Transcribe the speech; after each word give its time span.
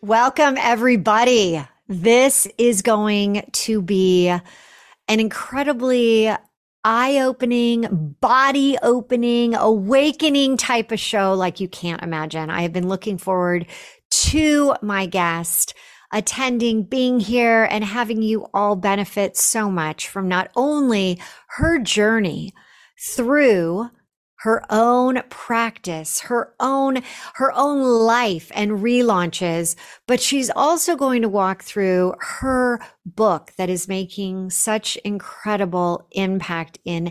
Welcome, 0.00 0.56
everybody. 0.58 1.60
This 1.88 2.46
is 2.56 2.82
going 2.82 3.50
to 3.50 3.82
be 3.82 4.28
an 4.28 4.42
incredibly 5.08 6.30
eye 6.84 7.18
opening, 7.18 8.14
body 8.20 8.78
opening, 8.80 9.56
awakening 9.56 10.56
type 10.56 10.92
of 10.92 11.00
show 11.00 11.34
like 11.34 11.58
you 11.58 11.66
can't 11.66 12.00
imagine. 12.04 12.48
I 12.48 12.62
have 12.62 12.72
been 12.72 12.88
looking 12.88 13.18
forward 13.18 13.66
to 14.10 14.76
my 14.82 15.06
guest 15.06 15.74
attending, 16.12 16.84
being 16.84 17.18
here, 17.18 17.66
and 17.68 17.82
having 17.82 18.22
you 18.22 18.46
all 18.54 18.76
benefit 18.76 19.36
so 19.36 19.68
much 19.68 20.08
from 20.08 20.28
not 20.28 20.48
only 20.54 21.18
her 21.56 21.80
journey 21.80 22.54
through 23.00 23.90
her 24.38 24.62
own 24.70 25.20
practice, 25.30 26.20
her 26.20 26.54
own, 26.60 27.02
her 27.34 27.52
own 27.52 27.82
life 27.82 28.50
and 28.54 28.72
relaunches, 28.72 29.74
but 30.06 30.20
she's 30.20 30.50
also 30.50 30.96
going 30.96 31.22
to 31.22 31.28
walk 31.28 31.62
through 31.62 32.14
her 32.20 32.80
book 33.04 33.52
that 33.58 33.68
is 33.68 33.88
making 33.88 34.50
such 34.50 34.96
incredible 34.98 36.06
impact 36.12 36.78
in 36.84 37.10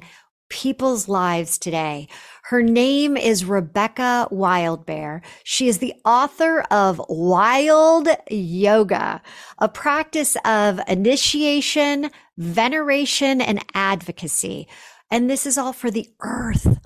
people's 0.49 1.09
lives 1.09 1.57
today. 1.57 2.07
Her 2.43 2.63
name 2.63 3.17
is 3.17 3.43
Rebecca 3.43 4.29
Wildbear. 4.31 5.21
She 5.43 5.67
is 5.67 5.79
the 5.79 5.93
author 6.05 6.61
of 6.71 7.01
Wild 7.09 8.07
Yoga, 8.29 9.21
a 9.59 9.67
practice 9.67 10.37
of 10.45 10.79
initiation, 10.87 12.09
veneration, 12.37 13.41
and 13.41 13.63
advocacy. 13.73 14.69
And 15.11 15.29
this 15.29 15.45
is 15.45 15.57
all 15.57 15.73
for 15.73 15.91
the 15.91 16.07
earth 16.21 16.79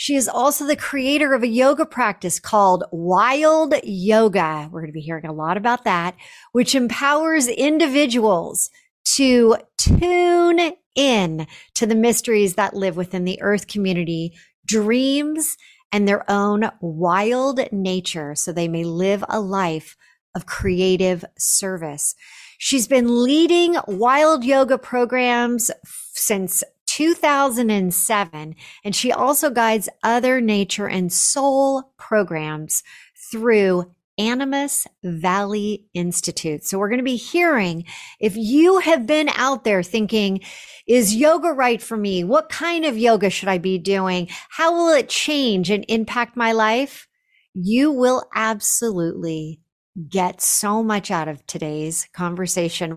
she 0.00 0.14
is 0.14 0.28
also 0.28 0.64
the 0.64 0.76
creator 0.76 1.34
of 1.34 1.42
a 1.42 1.48
yoga 1.48 1.84
practice 1.84 2.38
called 2.38 2.84
Wild 2.92 3.74
Yoga. 3.82 4.68
We're 4.70 4.82
going 4.82 4.92
to 4.92 4.96
be 4.96 5.00
hearing 5.00 5.26
a 5.26 5.32
lot 5.32 5.56
about 5.56 5.82
that, 5.82 6.14
which 6.52 6.76
empowers 6.76 7.48
individuals 7.48 8.70
to 9.16 9.56
tune 9.76 10.74
in 10.94 11.48
to 11.74 11.84
the 11.84 11.96
mysteries 11.96 12.54
that 12.54 12.74
live 12.76 12.96
within 12.96 13.24
the 13.24 13.42
earth 13.42 13.66
community, 13.66 14.38
dreams, 14.64 15.56
and 15.90 16.06
their 16.06 16.30
own 16.30 16.70
wild 16.80 17.58
nature 17.72 18.36
so 18.36 18.52
they 18.52 18.68
may 18.68 18.84
live 18.84 19.24
a 19.28 19.40
life 19.40 19.96
of 20.36 20.46
creative 20.46 21.24
service. 21.36 22.14
She's 22.58 22.86
been 22.86 23.24
leading 23.24 23.76
wild 23.88 24.44
yoga 24.44 24.78
programs 24.78 25.72
since 26.14 26.62
2007. 26.88 28.54
And 28.84 28.96
she 28.96 29.12
also 29.12 29.50
guides 29.50 29.88
other 30.02 30.40
nature 30.40 30.88
and 30.88 31.12
soul 31.12 31.92
programs 31.98 32.82
through 33.30 33.84
Animas 34.18 34.86
Valley 35.04 35.86
Institute. 35.94 36.64
So 36.64 36.78
we're 36.78 36.88
going 36.88 36.98
to 36.98 37.04
be 37.04 37.16
hearing 37.16 37.84
if 38.18 38.36
you 38.36 38.78
have 38.78 39.06
been 39.06 39.28
out 39.34 39.64
there 39.64 39.82
thinking, 39.82 40.40
is 40.86 41.14
yoga 41.14 41.50
right 41.50 41.80
for 41.80 41.96
me? 41.96 42.24
What 42.24 42.48
kind 42.48 42.84
of 42.84 42.98
yoga 42.98 43.30
should 43.30 43.48
I 43.48 43.58
be 43.58 43.78
doing? 43.78 44.28
How 44.50 44.74
will 44.74 44.92
it 44.94 45.08
change 45.08 45.70
and 45.70 45.84
impact 45.88 46.36
my 46.36 46.52
life? 46.52 47.06
You 47.54 47.92
will 47.92 48.24
absolutely 48.34 49.60
get 50.08 50.40
so 50.40 50.82
much 50.82 51.10
out 51.10 51.28
of 51.28 51.46
today's 51.46 52.08
conversation. 52.12 52.96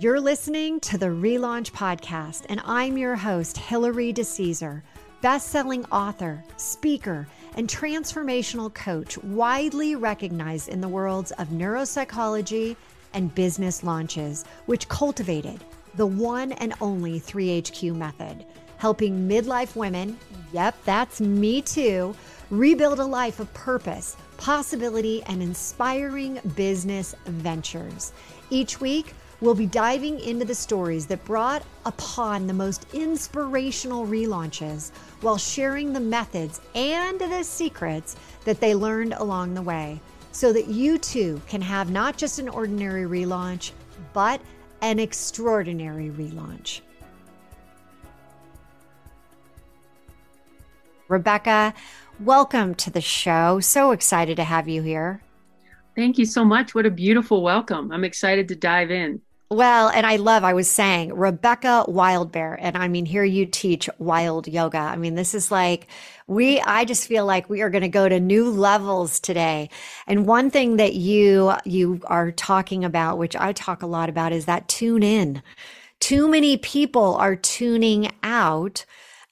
You're 0.00 0.18
listening 0.18 0.80
to 0.80 0.96
the 0.96 1.08
Relaunch 1.08 1.72
Podcast, 1.72 2.46
and 2.48 2.62
I'm 2.64 2.96
your 2.96 3.16
host, 3.16 3.58
Hilary 3.58 4.14
DeCesar, 4.14 4.80
best-selling 5.20 5.84
author, 5.92 6.42
speaker, 6.56 7.28
and 7.54 7.68
transformational 7.68 8.72
coach, 8.72 9.18
widely 9.18 9.96
recognized 9.96 10.70
in 10.70 10.80
the 10.80 10.88
worlds 10.88 11.32
of 11.32 11.48
neuropsychology 11.48 12.76
and 13.12 13.34
business 13.34 13.84
launches, 13.84 14.46
which 14.64 14.88
cultivated 14.88 15.62
the 15.96 16.06
one 16.06 16.52
and 16.52 16.72
only 16.80 17.20
3HQ 17.20 17.94
method, 17.94 18.46
helping 18.78 19.28
midlife 19.28 19.76
women, 19.76 20.16
yep, 20.50 20.74
that's 20.86 21.20
me 21.20 21.60
too, 21.60 22.16
rebuild 22.48 23.00
a 23.00 23.04
life 23.04 23.38
of 23.38 23.52
purpose, 23.52 24.16
possibility, 24.38 25.22
and 25.24 25.42
inspiring 25.42 26.40
business 26.56 27.14
ventures. 27.26 28.14
Each 28.48 28.80
week, 28.80 29.12
We'll 29.40 29.54
be 29.54 29.64
diving 29.66 30.20
into 30.20 30.44
the 30.44 30.54
stories 30.54 31.06
that 31.06 31.24
brought 31.24 31.62
upon 31.86 32.46
the 32.46 32.52
most 32.52 32.86
inspirational 32.92 34.06
relaunches 34.06 34.90
while 35.22 35.38
sharing 35.38 35.94
the 35.94 36.00
methods 36.00 36.60
and 36.74 37.18
the 37.18 37.42
secrets 37.42 38.16
that 38.44 38.60
they 38.60 38.74
learned 38.74 39.14
along 39.14 39.54
the 39.54 39.62
way 39.62 39.98
so 40.32 40.52
that 40.52 40.68
you 40.68 40.98
too 40.98 41.40
can 41.48 41.62
have 41.62 41.90
not 41.90 42.18
just 42.18 42.38
an 42.38 42.50
ordinary 42.50 43.04
relaunch, 43.04 43.72
but 44.12 44.42
an 44.82 44.98
extraordinary 44.98 46.10
relaunch. 46.10 46.82
Rebecca, 51.08 51.72
welcome 52.20 52.74
to 52.74 52.90
the 52.90 53.00
show. 53.00 53.58
So 53.58 53.92
excited 53.92 54.36
to 54.36 54.44
have 54.44 54.68
you 54.68 54.82
here. 54.82 55.22
Thank 55.96 56.18
you 56.18 56.26
so 56.26 56.44
much. 56.44 56.74
What 56.74 56.84
a 56.84 56.90
beautiful 56.90 57.42
welcome. 57.42 57.90
I'm 57.90 58.04
excited 58.04 58.46
to 58.48 58.54
dive 58.54 58.90
in. 58.90 59.22
Well, 59.52 59.88
and 59.88 60.06
I 60.06 60.14
love, 60.14 60.44
I 60.44 60.52
was 60.52 60.70
saying 60.70 61.12
Rebecca 61.12 61.84
Wildbear. 61.88 62.56
And 62.60 62.76
I 62.76 62.86
mean, 62.86 63.04
here 63.04 63.24
you 63.24 63.46
teach 63.46 63.88
wild 63.98 64.46
yoga. 64.46 64.78
I 64.78 64.94
mean, 64.94 65.16
this 65.16 65.34
is 65.34 65.50
like, 65.50 65.88
we, 66.28 66.60
I 66.60 66.84
just 66.84 67.08
feel 67.08 67.26
like 67.26 67.50
we 67.50 67.60
are 67.60 67.68
going 67.68 67.82
to 67.82 67.88
go 67.88 68.08
to 68.08 68.20
new 68.20 68.48
levels 68.48 69.18
today. 69.18 69.68
And 70.06 70.24
one 70.24 70.50
thing 70.50 70.76
that 70.76 70.94
you, 70.94 71.52
you 71.64 72.00
are 72.04 72.30
talking 72.30 72.84
about, 72.84 73.18
which 73.18 73.34
I 73.34 73.52
talk 73.52 73.82
a 73.82 73.88
lot 73.88 74.08
about 74.08 74.32
is 74.32 74.44
that 74.44 74.68
tune 74.68 75.02
in. 75.02 75.42
Too 75.98 76.28
many 76.28 76.56
people 76.56 77.16
are 77.16 77.34
tuning 77.34 78.12
out 78.22 78.84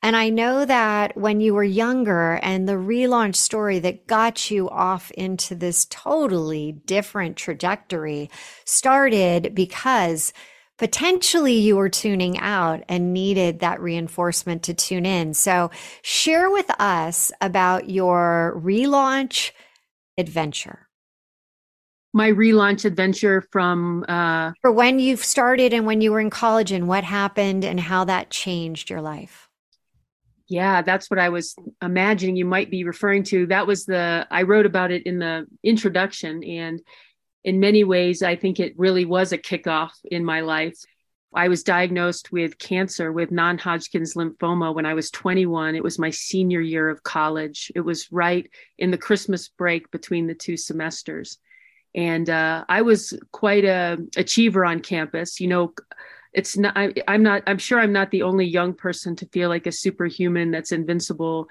and 0.02 0.14
I 0.16 0.30
know 0.30 0.64
that 0.64 1.16
when 1.16 1.40
you 1.40 1.54
were 1.54 1.64
younger 1.64 2.34
and 2.42 2.68
the 2.68 2.74
relaunch 2.74 3.36
story 3.36 3.80
that 3.80 4.06
got 4.06 4.50
you 4.50 4.70
off 4.70 5.10
into 5.12 5.54
this 5.54 5.86
totally 5.90 6.72
different 6.72 7.36
trajectory 7.36 8.30
started 8.64 9.54
because 9.54 10.32
potentially 10.78 11.54
you 11.54 11.76
were 11.76 11.88
tuning 11.88 12.38
out 12.38 12.84
and 12.88 13.12
needed 13.12 13.58
that 13.58 13.80
reinforcement 13.80 14.62
to 14.64 14.74
tune 14.74 15.04
in. 15.04 15.34
So 15.34 15.70
share 16.02 16.48
with 16.50 16.70
us 16.78 17.32
about 17.40 17.90
your 17.90 18.60
relaunch 18.64 19.50
adventure 20.16 20.88
my 22.12 22.30
relaunch 22.30 22.84
adventure 22.84 23.44
from 23.52 24.04
uh 24.08 24.52
for 24.62 24.72
when 24.72 24.98
you 24.98 25.16
started 25.16 25.72
and 25.72 25.86
when 25.86 26.00
you 26.00 26.10
were 26.10 26.20
in 26.20 26.30
college 26.30 26.72
and 26.72 26.88
what 26.88 27.04
happened 27.04 27.64
and 27.64 27.78
how 27.78 28.04
that 28.04 28.30
changed 28.30 28.88
your 28.90 29.00
life 29.00 29.47
yeah, 30.48 30.82
that's 30.82 31.10
what 31.10 31.18
I 31.18 31.28
was 31.28 31.54
imagining 31.82 32.36
you 32.36 32.46
might 32.46 32.70
be 32.70 32.84
referring 32.84 33.22
to. 33.24 33.46
That 33.46 33.66
was 33.66 33.84
the, 33.84 34.26
I 34.30 34.42
wrote 34.42 34.66
about 34.66 34.90
it 34.90 35.04
in 35.04 35.18
the 35.18 35.46
introduction. 35.62 36.42
And 36.42 36.80
in 37.44 37.60
many 37.60 37.84
ways, 37.84 38.22
I 38.22 38.36
think 38.36 38.58
it 38.58 38.74
really 38.78 39.04
was 39.04 39.32
a 39.32 39.38
kickoff 39.38 39.90
in 40.04 40.24
my 40.24 40.40
life. 40.40 40.78
I 41.34 41.48
was 41.48 41.62
diagnosed 41.62 42.32
with 42.32 42.58
cancer 42.58 43.12
with 43.12 43.30
non 43.30 43.58
Hodgkin's 43.58 44.14
lymphoma 44.14 44.74
when 44.74 44.86
I 44.86 44.94
was 44.94 45.10
21. 45.10 45.74
It 45.74 45.82
was 45.82 45.98
my 45.98 46.08
senior 46.08 46.60
year 46.60 46.88
of 46.88 47.02
college. 47.02 47.70
It 47.74 47.80
was 47.80 48.10
right 48.10 48.48
in 48.78 48.90
the 48.90 48.96
Christmas 48.98 49.48
break 49.48 49.90
between 49.90 50.26
the 50.26 50.34
two 50.34 50.56
semesters. 50.56 51.36
And 51.94 52.30
uh, 52.30 52.64
I 52.68 52.82
was 52.82 53.18
quite 53.32 53.66
a 53.66 53.98
achiever 54.16 54.64
on 54.64 54.80
campus. 54.80 55.38
You 55.38 55.48
know, 55.48 55.74
it's 56.38 56.56
not 56.56 56.72
I, 56.76 56.94
i'm 57.08 57.24
not 57.24 57.42
i'm 57.48 57.58
sure 57.58 57.80
i'm 57.80 57.92
not 57.92 58.12
the 58.12 58.22
only 58.22 58.46
young 58.46 58.72
person 58.72 59.16
to 59.16 59.26
feel 59.26 59.48
like 59.48 59.66
a 59.66 59.72
superhuman 59.72 60.52
that's 60.52 60.70
invincible 60.72 61.48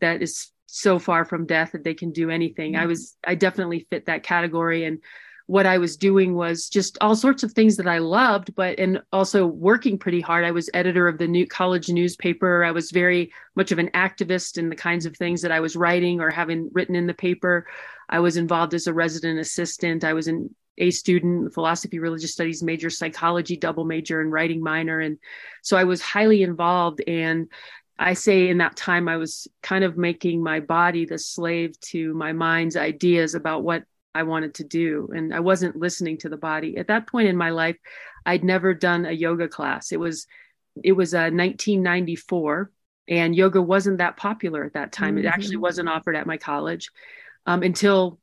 that 0.00 0.22
is 0.22 0.50
so 0.66 0.98
far 0.98 1.26
from 1.26 1.46
death 1.46 1.72
that 1.72 1.84
they 1.84 1.94
can 1.94 2.10
do 2.10 2.30
anything. 2.30 2.72
Mm-hmm. 2.72 2.82
i 2.82 2.86
was 2.86 3.16
i 3.24 3.34
definitely 3.34 3.86
fit 3.90 4.06
that 4.06 4.22
category 4.22 4.84
and 4.84 5.00
what 5.46 5.66
i 5.66 5.76
was 5.76 5.98
doing 5.98 6.34
was 6.34 6.70
just 6.70 6.96
all 7.02 7.14
sorts 7.14 7.42
of 7.42 7.52
things 7.52 7.76
that 7.76 7.86
i 7.86 7.98
loved 7.98 8.54
but 8.54 8.78
and 8.78 9.02
also 9.12 9.46
working 9.46 9.98
pretty 9.98 10.22
hard. 10.22 10.44
I 10.44 10.52
was 10.52 10.70
editor 10.72 11.06
of 11.06 11.18
the 11.18 11.28
new 11.28 11.46
college 11.46 11.88
newspaper. 11.90 12.64
I 12.64 12.70
was 12.70 12.92
very 12.92 13.32
much 13.56 13.72
of 13.72 13.78
an 13.78 13.90
activist 13.90 14.56
in 14.56 14.70
the 14.70 14.76
kinds 14.76 15.04
of 15.06 15.16
things 15.16 15.42
that 15.42 15.52
i 15.52 15.60
was 15.60 15.76
writing 15.76 16.20
or 16.20 16.30
having 16.30 16.70
written 16.72 16.94
in 16.94 17.06
the 17.06 17.14
paper. 17.28 17.66
I 18.08 18.20
was 18.20 18.36
involved 18.38 18.72
as 18.74 18.86
a 18.86 18.94
resident 18.94 19.38
assistant. 19.38 20.02
I 20.02 20.14
was 20.14 20.28
in 20.28 20.54
a 20.80 20.90
student, 20.90 21.54
philosophy, 21.54 21.98
religious 21.98 22.32
studies 22.32 22.62
major, 22.62 22.90
psychology 22.90 23.56
double 23.56 23.84
major, 23.84 24.20
and 24.20 24.32
writing 24.32 24.62
minor. 24.62 24.98
And 24.98 25.18
so 25.62 25.76
I 25.76 25.84
was 25.84 26.00
highly 26.00 26.42
involved. 26.42 27.02
And 27.06 27.48
I 27.98 28.14
say 28.14 28.48
in 28.48 28.58
that 28.58 28.76
time, 28.76 29.08
I 29.08 29.18
was 29.18 29.46
kind 29.62 29.84
of 29.84 29.98
making 29.98 30.42
my 30.42 30.60
body 30.60 31.04
the 31.04 31.18
slave 31.18 31.78
to 31.80 32.14
my 32.14 32.32
mind's 32.32 32.76
ideas 32.76 33.34
about 33.34 33.62
what 33.62 33.84
I 34.14 34.22
wanted 34.22 34.54
to 34.54 34.64
do. 34.64 35.10
And 35.14 35.34
I 35.34 35.40
wasn't 35.40 35.76
listening 35.76 36.16
to 36.18 36.28
the 36.28 36.38
body. 36.38 36.78
At 36.78 36.88
that 36.88 37.06
point 37.06 37.28
in 37.28 37.36
my 37.36 37.50
life, 37.50 37.76
I'd 38.24 38.42
never 38.42 38.74
done 38.74 39.04
a 39.04 39.12
yoga 39.12 39.48
class. 39.48 39.92
It 39.92 40.00
was 40.00 40.26
it 40.82 40.92
was 40.92 41.14
uh, 41.14 41.28
1994 41.32 42.70
and 43.08 43.34
yoga 43.34 43.60
wasn't 43.60 43.98
that 43.98 44.16
popular 44.16 44.64
at 44.64 44.74
that 44.74 44.92
time. 44.92 45.16
Mm-hmm. 45.16 45.26
It 45.26 45.28
actually 45.28 45.56
mm-hmm. 45.56 45.62
wasn't 45.62 45.88
offered 45.88 46.16
at 46.16 46.26
my 46.26 46.38
college 46.38 46.90
um, 47.44 47.62
until 47.62 48.19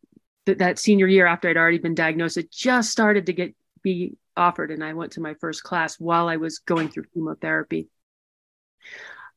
th- 0.48 0.58
that 0.58 0.80
senior 0.80 1.08
year 1.08 1.28
after 1.28 1.50
I'd 1.50 1.58
already 1.58 1.78
been 1.78 1.94
diagnosed. 1.94 2.38
It 2.38 2.52
just 2.52 2.90
started 2.90 3.28
to 3.28 3.34
get 3.34 3.56
be 3.84 4.18
offered, 4.36 4.72
and 4.72 4.84
I 4.84 4.94
went 4.94 5.14
to 5.14 5.22
my 5.22 5.36
first 5.36 5.64
class 5.64 6.00
while 6.00 6.28
I 6.28 6.38
was 6.38 6.60
going 6.60 6.90
through 6.90 7.06
chemotherapy. 7.14 7.90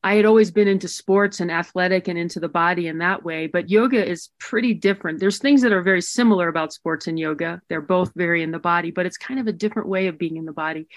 I 0.03 0.15
had 0.15 0.25
always 0.25 0.49
been 0.49 0.67
into 0.67 0.87
sports 0.87 1.41
and 1.41 1.51
athletic 1.51 2.07
and 2.07 2.17
into 2.17 2.39
the 2.39 2.49
body 2.49 2.87
in 2.87 2.97
that 2.99 3.23
way, 3.23 3.45
but 3.45 3.69
yoga 3.69 4.03
is 4.03 4.29
pretty 4.39 4.73
different. 4.73 5.19
There's 5.19 5.37
things 5.37 5.61
that 5.61 5.73
are 5.73 5.83
very 5.83 6.01
similar 6.01 6.47
about 6.47 6.73
sports 6.73 7.05
and 7.05 7.19
yoga. 7.19 7.61
They're 7.69 7.81
both 7.81 8.11
very 8.15 8.41
in 8.41 8.49
the 8.49 8.57
body, 8.57 8.89
but 8.89 9.05
it's 9.05 9.17
kind 9.17 9.39
of 9.39 9.45
a 9.45 9.53
different 9.53 9.89
way 9.89 10.07
of 10.07 10.17
being 10.17 10.37
in 10.37 10.45
the 10.45 10.53
body. 10.53 10.87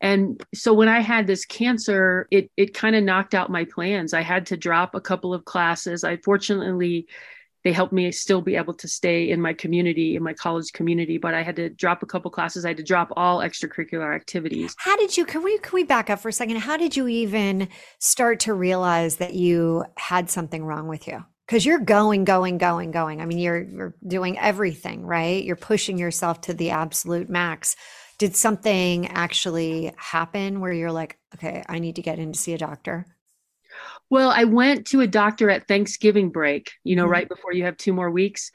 And 0.00 0.42
so 0.52 0.74
when 0.74 0.88
I 0.88 0.98
had 0.98 1.28
this 1.28 1.44
cancer, 1.44 2.26
it 2.32 2.50
it 2.56 2.74
kind 2.74 2.96
of 2.96 3.04
knocked 3.04 3.34
out 3.34 3.48
my 3.48 3.64
plans. 3.64 4.12
I 4.12 4.22
had 4.22 4.46
to 4.46 4.56
drop 4.56 4.96
a 4.96 5.00
couple 5.00 5.32
of 5.32 5.44
classes. 5.44 6.02
I 6.02 6.16
fortunately 6.16 7.06
they 7.64 7.72
helped 7.72 7.92
me 7.92 8.10
still 8.12 8.40
be 8.40 8.56
able 8.56 8.74
to 8.74 8.88
stay 8.88 9.30
in 9.30 9.40
my 9.40 9.52
community, 9.52 10.16
in 10.16 10.22
my 10.22 10.32
college 10.32 10.72
community, 10.72 11.18
but 11.18 11.34
I 11.34 11.42
had 11.42 11.56
to 11.56 11.68
drop 11.68 12.02
a 12.02 12.06
couple 12.06 12.30
classes. 12.30 12.64
I 12.64 12.68
had 12.68 12.76
to 12.78 12.82
drop 12.82 13.12
all 13.16 13.40
extracurricular 13.40 14.14
activities. 14.14 14.74
How 14.78 14.96
did 14.96 15.16
you 15.16 15.24
can 15.24 15.42
we 15.42 15.58
can 15.58 15.72
we 15.74 15.84
back 15.84 16.10
up 16.10 16.20
for 16.20 16.28
a 16.28 16.32
second? 16.32 16.56
How 16.56 16.76
did 16.76 16.96
you 16.96 17.08
even 17.08 17.68
start 17.98 18.40
to 18.40 18.54
realize 18.54 19.16
that 19.16 19.34
you 19.34 19.84
had 19.96 20.30
something 20.30 20.64
wrong 20.64 20.88
with 20.88 21.06
you? 21.06 21.24
because 21.46 21.66
you're 21.66 21.80
going 21.80 22.24
going 22.24 22.56
going 22.56 22.92
going 22.92 23.20
i 23.20 23.26
mean 23.26 23.36
you're 23.36 23.62
you're 23.62 23.94
doing 24.06 24.38
everything 24.38 25.04
right 25.04 25.42
you're 25.42 25.56
pushing 25.56 25.98
yourself 25.98 26.40
to 26.40 26.54
the 26.54 26.70
absolute 26.70 27.28
max 27.28 27.74
did 28.22 28.36
something 28.36 29.08
actually 29.08 29.92
happen 29.96 30.60
where 30.60 30.72
you're 30.72 30.92
like, 30.92 31.18
okay, 31.34 31.64
I 31.68 31.80
need 31.80 31.96
to 31.96 32.02
get 32.02 32.20
in 32.20 32.32
to 32.32 32.38
see 32.38 32.52
a 32.52 32.58
doctor? 32.58 33.04
Well, 34.12 34.28
I 34.28 34.44
went 34.44 34.88
to 34.88 35.00
a 35.00 35.06
doctor 35.06 35.48
at 35.48 35.66
Thanksgiving 35.66 36.28
break, 36.28 36.72
you 36.84 36.96
know, 36.96 37.04
mm-hmm. 37.04 37.12
right 37.12 37.28
before 37.30 37.54
you 37.54 37.64
have 37.64 37.78
two 37.78 37.94
more 37.94 38.10
weeks. 38.10 38.50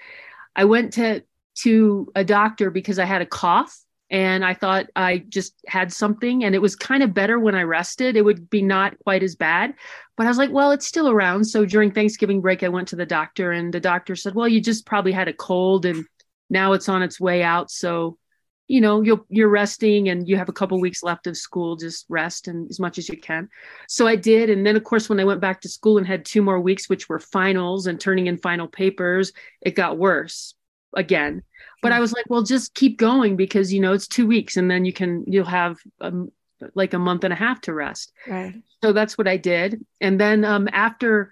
I 0.55 0.65
went 0.65 0.93
to 0.93 1.23
to 1.63 2.11
a 2.13 2.23
doctor 2.23 2.69
because 2.69 2.99
I 2.99 3.05
had 3.05 3.23
a 3.23 3.25
cough 3.25 3.75
and 4.11 4.45
I 4.45 4.53
thought 4.53 4.85
I 4.95 5.25
just 5.29 5.55
had 5.65 5.91
something 5.91 6.43
and 6.43 6.53
it 6.53 6.61
was 6.61 6.75
kind 6.75 7.01
of 7.01 7.15
better 7.15 7.39
when 7.39 7.55
I 7.55 7.63
rested. 7.63 8.15
It 8.15 8.23
would 8.23 8.51
be 8.51 8.61
not 8.61 8.99
quite 8.99 9.23
as 9.23 9.35
bad. 9.35 9.73
But 10.15 10.27
I 10.27 10.29
was 10.29 10.37
like, 10.37 10.51
well, 10.51 10.69
it's 10.69 10.85
still 10.85 11.09
around. 11.09 11.45
So 11.45 11.65
during 11.65 11.89
Thanksgiving 11.89 12.39
break, 12.39 12.61
I 12.61 12.69
went 12.69 12.89
to 12.89 12.95
the 12.95 13.07
doctor 13.07 13.51
and 13.51 13.73
the 13.73 13.79
doctor 13.79 14.15
said, 14.15 14.35
well, 14.35 14.47
you 14.47 14.61
just 14.61 14.85
probably 14.85 15.11
had 15.11 15.27
a 15.27 15.33
cold 15.33 15.87
and 15.87 16.05
now 16.51 16.73
it's 16.73 16.87
on 16.87 17.01
its 17.01 17.19
way 17.19 17.41
out. 17.41 17.71
So 17.71 18.19
you 18.67 18.81
know 18.81 19.01
you're 19.01 19.23
you're 19.29 19.49
resting 19.49 20.09
and 20.09 20.27
you 20.27 20.37
have 20.37 20.49
a 20.49 20.53
couple 20.53 20.79
weeks 20.79 21.03
left 21.03 21.27
of 21.27 21.37
school 21.37 21.75
just 21.75 22.05
rest 22.09 22.47
and 22.47 22.69
as 22.69 22.79
much 22.79 22.97
as 22.97 23.09
you 23.09 23.17
can. 23.17 23.49
So 23.87 24.07
i 24.07 24.15
did 24.15 24.49
and 24.49 24.65
then 24.65 24.75
of 24.75 24.83
course 24.83 25.09
when 25.09 25.19
i 25.19 25.23
went 25.23 25.41
back 25.41 25.61
to 25.61 25.69
school 25.69 25.97
and 25.97 26.05
had 26.05 26.25
two 26.25 26.41
more 26.41 26.59
weeks 26.59 26.89
which 26.89 27.09
were 27.09 27.19
finals 27.19 27.87
and 27.87 27.99
turning 27.99 28.27
in 28.27 28.37
final 28.37 28.67
papers 28.67 29.31
it 29.61 29.75
got 29.75 29.97
worse 29.97 30.53
again. 30.95 31.43
But 31.81 31.91
i 31.93 31.99
was 31.99 32.13
like 32.13 32.25
well 32.29 32.43
just 32.43 32.73
keep 32.73 32.97
going 32.97 33.35
because 33.35 33.73
you 33.73 33.79
know 33.79 33.93
it's 33.93 34.07
two 34.07 34.27
weeks 34.27 34.57
and 34.57 34.69
then 34.69 34.85
you 34.85 34.93
can 34.93 35.23
you'll 35.27 35.45
have 35.45 35.77
um, 36.01 36.31
like 36.73 36.93
a 36.93 36.99
month 36.99 37.23
and 37.23 37.33
a 37.33 37.37
half 37.37 37.61
to 37.61 37.73
rest. 37.73 38.11
Right. 38.27 38.55
So 38.83 38.91
that's 38.93 39.17
what 39.17 39.27
i 39.27 39.37
did. 39.37 39.85
And 40.01 40.19
then 40.19 40.43
um, 40.43 40.67
after 40.71 41.31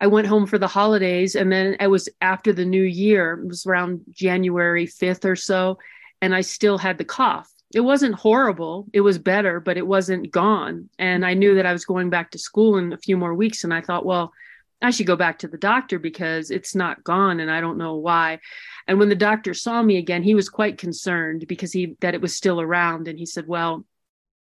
I 0.00 0.06
went 0.06 0.26
home 0.26 0.46
for 0.46 0.58
the 0.58 0.66
holidays 0.68 1.34
and 1.34 1.50
then 1.50 1.76
it 1.80 1.86
was 1.86 2.10
after 2.20 2.52
the 2.52 2.64
new 2.64 2.82
year. 2.82 3.40
It 3.42 3.48
was 3.48 3.64
around 3.64 4.02
January 4.10 4.86
5th 4.86 5.24
or 5.24 5.36
so 5.36 5.78
and 6.24 6.34
I 6.34 6.40
still 6.40 6.78
had 6.78 6.96
the 6.96 7.04
cough. 7.04 7.52
It 7.74 7.80
wasn't 7.80 8.14
horrible. 8.14 8.86
It 8.94 9.02
was 9.02 9.18
better, 9.18 9.60
but 9.60 9.76
it 9.76 9.86
wasn't 9.86 10.30
gone. 10.30 10.88
And 10.98 11.22
I 11.26 11.34
knew 11.34 11.56
that 11.56 11.66
I 11.66 11.72
was 11.74 11.84
going 11.84 12.08
back 12.08 12.30
to 12.30 12.38
school 12.38 12.78
in 12.78 12.94
a 12.94 12.96
few 12.96 13.18
more 13.18 13.34
weeks. 13.34 13.62
And 13.62 13.74
I 13.74 13.82
thought, 13.82 14.06
well, 14.06 14.32
I 14.80 14.90
should 14.90 15.06
go 15.06 15.16
back 15.16 15.40
to 15.40 15.48
the 15.48 15.58
doctor 15.58 15.98
because 15.98 16.50
it's 16.50 16.74
not 16.74 17.04
gone 17.04 17.40
and 17.40 17.50
I 17.50 17.60
don't 17.60 17.76
know 17.76 17.96
why. 17.96 18.40
And 18.86 18.98
when 18.98 19.10
the 19.10 19.14
doctor 19.14 19.52
saw 19.52 19.82
me 19.82 19.98
again, 19.98 20.22
he 20.22 20.34
was 20.34 20.48
quite 20.48 20.78
concerned 20.78 21.44
because 21.46 21.72
he 21.72 21.96
that 22.00 22.14
it 22.14 22.22
was 22.22 22.34
still 22.34 22.58
around 22.58 23.06
and 23.06 23.18
he 23.18 23.26
said, 23.26 23.46
"Well, 23.46 23.84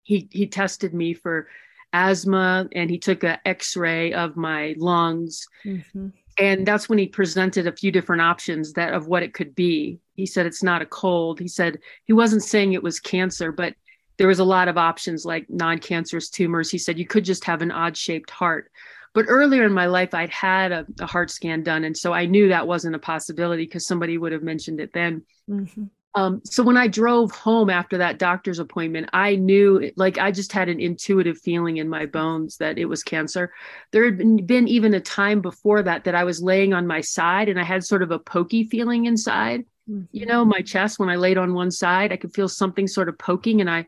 he 0.03 0.29
he 0.31 0.47
tested 0.47 0.93
me 0.93 1.13
for 1.13 1.47
asthma 1.91 2.67
and 2.73 2.89
he 2.89 2.97
took 2.97 3.23
an 3.23 3.39
x-ray 3.45 4.11
of 4.13 4.35
my 4.35 4.75
lungs 4.77 5.47
mm-hmm 5.65 6.09
and 6.37 6.65
that's 6.65 6.87
when 6.87 6.99
he 6.99 7.07
presented 7.07 7.67
a 7.67 7.75
few 7.75 7.91
different 7.91 8.21
options 8.21 8.73
that 8.73 8.93
of 8.93 9.07
what 9.07 9.23
it 9.23 9.33
could 9.33 9.55
be. 9.55 9.99
He 10.13 10.25
said 10.25 10.45
it's 10.45 10.63
not 10.63 10.81
a 10.81 10.85
cold. 10.85 11.39
He 11.39 11.47
said 11.47 11.79
he 12.05 12.13
wasn't 12.13 12.43
saying 12.43 12.73
it 12.73 12.83
was 12.83 12.99
cancer 12.99 13.51
but 13.51 13.73
there 14.17 14.27
was 14.27 14.39
a 14.39 14.43
lot 14.43 14.67
of 14.67 14.77
options 14.77 15.25
like 15.25 15.45
non-cancerous 15.49 16.29
tumors. 16.29 16.71
He 16.71 16.79
said 16.79 16.97
you 16.97 17.05
could 17.05 17.23
just 17.23 17.43
have 17.45 17.61
an 17.61 17.71
odd 17.71 17.95
shaped 17.95 18.31
heart. 18.31 18.71
But 19.13 19.25
earlier 19.27 19.65
in 19.65 19.73
my 19.73 19.87
life 19.87 20.13
i'd 20.13 20.29
had 20.29 20.71
a, 20.71 20.85
a 20.99 21.07
heart 21.07 21.31
scan 21.31 21.63
done 21.63 21.83
and 21.83 21.97
so 21.97 22.13
i 22.13 22.27
knew 22.27 22.49
that 22.49 22.67
wasn't 22.67 22.95
a 22.95 22.99
possibility 22.99 23.63
because 23.63 23.87
somebody 23.87 24.17
would 24.17 24.31
have 24.31 24.43
mentioned 24.43 24.79
it 24.79 24.93
then. 24.93 25.23
Mm-hmm. 25.49 25.85
Um, 26.15 26.41
so 26.45 26.63
when 26.63 26.77
I 26.77 26.87
drove 26.87 27.31
home 27.31 27.69
after 27.69 27.99
that 27.99 28.17
doctor's 28.17 28.57
appointment, 28.57 29.09
I 29.13 29.35
knew, 29.35 29.91
like, 29.97 30.17
I 30.17 30.31
just 30.31 30.51
had 30.51 30.67
an 30.67 30.79
intuitive 30.79 31.37
feeling 31.37 31.77
in 31.77 31.87
my 31.87 32.07
bones 32.07 32.57
that 32.57 32.79
it 32.79 32.85
was 32.85 33.03
cancer. 33.03 33.53
There 33.91 34.03
had 34.03 34.17
been, 34.17 34.45
been 34.45 34.67
even 34.67 34.95
a 34.95 34.99
time 34.99 35.41
before 35.41 35.83
that 35.83 36.05
that 36.05 36.15
I 36.15 36.23
was 36.23 36.41
laying 36.41 36.73
on 36.73 36.87
my 36.87 37.01
side 37.01 37.49
and 37.49 37.59
I 37.59 37.63
had 37.63 37.83
sort 37.83 38.01
of 38.01 38.09
a 38.09 38.17
pokey 38.17 38.63
feeling 38.63 39.05
inside, 39.05 39.65
mm-hmm. 39.87 40.05
you 40.11 40.25
know, 40.25 40.43
my 40.43 40.61
chest. 40.61 40.97
When 40.97 41.09
I 41.09 41.17
laid 41.17 41.37
on 41.37 41.53
one 41.53 41.69
side, 41.69 42.11
I 42.11 42.17
could 42.17 42.33
feel 42.33 42.49
something 42.49 42.87
sort 42.87 43.09
of 43.09 43.17
poking, 43.19 43.61
and 43.61 43.69
I 43.69 43.85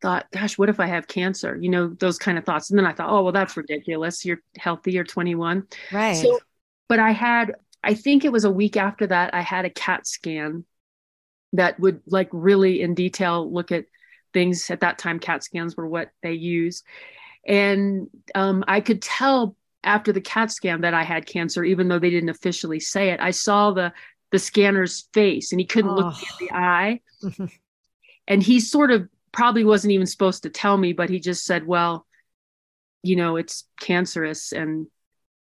thought, 0.00 0.26
gosh, 0.30 0.56
what 0.56 0.68
if 0.68 0.80
I 0.80 0.86
have 0.86 1.06
cancer? 1.06 1.56
You 1.60 1.68
know, 1.68 1.88
those 1.88 2.18
kind 2.18 2.38
of 2.38 2.44
thoughts. 2.44 2.70
And 2.70 2.78
then 2.78 2.86
I 2.86 2.92
thought, 2.92 3.10
oh, 3.10 3.24
well, 3.24 3.32
that's 3.32 3.56
ridiculous. 3.56 4.24
You're 4.24 4.42
healthy. 4.56 4.92
You're 4.92 5.04
21. 5.04 5.66
Right. 5.92 6.14
So, 6.14 6.38
but 6.88 6.98
I 6.98 7.10
had, 7.10 7.56
I 7.82 7.94
think 7.94 8.24
it 8.24 8.32
was 8.32 8.44
a 8.44 8.50
week 8.50 8.76
after 8.76 9.06
that, 9.08 9.34
I 9.34 9.42
had 9.42 9.64
a 9.64 9.70
CAT 9.70 10.06
scan 10.06 10.64
that 11.52 11.78
would 11.80 12.00
like 12.06 12.28
really 12.32 12.80
in 12.82 12.94
detail 12.94 13.50
look 13.50 13.72
at 13.72 13.86
things 14.32 14.70
at 14.70 14.80
that 14.80 14.98
time 14.98 15.18
cat 15.18 15.42
scans 15.42 15.76
were 15.76 15.86
what 15.86 16.10
they 16.22 16.32
use 16.32 16.82
and 17.46 18.08
um, 18.34 18.64
i 18.68 18.80
could 18.80 19.00
tell 19.00 19.56
after 19.84 20.12
the 20.12 20.20
cat 20.20 20.50
scan 20.50 20.82
that 20.82 20.94
i 20.94 21.02
had 21.02 21.26
cancer 21.26 21.64
even 21.64 21.88
though 21.88 21.98
they 21.98 22.10
didn't 22.10 22.28
officially 22.28 22.80
say 22.80 23.10
it 23.10 23.20
i 23.20 23.30
saw 23.30 23.70
the 23.70 23.92
the 24.30 24.38
scanner's 24.38 25.08
face 25.14 25.52
and 25.52 25.60
he 25.60 25.66
couldn't 25.66 25.90
oh. 25.90 25.94
look 25.94 26.14
me 26.14 26.20
in 26.40 26.46
the 26.46 26.54
eye 26.54 27.00
and 28.28 28.42
he 28.42 28.60
sort 28.60 28.90
of 28.90 29.08
probably 29.32 29.64
wasn't 29.64 29.90
even 29.90 30.06
supposed 30.06 30.42
to 30.42 30.50
tell 30.50 30.76
me 30.76 30.92
but 30.92 31.08
he 31.08 31.18
just 31.18 31.44
said 31.44 31.66
well 31.66 32.06
you 33.02 33.16
know 33.16 33.36
it's 33.36 33.64
cancerous 33.80 34.52
and 34.52 34.86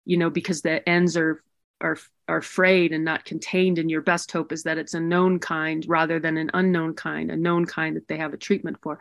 you 0.05 0.17
know 0.17 0.31
because 0.31 0.63
the 0.63 0.87
ends 0.89 1.17
are 1.17 1.43
are 1.81 1.99
are 2.29 2.43
frayed 2.43 2.93
and 2.93 3.05
not 3.05 3.25
contained 3.25 3.79
and 3.79 3.91
your 3.91 4.01
best 4.01 4.31
hope 4.33 4.53
is 4.53 4.65
that 4.65 4.79
it's 4.79 4.95
a 4.95 5.01
known 5.01 5.39
kind 5.39 5.85
rather 5.89 6.19
than 6.19 6.37
an 6.37 6.51
unknown 6.55 6.95
kind 6.95 7.31
a 7.31 7.37
known 7.37 7.65
kind 7.65 7.97
that 7.97 8.09
they 8.09 8.17
have 8.17 8.35
a 8.35 8.39
treatment 8.39 8.77
for. 8.83 8.99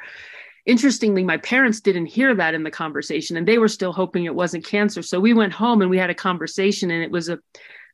Interestingly 0.66 1.24
my 1.24 1.38
parents 1.38 1.82
didn't 1.82 2.08
hear 2.08 2.36
that 2.36 2.54
in 2.54 2.64
the 2.64 2.72
conversation 2.72 3.38
and 3.38 3.48
they 3.48 3.58
were 3.58 3.68
still 3.68 3.94
hoping 3.94 4.26
it 4.26 4.36
wasn't 4.36 4.66
cancer. 4.66 5.02
So 5.02 5.20
we 5.20 5.34
went 5.34 5.54
home 5.54 5.82
and 5.82 5.90
we 5.90 5.98
had 5.98 6.10
a 6.10 6.16
conversation 6.16 6.92
and 6.92 7.04
it 7.04 7.12
was 7.12 7.30
a 7.30 7.40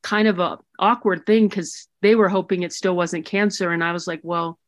kind 0.04 0.28
of 0.28 0.40
a 0.40 0.58
awkward 0.80 1.26
thing 1.26 1.48
because 1.48 1.88
they 2.02 2.16
were 2.16 2.30
hoping 2.30 2.64
it 2.64 2.74
still 2.74 2.96
wasn't 2.96 3.26
cancer. 3.26 3.72
And 3.72 3.84
i 3.84 3.92
was 3.92 4.08
like 4.08 4.22
well 4.24 4.60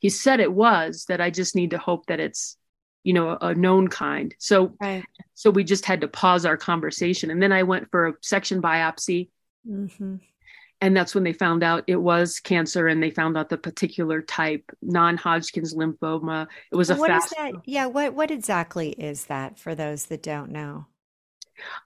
he 0.00 0.08
said 0.08 0.40
it 0.40 0.52
was 0.52 1.04
that 1.08 1.20
i 1.20 1.30
just 1.30 1.54
need 1.54 1.70
to 1.70 1.78
hope 1.78 2.06
that 2.06 2.20
it's 2.20 2.56
you 3.04 3.12
know 3.12 3.30
a, 3.30 3.38
a 3.48 3.54
known 3.54 3.86
kind. 3.86 4.34
So 4.38 4.74
right. 4.80 5.04
so 5.34 5.50
we 5.50 5.62
just 5.62 5.84
had 5.84 6.00
to 6.00 6.08
pause 6.08 6.44
our 6.44 6.56
conversation. 6.56 7.30
And 7.30 7.40
then 7.40 7.52
i 7.52 7.62
went 7.62 7.90
for 7.90 8.08
a 8.08 8.14
section 8.20 8.60
biopsy 8.60 9.28
Mm-hmm. 9.68 10.16
And 10.80 10.96
that's 10.96 11.14
when 11.14 11.22
they 11.22 11.32
found 11.32 11.62
out 11.62 11.84
it 11.86 11.96
was 11.96 12.40
cancer, 12.40 12.88
and 12.88 13.00
they 13.00 13.10
found 13.10 13.38
out 13.38 13.48
the 13.48 13.56
particular 13.56 14.20
type, 14.20 14.68
non-Hodgkin's 14.82 15.74
lymphoma. 15.74 16.48
It 16.72 16.76
was 16.76 16.90
a 16.90 16.96
what 16.96 17.08
fast. 17.08 17.34
That? 17.38 17.52
Yeah, 17.64 17.86
what 17.86 18.14
what 18.14 18.32
exactly 18.32 18.90
is 18.90 19.26
that 19.26 19.60
for 19.60 19.76
those 19.76 20.06
that 20.06 20.24
don't 20.24 20.50
know? 20.50 20.86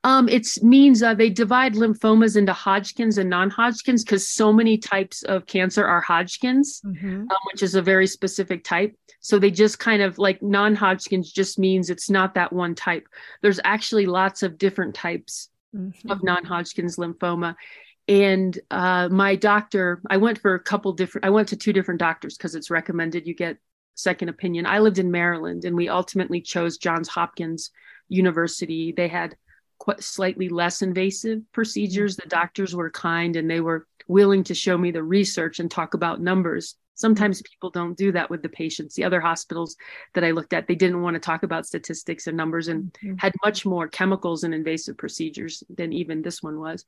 Um, 0.04 0.28
it 0.28 0.47
means 0.62 1.02
uh, 1.02 1.12
they 1.14 1.30
divide 1.30 1.75
lymphomas 1.75 2.37
into 2.37 2.52
Hodgkin's 2.52 3.18
and 3.18 3.28
non-Hodgkin's 3.28 4.04
because 4.04 4.28
so 4.28 4.52
many 4.52 4.78
types 4.78 5.23
of 5.25 5.47
cancer 5.47 5.85
are 5.85 6.00
Hodgkin's, 6.00 6.80
mm-hmm. 6.85 7.21
um, 7.23 7.38
which 7.52 7.62
is 7.62 7.75
a 7.75 7.83
very 7.83 8.06
specific 8.06 8.64
type. 8.64 8.97
So 9.21 9.38
they 9.38 9.50
just 9.50 9.78
kind 9.78 10.02
of 10.02 10.18
like 10.18 10.42
non-Hodgkin's 10.42 11.33
just 11.33 11.59
means 11.59 11.90
it's 11.90 12.09
not 12.09 12.35
that 12.35 12.52
one 12.52 12.75
type. 12.75 13.06
There's 13.42 13.61
actually 13.64 14.06
lots 14.06 14.42
of 14.42 14.56
different 14.56 14.95
types 14.95 15.50
mm-hmm. 15.75 16.11
of 16.11 16.23
non-Hodgkin's 16.23 16.96
lymphoma. 16.96 17.54
And 18.08 18.58
uh, 18.70 19.08
my 19.08 19.35
doctor, 19.35 20.00
I 20.08 20.16
went 20.16 20.38
for 20.38 20.54
a 20.54 20.62
couple 20.62 20.92
different, 20.92 21.25
I 21.25 21.30
went 21.30 21.49
to 21.49 21.56
two 21.56 21.73
different 21.73 22.00
doctors 22.00 22.37
because 22.37 22.54
it's 22.54 22.70
recommended 22.70 23.26
you 23.26 23.35
get 23.35 23.58
second 23.96 24.28
opinion. 24.28 24.66
I 24.66 24.78
lived 24.78 24.99
in 24.99 25.11
Maryland 25.11 25.64
and 25.64 25.75
we 25.75 25.88
ultimately 25.88 26.40
chose 26.40 26.78
Johns 26.78 27.08
Hopkins 27.08 27.70
University. 28.08 28.92
They 28.96 29.08
had 29.08 29.37
quite 29.78 30.02
slightly 30.02 30.49
less 30.49 30.82
invasive 30.82 31.40
procedures. 31.52 32.16
The 32.16 32.28
doctors 32.28 32.75
were 32.75 32.90
kind 32.90 33.37
and 33.37 33.50
they 33.50 33.61
were 33.61 33.87
willing 34.08 34.44
to 34.44 34.54
show 34.54 34.76
me 34.78 34.90
the 34.90 35.02
research 35.02 35.58
and 35.58 35.70
talk 35.70 35.94
about 35.94 36.20
numbers. 36.20 36.76
Sometimes 36.94 37.42
people 37.42 37.70
don't 37.70 37.96
do 37.96 38.12
that 38.12 38.30
with 38.30 38.42
the 38.42 38.48
patients. 38.48 38.94
The 38.94 39.04
other 39.04 39.20
hospitals 39.20 39.76
that 40.14 40.25
I 40.25 40.30
looked 40.30 40.52
at, 40.52 40.66
they 40.66 40.75
didn't 40.75 41.02
want 41.02 41.14
to 41.14 41.20
talk 41.20 41.42
about 41.42 41.66
statistics 41.66 42.26
and 42.26 42.36
numbers 42.36 42.68
and 42.68 42.92
mm-hmm. 42.94 43.16
had 43.18 43.34
much 43.44 43.66
more 43.66 43.88
chemicals 43.88 44.44
and 44.44 44.54
invasive 44.54 44.96
procedures 44.96 45.62
than 45.68 45.92
even 45.92 46.22
this 46.22 46.42
one 46.42 46.58
was. 46.58 46.84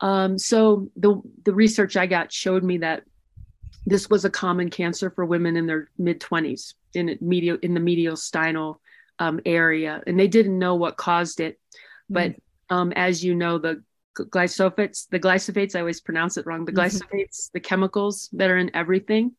Um, 0.00 0.38
so 0.38 0.90
the 0.96 1.22
the 1.44 1.54
research 1.54 1.96
I 1.96 2.06
got 2.06 2.32
showed 2.32 2.64
me 2.64 2.78
that 2.78 3.04
this 3.86 4.10
was 4.10 4.24
a 4.24 4.30
common 4.30 4.70
cancer 4.70 5.10
for 5.10 5.24
women 5.24 5.56
in 5.56 5.66
their 5.66 5.88
mid 5.98 6.20
20s 6.20 6.74
in 6.94 7.16
medial 7.20 7.58
in 7.62 7.74
the 7.74 7.80
mediastinal 7.80 8.76
um, 9.18 9.40
area, 9.46 10.02
and 10.06 10.18
they 10.18 10.28
didn't 10.28 10.58
know 10.58 10.74
what 10.74 10.96
caused 10.96 11.40
it. 11.40 11.58
But 12.10 12.32
mm-hmm. 12.32 12.76
um, 12.76 12.92
as 12.92 13.24
you 13.24 13.34
know, 13.34 13.58
the 13.58 13.82
glyphosates, 14.16 15.08
the 15.10 15.20
glyphosates, 15.20 15.74
I 15.74 15.80
always 15.80 16.00
pronounce 16.00 16.36
it 16.36 16.46
wrong. 16.46 16.64
The 16.64 16.72
glyphosates, 16.72 17.02
mm-hmm. 17.12 17.50
the 17.52 17.60
chemicals 17.60 18.28
that 18.32 18.50
are 18.50 18.58
in 18.58 18.74
everything. 18.74 19.32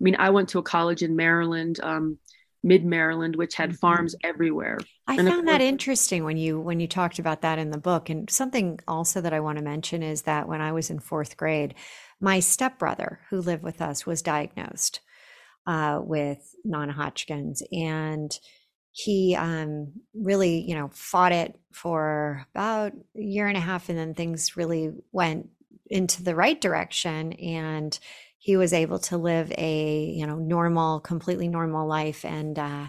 I 0.00 0.02
mean, 0.02 0.16
I 0.18 0.30
went 0.30 0.50
to 0.50 0.58
a 0.58 0.62
college 0.62 1.02
in 1.02 1.16
Maryland, 1.16 1.80
um, 1.82 2.18
mid 2.62 2.84
Maryland, 2.84 3.36
which 3.36 3.54
had 3.54 3.70
mm-hmm. 3.70 3.76
farms 3.76 4.14
everywhere. 4.22 4.78
I 5.06 5.16
and 5.16 5.28
found 5.28 5.48
that 5.48 5.60
interesting 5.60 6.24
when 6.24 6.36
you 6.36 6.60
when 6.60 6.80
you 6.80 6.86
talked 6.86 7.18
about 7.18 7.42
that 7.42 7.58
in 7.58 7.70
the 7.70 7.78
book. 7.78 8.10
And 8.10 8.30
something 8.30 8.80
also 8.86 9.20
that 9.20 9.32
I 9.32 9.40
want 9.40 9.58
to 9.58 9.64
mention 9.64 10.02
is 10.02 10.22
that 10.22 10.48
when 10.48 10.60
I 10.60 10.72
was 10.72 10.90
in 10.90 11.00
fourth 11.00 11.36
grade, 11.36 11.74
my 12.20 12.40
stepbrother 12.40 13.20
who 13.30 13.40
lived 13.40 13.62
with 13.62 13.80
us 13.80 14.06
was 14.06 14.22
diagnosed 14.22 15.00
uh, 15.66 16.00
with 16.02 16.54
non-Hodgkin's, 16.64 17.62
and 17.72 18.38
he 18.92 19.36
um, 19.36 19.92
really, 20.14 20.60
you 20.60 20.74
know, 20.74 20.90
fought 20.92 21.32
it 21.32 21.58
for 21.72 22.46
about 22.54 22.92
a 23.16 23.22
year 23.22 23.46
and 23.46 23.56
a 23.56 23.60
half, 23.60 23.88
and 23.88 23.98
then 23.98 24.14
things 24.14 24.56
really 24.56 24.92
went 25.12 25.48
into 25.86 26.22
the 26.22 26.34
right 26.34 26.60
direction, 26.60 27.32
and 27.34 27.98
he 28.38 28.56
was 28.56 28.72
able 28.72 28.98
to 28.98 29.18
live 29.18 29.52
a, 29.58 30.04
you 30.04 30.26
know, 30.26 30.36
normal, 30.36 31.00
completely 31.00 31.48
normal 31.48 31.86
life, 31.86 32.24
and 32.24 32.58
uh, 32.58 32.88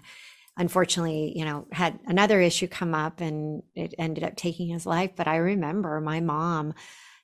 unfortunately, 0.58 1.34
you 1.36 1.46
know, 1.46 1.68
had 1.72 2.00
another 2.06 2.42
issue 2.42 2.68
come 2.68 2.96
up, 2.96 3.22
and 3.22 3.64
it 3.76 3.94
ended 3.98 4.24
up 4.24 4.36
taking 4.36 4.68
his 4.68 4.86
life. 4.86 5.12
But 5.16 5.28
I 5.28 5.38
remember 5.38 6.02
my 6.02 6.20
mom 6.20 6.74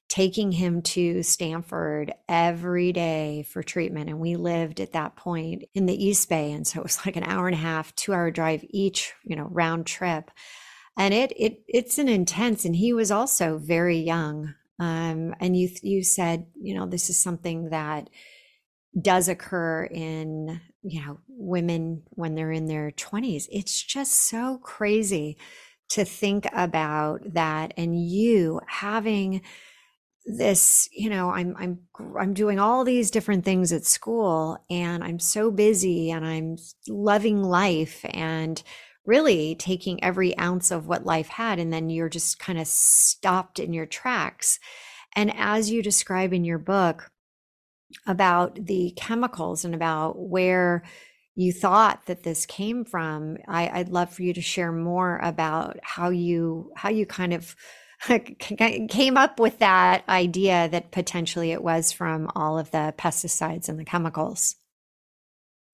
taking 0.09 0.51
him 0.51 0.81
to 0.81 1.21
Stanford 1.21 2.13
every 2.29 2.93
day 2.93 3.45
for 3.49 3.61
treatment. 3.61 4.09
And 4.09 4.19
we 4.19 4.35
lived 4.35 4.79
at 4.79 4.93
that 4.93 5.15
point 5.15 5.65
in 5.73 5.85
the 5.85 6.05
East 6.05 6.29
Bay. 6.29 6.51
And 6.51 6.65
so 6.65 6.79
it 6.79 6.83
was 6.83 7.05
like 7.05 7.17
an 7.17 7.23
hour 7.23 7.47
and 7.47 7.55
a 7.55 7.59
half, 7.59 7.93
two 7.95 8.13
hour 8.13 8.31
drive 8.31 8.63
each, 8.69 9.13
you 9.23 9.35
know, 9.35 9.47
round 9.51 9.85
trip. 9.85 10.31
And 10.97 11.13
it, 11.13 11.31
it, 11.37 11.61
it's 11.67 11.99
an 11.99 12.09
intense, 12.09 12.65
and 12.65 12.75
he 12.75 12.91
was 12.91 13.11
also 13.11 13.59
very 13.59 13.99
young. 13.99 14.55
Um, 14.79 15.35
and 15.39 15.55
you, 15.55 15.69
you 15.83 16.03
said, 16.03 16.47
you 16.59 16.73
know, 16.73 16.87
this 16.87 17.09
is 17.09 17.19
something 17.19 17.69
that 17.69 18.09
does 18.99 19.27
occur 19.27 19.83
in, 19.83 20.59
you 20.81 21.05
know, 21.05 21.19
women 21.27 22.03
when 22.09 22.33
they're 22.33 22.51
in 22.51 22.65
their 22.65 22.91
20s. 22.91 23.47
It's 23.51 23.83
just 23.83 24.13
so 24.13 24.59
crazy 24.63 25.37
to 25.89 26.03
think 26.03 26.47
about 26.51 27.33
that. 27.33 27.73
And 27.77 27.99
you 27.99 28.61
having, 28.67 29.41
this 30.29 30.89
you 30.91 31.09
know 31.09 31.29
i'm 31.29 31.55
i'm 31.57 31.79
i'm 32.19 32.33
doing 32.33 32.59
all 32.59 32.83
these 32.83 33.09
different 33.09 33.45
things 33.45 33.71
at 33.71 33.85
school 33.85 34.57
and 34.69 35.01
i'm 35.01 35.19
so 35.19 35.49
busy 35.49 36.11
and 36.11 36.25
i'm 36.25 36.57
loving 36.89 37.41
life 37.41 38.05
and 38.09 38.61
really 39.07 39.55
taking 39.55 40.03
every 40.03 40.37
ounce 40.37 40.69
of 40.69 40.85
what 40.85 41.05
life 41.05 41.29
had 41.29 41.57
and 41.57 41.73
then 41.73 41.89
you're 41.89 42.09
just 42.09 42.37
kind 42.37 42.59
of 42.59 42.67
stopped 42.67 43.57
in 43.57 43.73
your 43.73 43.85
tracks. 43.85 44.59
And 45.15 45.33
as 45.35 45.71
you 45.71 45.81
describe 45.81 46.33
in 46.33 46.43
your 46.43 46.59
book 46.59 47.09
about 48.05 48.65
the 48.65 48.93
chemicals 48.97 49.63
and 49.63 49.73
about 49.73 50.19
where 50.19 50.83
you 51.35 51.53
thought 51.53 52.05
that 52.07 52.23
this 52.23 52.45
came 52.45 52.83
from 52.83 53.37
I, 53.47 53.69
i'd 53.69 53.89
love 53.89 54.11
for 54.11 54.23
you 54.23 54.33
to 54.33 54.41
share 54.41 54.73
more 54.73 55.19
about 55.19 55.77
how 55.83 56.09
you 56.09 56.71
how 56.75 56.89
you 56.89 57.05
kind 57.05 57.33
of 57.33 57.55
came 58.89 59.17
up 59.17 59.39
with 59.39 59.59
that 59.59 60.03
idea 60.07 60.69
that 60.69 60.91
potentially 60.91 61.51
it 61.51 61.63
was 61.63 61.91
from 61.91 62.29
all 62.35 62.59
of 62.59 62.71
the 62.71 62.93
pesticides 62.97 63.69
and 63.69 63.79
the 63.79 63.85
chemicals? 63.85 64.55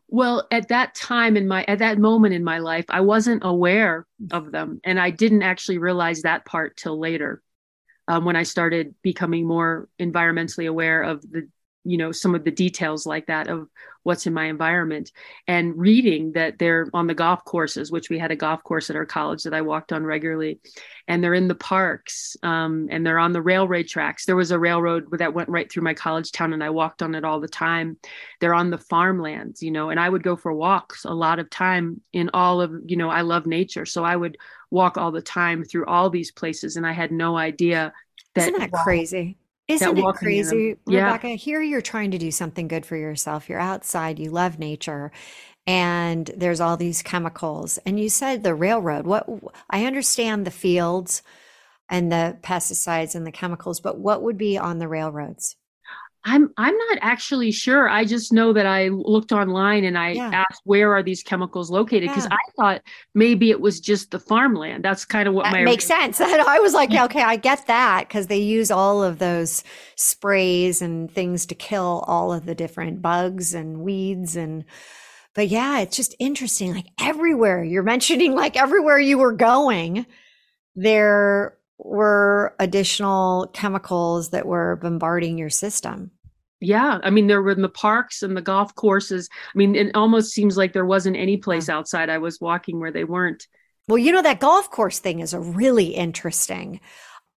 Well, 0.07 0.47
at 0.51 0.67
that 0.67 0.93
time 0.93 1.35
in 1.37 1.47
my 1.47 1.63
at 1.67 1.79
that 1.79 1.97
moment 1.97 2.35
in 2.35 2.43
my 2.43 2.59
life, 2.59 2.85
I 2.89 3.01
wasn't 3.01 3.41
aware 3.43 4.05
of 4.31 4.51
them, 4.51 4.79
and 4.83 4.99
I 4.99 5.09
didn't 5.09 5.41
actually 5.41 5.79
realize 5.79 6.21
that 6.21 6.45
part 6.45 6.77
till 6.77 6.99
later, 6.99 7.41
um, 8.07 8.23
when 8.23 8.35
I 8.35 8.43
started 8.43 8.93
becoming 9.01 9.47
more 9.47 9.89
environmentally 9.99 10.67
aware 10.69 11.01
of 11.01 11.21
the 11.21 11.49
you 11.83 11.97
know 11.97 12.11
some 12.11 12.35
of 12.35 12.43
the 12.43 12.51
details 12.51 13.05
like 13.05 13.27
that 13.27 13.47
of 13.47 13.67
what's 14.03 14.27
in 14.27 14.33
my 14.33 14.45
environment 14.45 15.11
and 15.47 15.77
reading 15.77 16.33
that 16.33 16.59
they're 16.59 16.87
on 16.93 17.07
the 17.07 17.13
golf 17.13 17.43
courses 17.45 17.91
which 17.91 18.09
we 18.09 18.19
had 18.19 18.31
a 18.31 18.35
golf 18.35 18.61
course 18.63 18.89
at 18.89 18.95
our 18.95 19.05
college 19.05 19.43
that 19.43 19.53
i 19.53 19.61
walked 19.61 19.91
on 19.93 20.03
regularly. 20.03 20.59
And 21.07 21.21
they're 21.21 21.33
in 21.33 21.49
the 21.49 21.55
parks 21.55 22.37
um, 22.43 22.87
and 22.89 23.05
they're 23.05 23.19
on 23.19 23.33
the 23.33 23.41
railroad 23.41 23.87
tracks. 23.87 24.25
There 24.25 24.37
was 24.37 24.51
a 24.51 24.59
railroad 24.59 25.05
that 25.19 25.33
went 25.33 25.49
right 25.49 25.69
through 25.69 25.83
my 25.83 25.93
college 25.93 26.31
town 26.31 26.53
and 26.53 26.63
i 26.63 26.69
walked 26.69 27.01
on 27.01 27.15
it 27.15 27.25
all 27.25 27.39
the 27.39 27.47
time. 27.47 27.97
They're 28.39 28.53
on 28.53 28.69
the 28.69 28.77
farmlands 28.77 29.61
you 29.61 29.71
know 29.71 29.89
and 29.89 29.99
i 29.99 30.07
would 30.07 30.23
go 30.23 30.35
for 30.35 30.53
walks 30.53 31.05
a 31.05 31.13
lot 31.13 31.39
of 31.39 31.49
time 31.49 32.01
in 32.13 32.29
all 32.33 32.61
of 32.61 32.71
you 32.85 32.97
know 32.97 33.09
i 33.09 33.21
love 33.21 33.45
nature. 33.45 33.85
So 33.85 34.03
i 34.03 34.15
would 34.15 34.37
walk 34.69 34.97
all 34.97 35.11
the 35.11 35.21
time 35.21 35.63
through 35.63 35.85
all 35.85 36.09
these 36.09 36.31
places 36.31 36.77
and 36.77 36.87
i 36.87 36.91
had 36.91 37.11
no 37.11 37.37
idea 37.37 37.93
that, 38.35 38.49
Isn't 38.49 38.59
that 38.59 38.71
crazy? 38.71 39.37
Isn't 39.73 39.97
it 39.97 40.15
crazy, 40.15 40.77
yeah. 40.87 41.05
Rebecca? 41.05 41.29
Here 41.29 41.61
you're 41.61 41.81
trying 41.81 42.11
to 42.11 42.17
do 42.17 42.31
something 42.31 42.67
good 42.67 42.85
for 42.85 42.95
yourself. 42.95 43.49
You're 43.49 43.59
outside, 43.59 44.19
you 44.19 44.29
love 44.31 44.59
nature, 44.59 45.11
and 45.65 46.29
there's 46.35 46.59
all 46.59 46.77
these 46.77 47.01
chemicals. 47.01 47.79
And 47.85 47.99
you 47.99 48.09
said 48.09 48.43
the 48.43 48.55
railroad. 48.55 49.05
What 49.05 49.27
I 49.69 49.85
understand 49.85 50.45
the 50.45 50.51
fields 50.51 51.21
and 51.89 52.11
the 52.11 52.37
pesticides 52.41 53.15
and 53.15 53.25
the 53.25 53.31
chemicals, 53.31 53.79
but 53.79 53.99
what 53.99 54.21
would 54.23 54.37
be 54.37 54.57
on 54.57 54.79
the 54.79 54.87
railroads? 54.87 55.55
I'm 56.25 56.53
I'm 56.57 56.75
not 56.77 56.99
actually 57.01 57.51
sure. 57.51 57.89
I 57.89 58.05
just 58.05 58.31
know 58.31 58.53
that 58.53 58.65
I 58.65 58.87
looked 58.87 59.33
online 59.33 59.83
and 59.83 59.97
I 59.97 60.11
yeah. 60.11 60.43
asked 60.49 60.61
where 60.63 60.93
are 60.93 61.03
these 61.03 61.21
chemicals 61.21 61.69
located 61.69 62.09
because 62.09 62.25
yeah. 62.25 62.35
I 62.35 62.51
thought 62.55 62.81
maybe 63.13 63.49
it 63.49 63.59
was 63.59 63.81
just 63.81 64.11
the 64.11 64.19
farmland. 64.19 64.85
That's 64.85 65.03
kind 65.03 65.27
of 65.27 65.33
what 65.33 65.43
that 65.43 65.51
my 65.51 65.63
makes 65.63 65.85
sense. 65.85 66.21
And 66.21 66.41
I 66.47 66.59
was 66.59 66.73
like, 66.73 66.93
okay, 66.93 67.21
I 67.21 67.35
get 67.35 67.67
that 67.67 68.07
because 68.07 68.27
they 68.27 68.37
use 68.37 68.71
all 68.71 69.03
of 69.03 69.19
those 69.19 69.63
sprays 69.95 70.81
and 70.81 71.11
things 71.11 71.45
to 71.47 71.55
kill 71.55 72.05
all 72.07 72.31
of 72.31 72.45
the 72.45 72.55
different 72.55 73.01
bugs 73.01 73.53
and 73.53 73.79
weeds 73.79 74.35
and 74.35 74.63
but 75.35 75.47
yeah, 75.47 75.79
it's 75.79 75.97
just 75.97 76.15
interesting. 76.19 76.73
Like 76.73 76.85
everywhere 77.01 77.63
you're 77.63 77.83
mentioning, 77.83 78.35
like 78.35 78.55
everywhere 78.55 78.99
you 78.99 79.17
were 79.17 79.33
going, 79.33 80.05
there 80.75 81.57
were 81.77 82.55
additional 82.59 83.47
chemicals 83.53 84.29
that 84.29 84.45
were 84.45 84.77
bombarding 84.77 85.37
your 85.37 85.49
system. 85.49 86.11
Yeah, 86.63 86.99
I 87.03 87.09
mean, 87.09 87.27
there 87.27 87.41
were 87.41 87.51
in 87.51 87.61
the 87.61 87.69
parks 87.69 88.23
and 88.23 88.37
the 88.37 88.41
golf 88.41 88.73
courses. 88.75 89.29
I 89.33 89.57
mean, 89.57 89.75
it 89.75 89.91
almost 89.95 90.31
seems 90.31 90.55
like 90.55 90.71
there 90.71 90.85
wasn't 90.85 91.17
any 91.17 91.35
place 91.35 91.67
outside 91.67 92.09
I 92.09 92.19
was 92.19 92.39
walking 92.39 92.79
where 92.79 92.91
they 92.91 93.03
weren't. 93.03 93.45
Well, 93.89 93.97
you 93.97 94.13
know, 94.13 94.21
that 94.21 94.39
golf 94.39 94.71
course 94.71 94.99
thing 94.99 95.19
is 95.19 95.33
a 95.33 95.41
really 95.41 95.87
interesting. 95.87 96.79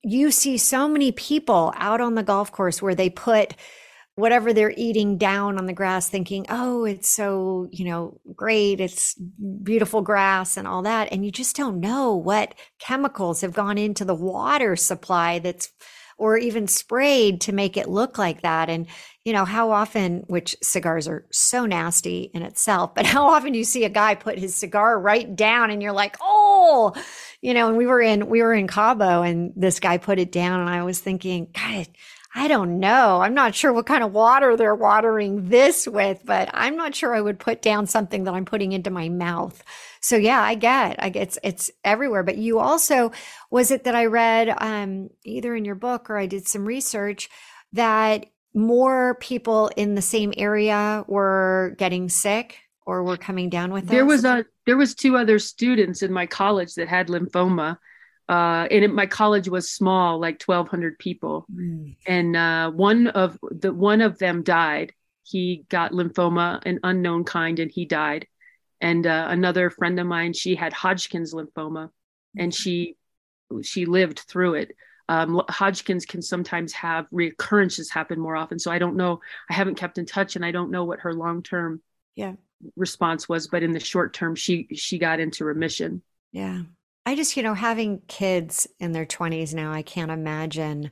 You 0.04 0.30
see 0.30 0.58
so 0.58 0.88
many 0.88 1.10
people 1.10 1.74
out 1.76 2.00
on 2.00 2.14
the 2.14 2.22
golf 2.22 2.52
course 2.52 2.80
where 2.80 2.94
they 2.94 3.10
put 3.10 3.54
whatever 4.14 4.52
they're 4.52 4.72
eating 4.76 5.18
down 5.18 5.58
on 5.58 5.66
the 5.66 5.74
grass 5.74 6.08
thinking 6.08 6.46
oh 6.48 6.86
it's 6.86 7.08
so 7.08 7.68
you 7.70 7.84
know 7.84 8.18
great 8.34 8.80
it's 8.80 9.14
beautiful 9.62 10.00
grass 10.00 10.56
and 10.56 10.66
all 10.66 10.80
that 10.82 11.12
and 11.12 11.22
you 11.22 11.30
just 11.30 11.54
don't 11.54 11.80
know 11.80 12.16
what 12.16 12.54
chemicals 12.78 13.42
have 13.42 13.52
gone 13.52 13.76
into 13.76 14.06
the 14.06 14.14
water 14.14 14.74
supply 14.74 15.38
that's 15.38 15.70
or 16.16 16.36
even 16.36 16.66
sprayed 16.66 17.40
to 17.42 17.52
make 17.52 17.76
it 17.76 17.88
look 17.88 18.18
like 18.18 18.42
that 18.42 18.68
and 18.68 18.86
you 19.24 19.32
know 19.32 19.44
how 19.44 19.70
often 19.70 20.24
which 20.28 20.56
cigars 20.62 21.08
are 21.08 21.26
so 21.30 21.66
nasty 21.66 22.30
in 22.34 22.42
itself 22.42 22.94
but 22.94 23.06
how 23.06 23.26
often 23.26 23.54
you 23.54 23.64
see 23.64 23.84
a 23.84 23.90
guy 23.90 24.14
put 24.14 24.38
his 24.38 24.54
cigar 24.54 24.98
right 24.98 25.34
down 25.36 25.70
and 25.70 25.82
you're 25.82 25.92
like 25.92 26.16
oh 26.20 26.94
you 27.40 27.54
know 27.54 27.68
and 27.68 27.76
we 27.76 27.86
were 27.86 28.00
in 28.00 28.28
we 28.28 28.42
were 28.42 28.54
in 28.54 28.66
cabo 28.66 29.22
and 29.22 29.52
this 29.56 29.80
guy 29.80 29.98
put 29.98 30.18
it 30.18 30.32
down 30.32 30.60
and 30.60 30.70
i 30.70 30.82
was 30.82 31.00
thinking 31.00 31.48
god 31.52 31.86
I 32.38 32.48
don't 32.48 32.80
know. 32.80 33.22
I'm 33.22 33.32
not 33.32 33.54
sure 33.54 33.72
what 33.72 33.86
kind 33.86 34.04
of 34.04 34.12
water 34.12 34.58
they're 34.58 34.74
watering 34.74 35.48
this 35.48 35.88
with, 35.88 36.20
but 36.26 36.50
I'm 36.52 36.76
not 36.76 36.94
sure 36.94 37.14
I 37.14 37.20
would 37.22 37.38
put 37.38 37.62
down 37.62 37.86
something 37.86 38.24
that 38.24 38.34
I'm 38.34 38.44
putting 38.44 38.72
into 38.72 38.90
my 38.90 39.08
mouth. 39.08 39.64
So 40.00 40.16
yeah, 40.16 40.40
I 40.40 40.54
get, 40.54 40.96
I 40.98 41.08
get 41.08 41.22
it's 41.22 41.38
it's 41.42 41.70
everywhere. 41.84 42.22
But 42.22 42.38
you 42.38 42.58
also 42.58 43.12
was 43.50 43.70
it 43.70 43.84
that 43.84 43.94
I 43.94 44.06
read 44.06 44.54
um, 44.58 45.10
either 45.24 45.54
in 45.54 45.64
your 45.64 45.74
book 45.74 46.10
or 46.10 46.18
I 46.18 46.26
did 46.26 46.46
some 46.46 46.64
research 46.64 47.28
that 47.72 48.26
more 48.54 49.16
people 49.20 49.70
in 49.76 49.94
the 49.94 50.02
same 50.02 50.32
area 50.36 51.04
were 51.06 51.74
getting 51.78 52.08
sick 52.08 52.58
or 52.86 53.02
were 53.02 53.16
coming 53.16 53.50
down 53.50 53.72
with 53.72 53.84
it? 53.84 53.90
there 53.90 54.06
was 54.06 54.24
a 54.24 54.44
there 54.64 54.76
was 54.76 54.94
two 54.94 55.16
other 55.16 55.38
students 55.38 56.02
in 56.02 56.12
my 56.12 56.26
college 56.26 56.74
that 56.74 56.88
had 56.88 57.08
lymphoma 57.08 57.76
uh, 58.28 58.66
and 58.70 58.84
it, 58.84 58.92
my 58.92 59.06
college 59.06 59.48
was 59.48 59.70
small, 59.70 60.18
like 60.18 60.42
1,200 60.42 60.98
people, 60.98 61.46
mm. 61.52 61.94
and 62.06 62.36
uh, 62.36 62.70
one 62.70 63.06
of 63.08 63.38
the 63.42 63.72
one 63.72 64.00
of 64.00 64.18
them 64.18 64.42
died. 64.42 64.92
he 65.22 65.64
got 65.68 65.92
lymphoma, 65.92 66.60
an 66.66 66.80
unknown 66.82 67.24
kind, 67.24 67.58
and 67.60 67.70
he 67.70 67.84
died. 67.84 68.26
And 68.80 69.06
uh, 69.06 69.26
another 69.30 69.70
friend 69.70 69.98
of 69.98 70.06
mine, 70.06 70.32
she 70.32 70.54
had 70.54 70.72
Hodgkin's 70.72 71.32
lymphoma, 71.32 71.90
and 72.36 72.54
she 72.54 72.96
she 73.62 73.86
lived 73.86 74.20
through 74.20 74.54
it. 74.54 74.76
Um, 75.08 75.40
Hodgkin's 75.48 76.04
can 76.04 76.20
sometimes 76.20 76.72
have 76.72 77.06
recurrences 77.10 77.90
happen 77.90 78.18
more 78.18 78.36
often. 78.36 78.58
So 78.58 78.70
I 78.70 78.78
don't 78.78 78.96
know. 78.96 79.20
I 79.48 79.54
haven't 79.54 79.76
kept 79.76 79.98
in 79.98 80.06
touch, 80.06 80.36
and 80.36 80.44
I 80.44 80.50
don't 80.50 80.70
know 80.70 80.84
what 80.84 81.00
her 81.00 81.14
long 81.14 81.42
term 81.42 81.80
yeah 82.14 82.34
response 82.74 83.28
was. 83.28 83.48
But 83.48 83.62
in 83.62 83.72
the 83.72 83.80
short 83.80 84.12
term, 84.12 84.34
she 84.34 84.68
she 84.74 84.98
got 84.98 85.20
into 85.20 85.44
remission. 85.44 86.02
Yeah, 86.32 86.62
I 87.06 87.14
just 87.14 87.36
you 87.36 87.42
know 87.42 87.54
having 87.54 88.02
kids 88.08 88.66
in 88.78 88.92
their 88.92 89.06
twenties 89.06 89.54
now, 89.54 89.72
I 89.72 89.82
can't 89.82 90.10
imagine 90.10 90.90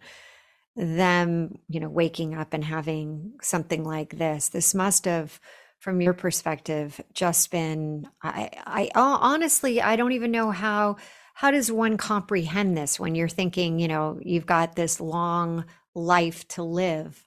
them 0.76 1.58
you 1.68 1.78
know 1.80 1.88
waking 1.88 2.34
up 2.34 2.52
and 2.54 2.64
having 2.64 3.34
something 3.42 3.84
like 3.84 4.16
this. 4.16 4.48
This 4.48 4.74
must 4.74 5.04
have 5.04 5.40
from 5.84 6.00
your 6.00 6.14
perspective 6.14 7.00
just 7.12 7.50
been 7.50 8.08
I, 8.22 8.50
I 8.66 8.90
honestly 8.94 9.80
i 9.82 9.96
don't 9.96 10.12
even 10.12 10.30
know 10.30 10.50
how 10.50 10.96
how 11.34 11.50
does 11.50 11.70
one 11.70 11.96
comprehend 11.96 12.78
this 12.78 12.98
when 12.98 13.16
you're 13.16 13.28
thinking, 13.28 13.80
you 13.80 13.88
know, 13.88 14.18
you've 14.22 14.46
got 14.46 14.76
this 14.76 15.00
long 15.00 15.64
life 15.92 16.46
to 16.48 16.62
live 16.62 17.22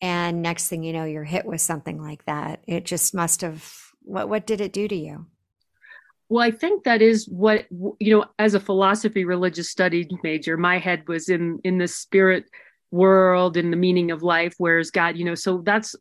and 0.00 0.42
next 0.42 0.68
thing 0.68 0.82
you 0.82 0.92
know 0.92 1.04
you're 1.04 1.22
hit 1.22 1.44
with 1.44 1.60
something 1.60 2.00
like 2.00 2.24
that. 2.24 2.62
It 2.66 2.84
just 2.84 3.14
must 3.14 3.42
have 3.42 3.72
what 4.00 4.28
what 4.28 4.46
did 4.46 4.60
it 4.60 4.72
do 4.72 4.88
to 4.88 4.94
you? 4.94 5.26
Well, 6.28 6.44
I 6.44 6.50
think 6.50 6.84
that 6.84 7.02
is 7.02 7.28
what 7.28 7.66
you 7.70 8.16
know. 8.16 8.24
As 8.38 8.54
a 8.54 8.60
philosophy, 8.60 9.24
religious 9.24 9.70
studies 9.70 10.06
major, 10.24 10.56
my 10.56 10.78
head 10.78 11.06
was 11.06 11.28
in 11.28 11.60
in 11.62 11.78
the 11.78 11.86
spirit 11.86 12.46
world 12.90 13.56
and 13.56 13.72
the 13.72 13.76
meaning 13.76 14.10
of 14.10 14.22
life. 14.22 14.54
Where's 14.58 14.90
God? 14.90 15.16
You 15.16 15.24
know, 15.24 15.34
so 15.36 15.62
that's 15.64 15.94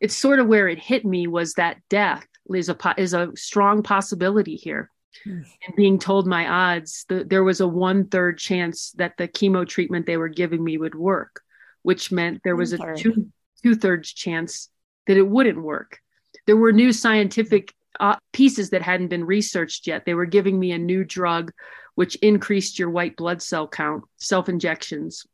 it's 0.00 0.16
sort 0.16 0.38
of 0.38 0.46
where 0.46 0.68
it 0.68 0.78
hit 0.78 1.04
me 1.04 1.26
was 1.26 1.54
that 1.54 1.78
death 1.88 2.26
is 2.54 2.68
a 2.68 2.94
is 2.96 3.14
a 3.14 3.30
strong 3.34 3.82
possibility 3.82 4.56
here. 4.56 4.90
Hmm. 5.24 5.42
And 5.66 5.76
being 5.76 5.98
told 5.98 6.26
my 6.26 6.46
odds, 6.46 7.04
the, 7.08 7.24
there 7.24 7.44
was 7.44 7.60
a 7.60 7.68
one 7.68 8.08
third 8.08 8.38
chance 8.38 8.92
that 8.92 9.16
the 9.16 9.28
chemo 9.28 9.66
treatment 9.66 10.06
they 10.06 10.16
were 10.16 10.28
giving 10.28 10.62
me 10.62 10.78
would 10.78 10.94
work, 10.94 11.42
which 11.82 12.12
meant 12.12 12.40
there 12.44 12.56
was 12.56 12.72
a 12.72 12.78
two 12.96 13.30
two 13.62 13.74
thirds 13.74 14.12
chance 14.12 14.68
that 15.06 15.16
it 15.16 15.28
wouldn't 15.28 15.62
work. 15.62 15.98
There 16.46 16.56
were 16.56 16.72
new 16.72 16.92
scientific 16.92 17.74
uh, 17.98 18.16
pieces 18.32 18.70
that 18.70 18.82
hadn't 18.82 19.08
been 19.08 19.24
researched 19.24 19.86
yet. 19.86 20.04
They 20.04 20.14
were 20.14 20.26
giving 20.26 20.58
me 20.58 20.72
a 20.72 20.78
new 20.78 21.04
drug 21.04 21.52
which 21.98 22.14
increased 22.16 22.78
your 22.78 22.90
white 22.90 23.16
blood 23.16 23.42
cell 23.42 23.66
count, 23.66 24.04
self 24.18 24.48
injections. 24.48 25.26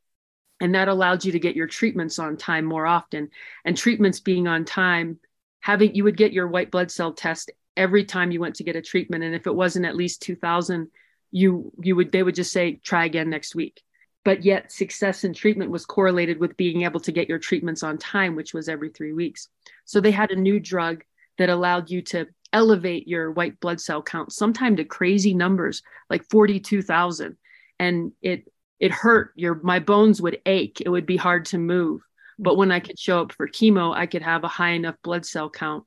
And 0.61 0.75
that 0.75 0.89
allowed 0.89 1.25
you 1.25 1.33
to 1.33 1.41
get 1.41 1.57
your 1.57 1.67
treatments 1.67 2.19
on 2.19 2.37
time 2.37 2.65
more 2.65 2.87
often. 2.87 3.31
And 3.65 3.77
treatments 3.77 4.21
being 4.21 4.47
on 4.47 4.65
time, 4.65 5.19
having 5.61 5.95
you 5.95 6.05
would 6.05 6.17
get 6.17 6.33
your 6.33 6.47
white 6.47 6.71
blood 6.71 6.91
cell 6.91 7.13
test 7.13 7.51
every 7.77 8.05
time 8.05 8.31
you 8.31 8.41
went 8.41 8.57
to 8.57 8.65
get 8.65 8.77
a 8.77 8.83
treatment. 8.83 9.25
And 9.25 9.35
if 9.35 9.47
it 9.47 9.55
wasn't 9.55 9.87
at 9.87 9.97
least 9.97 10.23
2000 10.23 10.89
you 11.35 11.73
you 11.83 11.97
would 11.97 12.13
they 12.13 12.23
would 12.23 12.37
just 12.37 12.53
say 12.53 12.77
try 12.77 13.05
again 13.05 13.29
next 13.29 13.55
week. 13.55 13.83
But 14.25 14.45
yet 14.45 14.71
success 14.73 15.25
in 15.25 15.35
treatment 15.35 15.71
was 15.71 15.85
correlated 15.85 16.39
with 16.39 16.57
being 16.57 16.83
able 16.83 17.01
to 17.01 17.13
get 17.13 17.29
your 17.29 17.41
treatments 17.41 17.83
on 17.83 17.99
time 17.99 18.37
which 18.37 18.55
was 18.55 18.69
every 18.69 18.91
3 18.91 19.13
weeks. 19.13 19.49
So 19.85 20.01
they 20.01 20.13
had 20.13 20.31
a 20.31 20.37
new 20.37 20.61
drug 20.61 21.03
that 21.39 21.51
allowed 21.51 21.91
you 21.91 22.03
to 22.03 22.29
elevate 22.53 23.09
your 23.09 23.33
white 23.33 23.59
blood 23.59 23.81
cell 23.81 24.01
count 24.01 24.33
sometime 24.33 24.77
to 24.77 24.85
crazy 24.85 25.35
numbers 25.35 25.83
like 26.09 26.25
42,000 26.31 27.37
and 27.81 28.13
it 28.23 28.45
it 28.81 28.91
hurt 28.91 29.33
your 29.37 29.61
my 29.63 29.79
bones 29.79 30.21
would 30.21 30.39
ache 30.47 30.81
it 30.81 30.89
would 30.89 31.07
be 31.07 31.17
hard 31.17 31.45
to 31.45 31.59
move 31.59 32.01
but 32.39 32.57
when 32.57 32.73
i 32.73 32.81
could 32.81 32.99
show 32.99 33.21
up 33.21 33.33
for 33.33 33.47
chemo 33.49 33.95
i 33.95 34.07
could 34.07 34.23
have 34.23 34.45
a 34.45 34.49
high 34.49 34.71
enough 34.71 34.97
blood 35.03 35.25
cell 35.25 35.49
count 35.49 35.85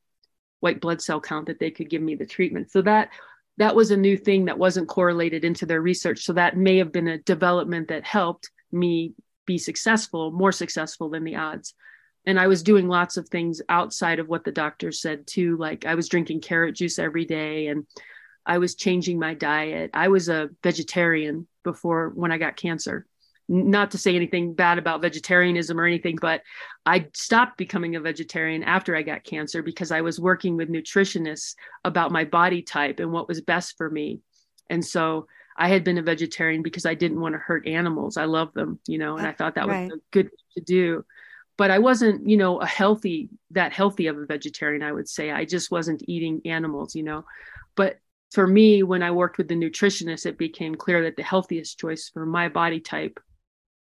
white 0.59 0.81
blood 0.81 1.01
cell 1.01 1.21
count 1.21 1.47
that 1.47 1.59
they 1.59 1.71
could 1.71 1.89
give 1.89 2.01
me 2.01 2.15
the 2.15 2.25
treatment. 2.25 2.71
So 2.71 2.81
that 2.83 3.09
that 3.57 3.75
was 3.75 3.91
a 3.91 3.97
new 3.97 4.17
thing 4.17 4.45
that 4.45 4.59
wasn't 4.59 4.87
correlated 4.87 5.43
into 5.43 5.65
their 5.65 5.81
research. 5.81 6.23
So 6.23 6.33
that 6.33 6.57
may 6.57 6.77
have 6.77 6.91
been 6.91 7.07
a 7.07 7.17
development 7.17 7.87
that 7.87 8.03
helped 8.03 8.51
me 8.71 9.13
be 9.45 9.57
successful, 9.57 10.31
more 10.31 10.51
successful 10.51 11.09
than 11.09 11.23
the 11.23 11.37
odds. 11.37 11.73
And 12.25 12.39
I 12.39 12.47
was 12.47 12.61
doing 12.61 12.87
lots 12.87 13.17
of 13.17 13.29
things 13.29 13.61
outside 13.69 14.19
of 14.19 14.27
what 14.27 14.43
the 14.43 14.51
doctors 14.51 15.01
said 15.01 15.25
too. 15.25 15.57
Like 15.57 15.85
I 15.85 15.95
was 15.95 16.09
drinking 16.09 16.41
carrot 16.41 16.75
juice 16.75 16.99
every 16.99 17.25
day 17.25 17.67
and 17.67 17.87
I 18.45 18.59
was 18.59 18.75
changing 18.75 19.17
my 19.17 19.33
diet. 19.33 19.91
I 19.93 20.09
was 20.09 20.29
a 20.29 20.49
vegetarian 20.61 21.47
before 21.71 22.09
when 22.15 22.31
I 22.31 22.37
got 22.37 22.55
cancer 22.55 23.05
not 23.49 23.91
to 23.91 23.97
say 23.97 24.15
anything 24.15 24.53
bad 24.53 24.77
about 24.77 25.01
vegetarianism 25.01 25.79
or 25.79 25.85
anything, 25.85 26.17
but 26.19 26.41
I 26.85 27.07
stopped 27.13 27.57
becoming 27.57 27.95
a 27.95 28.01
vegetarian 28.01 28.63
after 28.63 28.95
I 28.95 29.03
got 29.03 29.23
cancer 29.23 29.61
because 29.61 29.91
I 29.91 30.01
was 30.01 30.19
working 30.19 30.57
with 30.57 30.69
nutritionists 30.69 31.55
about 31.85 32.11
my 32.11 32.25
body 32.25 32.61
type 32.61 32.99
and 32.99 33.11
what 33.11 33.27
was 33.27 33.41
best 33.41 33.77
for 33.77 33.89
me. 33.89 34.19
And 34.69 34.85
so 34.85 35.27
I 35.55 35.69
had 35.69 35.83
been 35.83 35.97
a 35.97 36.03
vegetarian 36.03 36.61
because 36.61 36.85
I 36.85 36.93
didn't 36.93 37.21
want 37.21 37.33
to 37.33 37.39
hurt 37.39 37.67
animals. 37.67 38.17
I 38.17 38.25
love 38.25 38.53
them, 38.53 38.79
you 38.85 38.97
know, 38.97 39.17
and 39.17 39.25
uh, 39.25 39.29
I 39.29 39.33
thought 39.33 39.55
that 39.55 39.67
right. 39.67 39.89
was 39.89 39.99
good 40.11 40.29
to 40.55 40.63
do. 40.63 41.05
But 41.57 41.71
I 41.71 41.79
wasn't, 41.79 42.29
you 42.29 42.37
know, 42.37 42.59
a 42.59 42.67
healthy, 42.67 43.29
that 43.51 43.73
healthy 43.73 44.07
of 44.07 44.17
a 44.17 44.25
vegetarian, 44.25 44.83
I 44.83 44.91
would 44.91 45.09
say. 45.09 45.31
I 45.31 45.45
just 45.45 45.71
wasn't 45.71 46.03
eating 46.05 46.41
animals, 46.45 46.95
you 46.95 47.01
know. 47.01 47.25
But 47.75 47.99
for 48.31 48.45
me, 48.45 48.83
when 48.83 49.03
I 49.03 49.11
worked 49.11 49.37
with 49.37 49.47
the 49.47 49.55
nutritionist, 49.55 50.25
it 50.25 50.37
became 50.37 50.75
clear 50.75 51.03
that 51.03 51.15
the 51.15 51.23
healthiest 51.23 51.79
choice 51.79 52.09
for 52.09 52.25
my 52.25 52.49
body 52.49 52.79
type 52.79 53.19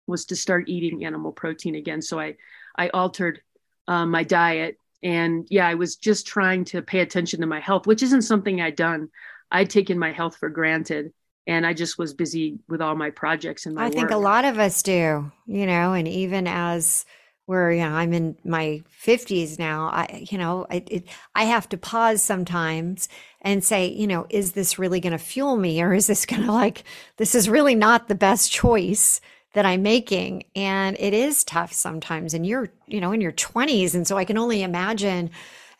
was 0.07 0.25
to 0.25 0.35
start 0.35 0.69
eating 0.69 1.05
animal 1.05 1.31
protein 1.31 1.75
again. 1.75 2.01
So 2.01 2.19
I 2.19 2.35
I 2.75 2.89
altered 2.89 3.41
um, 3.87 4.11
my 4.11 4.23
diet, 4.23 4.77
and 5.03 5.45
yeah, 5.49 5.67
I 5.67 5.75
was 5.75 5.95
just 5.95 6.27
trying 6.27 6.65
to 6.65 6.81
pay 6.81 6.99
attention 6.99 7.41
to 7.41 7.47
my 7.47 7.59
health, 7.59 7.87
which 7.87 8.03
isn't 8.03 8.21
something 8.21 8.61
I'd 8.61 8.75
done. 8.75 9.09
I'd 9.51 9.69
taken 9.69 9.99
my 9.99 10.11
health 10.11 10.37
for 10.37 10.49
granted, 10.49 11.11
and 11.45 11.65
I 11.65 11.73
just 11.73 11.97
was 11.97 12.13
busy 12.13 12.59
with 12.69 12.81
all 12.81 12.95
my 12.95 13.09
projects 13.09 13.65
and 13.65 13.75
my. 13.75 13.83
I 13.83 13.85
work. 13.87 13.95
think 13.95 14.11
a 14.11 14.17
lot 14.17 14.45
of 14.45 14.59
us 14.59 14.81
do, 14.81 15.31
you 15.45 15.65
know, 15.65 15.93
and 15.93 16.07
even 16.07 16.47
as 16.47 17.05
where 17.51 17.69
you 17.71 17.83
know 17.83 17.91
I'm 17.91 18.13
in 18.13 18.37
my 18.45 18.81
50s 19.05 19.59
now, 19.59 19.87
I 19.87 20.25
you 20.31 20.37
know 20.37 20.65
I 20.69 20.83
it, 20.87 21.03
I 21.35 21.43
have 21.43 21.67
to 21.69 21.77
pause 21.77 22.21
sometimes 22.21 23.09
and 23.41 23.61
say, 23.61 23.87
you 23.87 24.07
know, 24.07 24.25
is 24.29 24.53
this 24.53 24.79
really 24.79 25.01
going 25.01 25.11
to 25.11 25.17
fuel 25.17 25.57
me, 25.57 25.81
or 25.83 25.93
is 25.93 26.07
this 26.07 26.25
going 26.25 26.43
to 26.45 26.51
like 26.51 26.85
this 27.17 27.35
is 27.35 27.49
really 27.49 27.75
not 27.75 28.07
the 28.07 28.15
best 28.15 28.51
choice 28.51 29.19
that 29.53 29.65
I'm 29.65 29.83
making. 29.83 30.45
And 30.55 30.95
it 30.97 31.13
is 31.13 31.43
tough 31.43 31.73
sometimes. 31.73 32.33
And 32.33 32.45
you're, 32.45 32.69
you 32.87 33.01
know, 33.01 33.11
in 33.11 33.19
your 33.19 33.33
20s. 33.33 33.95
And 33.95 34.07
so 34.07 34.17
I 34.17 34.23
can 34.23 34.37
only 34.37 34.63
imagine 34.63 35.29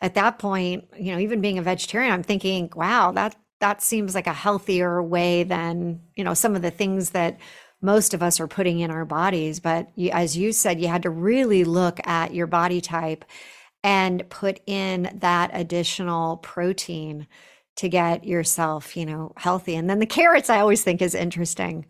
at 0.02 0.14
that 0.14 0.38
point, 0.38 0.84
you 0.98 1.12
know, 1.12 1.18
even 1.18 1.40
being 1.40 1.58
a 1.58 1.62
vegetarian, 1.62 2.12
I'm 2.12 2.22
thinking, 2.22 2.70
wow, 2.76 3.12
that 3.12 3.34
that 3.60 3.80
seems 3.80 4.14
like 4.14 4.26
a 4.26 4.32
healthier 4.32 5.00
way 5.00 5.44
than, 5.44 6.00
you 6.16 6.24
know, 6.24 6.34
some 6.34 6.56
of 6.56 6.62
the 6.62 6.70
things 6.70 7.10
that 7.10 7.38
most 7.82 8.14
of 8.14 8.22
us 8.22 8.40
are 8.40 8.46
putting 8.46 8.80
in 8.80 8.90
our 8.90 9.04
bodies. 9.04 9.60
But 9.60 9.90
you, 9.96 10.10
as 10.10 10.36
you 10.36 10.52
said, 10.52 10.80
you 10.80 10.88
had 10.88 11.02
to 11.02 11.10
really 11.10 11.64
look 11.64 12.00
at 12.06 12.32
your 12.32 12.46
body 12.46 12.80
type 12.80 13.24
and 13.84 14.28
put 14.30 14.60
in 14.66 15.10
that 15.20 15.50
additional 15.52 16.36
protein 16.38 17.26
to 17.76 17.88
get 17.88 18.24
yourself, 18.24 18.96
you 18.96 19.04
know, 19.04 19.32
healthy. 19.36 19.74
And 19.74 19.90
then 19.90 19.98
the 19.98 20.06
carrots 20.06 20.48
I 20.48 20.60
always 20.60 20.84
think 20.84 21.02
is 21.02 21.14
interesting. 21.14 21.86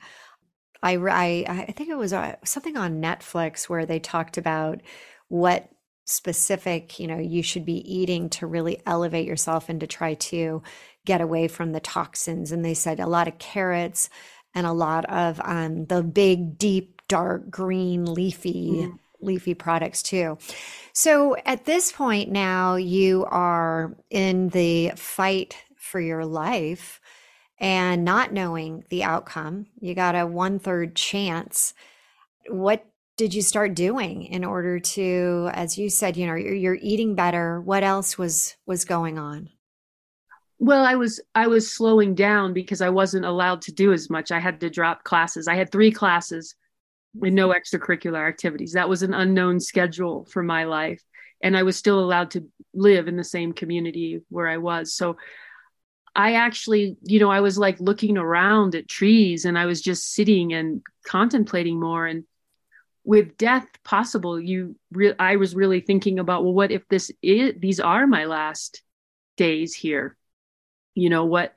I, 0.82 0.96
I, 0.96 1.44
I 1.68 1.72
think 1.72 1.90
it 1.90 1.98
was 1.98 2.12
uh, 2.12 2.36
something 2.44 2.76
on 2.76 3.02
Netflix 3.02 3.68
where 3.68 3.86
they 3.86 3.98
talked 3.98 4.38
about 4.38 4.80
what 5.28 5.68
specific, 6.06 6.98
you 6.98 7.06
know, 7.06 7.18
you 7.18 7.42
should 7.42 7.64
be 7.64 7.78
eating 7.92 8.28
to 8.30 8.46
really 8.46 8.80
elevate 8.86 9.26
yourself 9.26 9.68
and 9.68 9.80
to 9.80 9.86
try 9.86 10.14
to 10.14 10.62
get 11.04 11.20
away 11.20 11.48
from 11.48 11.72
the 11.72 11.80
toxins. 11.80 12.52
And 12.52 12.64
they 12.64 12.74
said 12.74 12.98
a 13.00 13.06
lot 13.06 13.28
of 13.28 13.38
carrots 13.38 14.08
and 14.54 14.66
a 14.66 14.72
lot 14.72 15.04
of 15.06 15.40
um, 15.44 15.86
the 15.86 16.02
big, 16.02 16.58
deep, 16.58 17.02
dark 17.08 17.50
green, 17.50 18.06
leafy. 18.12 18.70
Mm. 18.70 18.98
Leafy 19.24 19.54
products 19.54 20.02
too. 20.02 20.36
So 20.92 21.36
at 21.46 21.64
this 21.64 21.92
point 21.92 22.32
now, 22.32 22.74
you 22.74 23.24
are 23.26 23.96
in 24.10 24.48
the 24.48 24.94
fight 24.96 25.56
for 25.76 26.00
your 26.00 26.24
life 26.24 27.00
and 27.62 28.04
not 28.04 28.32
knowing 28.32 28.84
the 28.90 29.04
outcome, 29.04 29.66
you 29.78 29.94
got 29.94 30.16
a 30.16 30.26
one 30.26 30.58
third 30.58 30.96
chance. 30.96 31.74
What 32.48 32.84
did 33.16 33.34
you 33.34 33.40
start 33.40 33.74
doing 33.76 34.24
in 34.24 34.44
order 34.44 34.80
to, 34.80 35.48
as 35.52 35.78
you 35.78 35.88
said, 35.88 36.16
you 36.16 36.26
know, 36.26 36.34
you're, 36.34 36.54
you're 36.54 36.78
eating 36.82 37.14
better? 37.14 37.60
What 37.60 37.84
else 37.84 38.18
was 38.18 38.56
was 38.66 38.84
going 38.84 39.16
on? 39.16 39.48
Well 40.62 40.84
i 40.84 40.94
was 40.94 41.20
i 41.34 41.48
was 41.48 41.72
slowing 41.72 42.14
down 42.14 42.52
because 42.52 42.80
i 42.80 42.88
wasn't 42.88 43.24
allowed 43.24 43.60
to 43.62 43.72
do 43.72 43.92
as 43.92 44.08
much. 44.08 44.30
I 44.30 44.38
had 44.38 44.60
to 44.60 44.70
drop 44.70 45.02
classes. 45.02 45.48
I 45.48 45.56
had 45.56 45.72
three 45.72 45.90
classes 45.90 46.54
with 47.14 47.32
no 47.32 47.48
extracurricular 47.48 48.26
activities. 48.26 48.72
That 48.72 48.88
was 48.88 49.02
an 49.02 49.12
unknown 49.12 49.58
schedule 49.58 50.24
for 50.26 50.42
my 50.42 50.64
life. 50.64 51.02
And 51.42 51.56
i 51.56 51.64
was 51.64 51.76
still 51.76 51.98
allowed 51.98 52.30
to 52.32 52.48
live 52.72 53.08
in 53.08 53.16
the 53.16 53.24
same 53.24 53.52
community 53.52 54.20
where 54.28 54.48
i 54.48 54.58
was. 54.58 54.94
So 54.94 55.16
I 56.14 56.34
actually, 56.34 56.96
you 57.02 57.18
know, 57.18 57.30
I 57.30 57.40
was 57.40 57.58
like 57.58 57.80
looking 57.80 58.16
around 58.16 58.76
at 58.76 58.88
trees 58.88 59.44
and 59.44 59.58
I 59.58 59.66
was 59.66 59.80
just 59.80 60.14
sitting 60.14 60.52
and 60.52 60.82
contemplating 61.06 61.80
more. 61.80 62.06
And 62.06 62.24
with 63.02 63.36
death 63.36 63.66
possible, 63.82 64.38
you 64.38 64.76
re- 64.92 65.14
I 65.18 65.36
was 65.36 65.56
really 65.56 65.80
thinking 65.80 66.20
about, 66.20 66.44
well, 66.44 66.54
what 66.54 66.70
if 66.70 66.86
this 66.88 67.10
is 67.20 67.54
these 67.58 67.80
are 67.80 68.06
my 68.06 68.26
last 68.26 68.82
days 69.36 69.74
here? 69.74 70.16
You 70.94 71.10
know, 71.10 71.24
what 71.24 71.54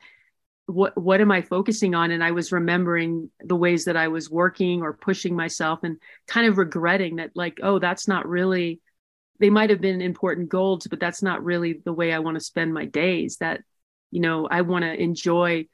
what 0.68 0.98
what 0.98 1.22
am 1.22 1.32
I 1.32 1.42
focusing 1.42 1.94
on? 1.96 2.12
And 2.12 2.24
I 2.24 2.32
was 2.32 2.52
remembering 2.52 3.30
the 3.40 3.56
ways 3.56 3.86
that 3.86 3.98
I 3.98 4.08
was 4.08 4.30
working 4.30 4.82
or 4.82 4.94
pushing 4.94 5.36
myself 5.36 5.80
and 5.84 5.98
kind 6.28 6.48
of 6.48 6.58
regretting 6.58 7.18
that, 7.18 7.32
like, 7.36 7.60
oh, 7.62 7.80
that's 7.80 8.08
not 8.08 8.28
really 8.28 8.82
they 9.40 9.50
might 9.50 9.70
have 9.70 9.82
been 9.82 10.02
important 10.02 10.50
goals, 10.50 10.88
but 10.88 11.00
that's 11.00 11.22
not 11.22 11.44
really 11.44 11.82
the 11.84 11.94
way 11.94 12.14
I 12.14 12.20
want 12.20 12.36
to 12.36 12.44
spend 12.44 12.74
my 12.74 12.86
days. 12.86 13.38
That, 13.38 13.62
you 14.12 14.22
know, 14.22 14.48
I 14.50 14.62
want 14.62 14.84
to 14.84 14.94
enjoy 14.94 15.68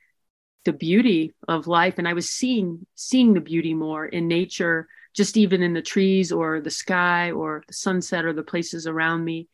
the 0.65 0.73
beauty 0.73 1.33
of 1.47 1.67
life. 1.67 1.95
And 1.97 2.07
I 2.07 2.13
was 2.13 2.29
seeing 2.29 2.85
seeing 2.95 3.33
the 3.33 3.41
beauty 3.41 3.73
more 3.73 4.05
in 4.05 4.27
nature, 4.27 4.87
just 5.15 5.37
even 5.37 5.61
in 5.61 5.73
the 5.73 5.81
trees 5.81 6.31
or 6.31 6.59
the 6.59 6.71
sky 6.71 7.31
or 7.31 7.63
the 7.67 7.73
sunset 7.73 8.25
or 8.25 8.33
the 8.33 8.43
places 8.43 8.87
around 8.87 9.23
me 9.23 9.47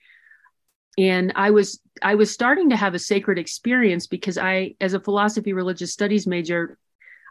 and 0.97 1.31
i 1.35 1.49
was 1.49 1.79
i 2.01 2.15
was 2.15 2.31
starting 2.31 2.69
to 2.69 2.75
have 2.75 2.93
a 2.93 2.99
sacred 2.99 3.37
experience 3.37 4.07
because 4.07 4.37
i 4.37 4.73
as 4.81 4.93
a 4.93 4.99
philosophy 4.99 5.53
religious 5.53 5.93
studies 5.93 6.25
major 6.27 6.77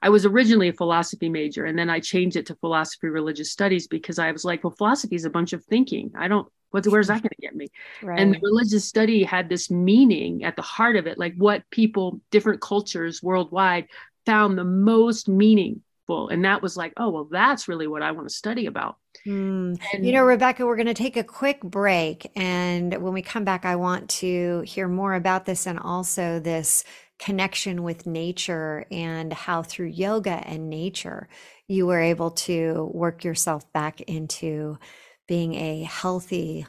i 0.03 0.09
was 0.09 0.25
originally 0.25 0.69
a 0.69 0.73
philosophy 0.73 1.29
major 1.29 1.65
and 1.65 1.79
then 1.79 1.91
i 1.91 1.99
changed 1.99 2.37
it 2.37 2.47
to 2.47 2.55
philosophy 2.57 3.09
religious 3.09 3.51
studies 3.51 3.87
because 3.87 4.19
i 4.19 4.31
was 4.31 4.45
like 4.45 4.63
well 4.63 4.75
philosophy 4.77 5.17
is 5.17 5.25
a 5.25 5.31
bunch 5.31 5.53
of 5.53 5.65
thinking. 5.65 6.13
I 6.17 6.29
don't 6.29 6.49
what's 6.71 6.89
where's 6.89 7.09
that 7.09 7.23
going 7.23 7.31
to 7.31 7.43
get 7.43 7.57
me? 7.57 7.69
Right. 8.03 8.19
and 8.19 8.35
the 8.35 8.41
religious 8.43 8.85
study 8.85 9.23
had 9.23 9.49
this 9.49 9.71
meaning 9.71 10.45
at 10.45 10.57
the 10.57 10.63
heart 10.63 10.97
of 10.97 11.07
it 11.07 11.19
like 11.19 11.35
what 11.37 11.69
people 11.71 12.21
different 12.31 12.61
cultures 12.61 13.23
worldwide 13.23 13.89
found 14.27 14.59
the 14.59 14.65
most 14.65 15.29
meaningful. 15.29 15.83
And 16.29 16.45
that 16.45 16.63
was 16.63 16.77
like 16.77 16.93
oh 16.97 17.11
well 17.11 17.25
that's 17.25 17.67
really 17.67 17.89
what 17.89 18.03
i 18.03 18.13
want 18.13 18.29
to 18.29 18.35
study 18.35 18.67
about 18.67 18.97
Mm. 19.27 19.77
you 20.05 20.13
know, 20.13 20.23
Rebecca, 20.25 20.65
we're 20.65 20.77
going 20.77 20.87
to 20.87 20.95
take 20.95 21.17
a 21.17 21.25
quick 21.25 21.61
break. 21.61 22.31
And 22.37 22.95
when 23.03 23.13
we 23.13 23.23
come 23.23 23.45
back, 23.45 23.65
I 23.65 23.77
want 23.77 24.09
to 24.11 24.61
hear 24.61 24.89
more 24.89 25.15
about 25.15 25.47
this 25.47 25.67
and 25.67 25.79
also 25.79 26.39
this 26.39 26.85
connection 27.19 27.83
with 27.83 28.07
nature 28.07 28.87
and 28.91 29.33
how 29.33 29.63
through 29.63 29.87
yoga 29.87 30.43
and 30.47 30.69
nature 30.71 31.29
you 31.67 31.87
were 31.87 32.01
able 32.01 32.31
to 32.31 32.91
work 32.93 33.25
yourself 33.25 33.71
back 33.73 34.01
into 34.03 34.79
being 35.27 35.55
a 35.55 35.83
healthy, 35.83 36.67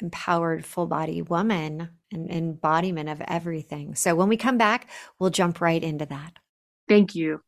empowered, 0.00 0.66
full 0.66 0.86
body 0.86 1.22
woman 1.22 1.88
and 2.12 2.30
embodiment 2.30 3.08
of 3.08 3.22
everything. 3.22 3.94
So 3.94 4.14
when 4.14 4.28
we 4.28 4.36
come 4.36 4.58
back, 4.58 4.90
we'll 5.18 5.30
jump 5.30 5.60
right 5.60 5.82
into 5.82 6.06
that. 6.06 6.34
Thank 6.88 7.14
you. 7.14 7.40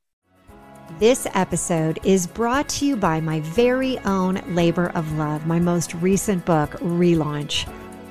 This 0.99 1.27
episode 1.33 1.99
is 2.05 2.27
brought 2.27 2.69
to 2.69 2.87
you 2.87 2.95
by 2.95 3.19
my 3.19 3.41
very 3.41 3.99
own 4.01 4.41
labor 4.55 4.91
of 4.95 5.11
love, 5.17 5.47
my 5.47 5.59
most 5.59 5.95
recent 5.95 6.45
book, 6.45 6.73
Relaunch. 6.73 7.67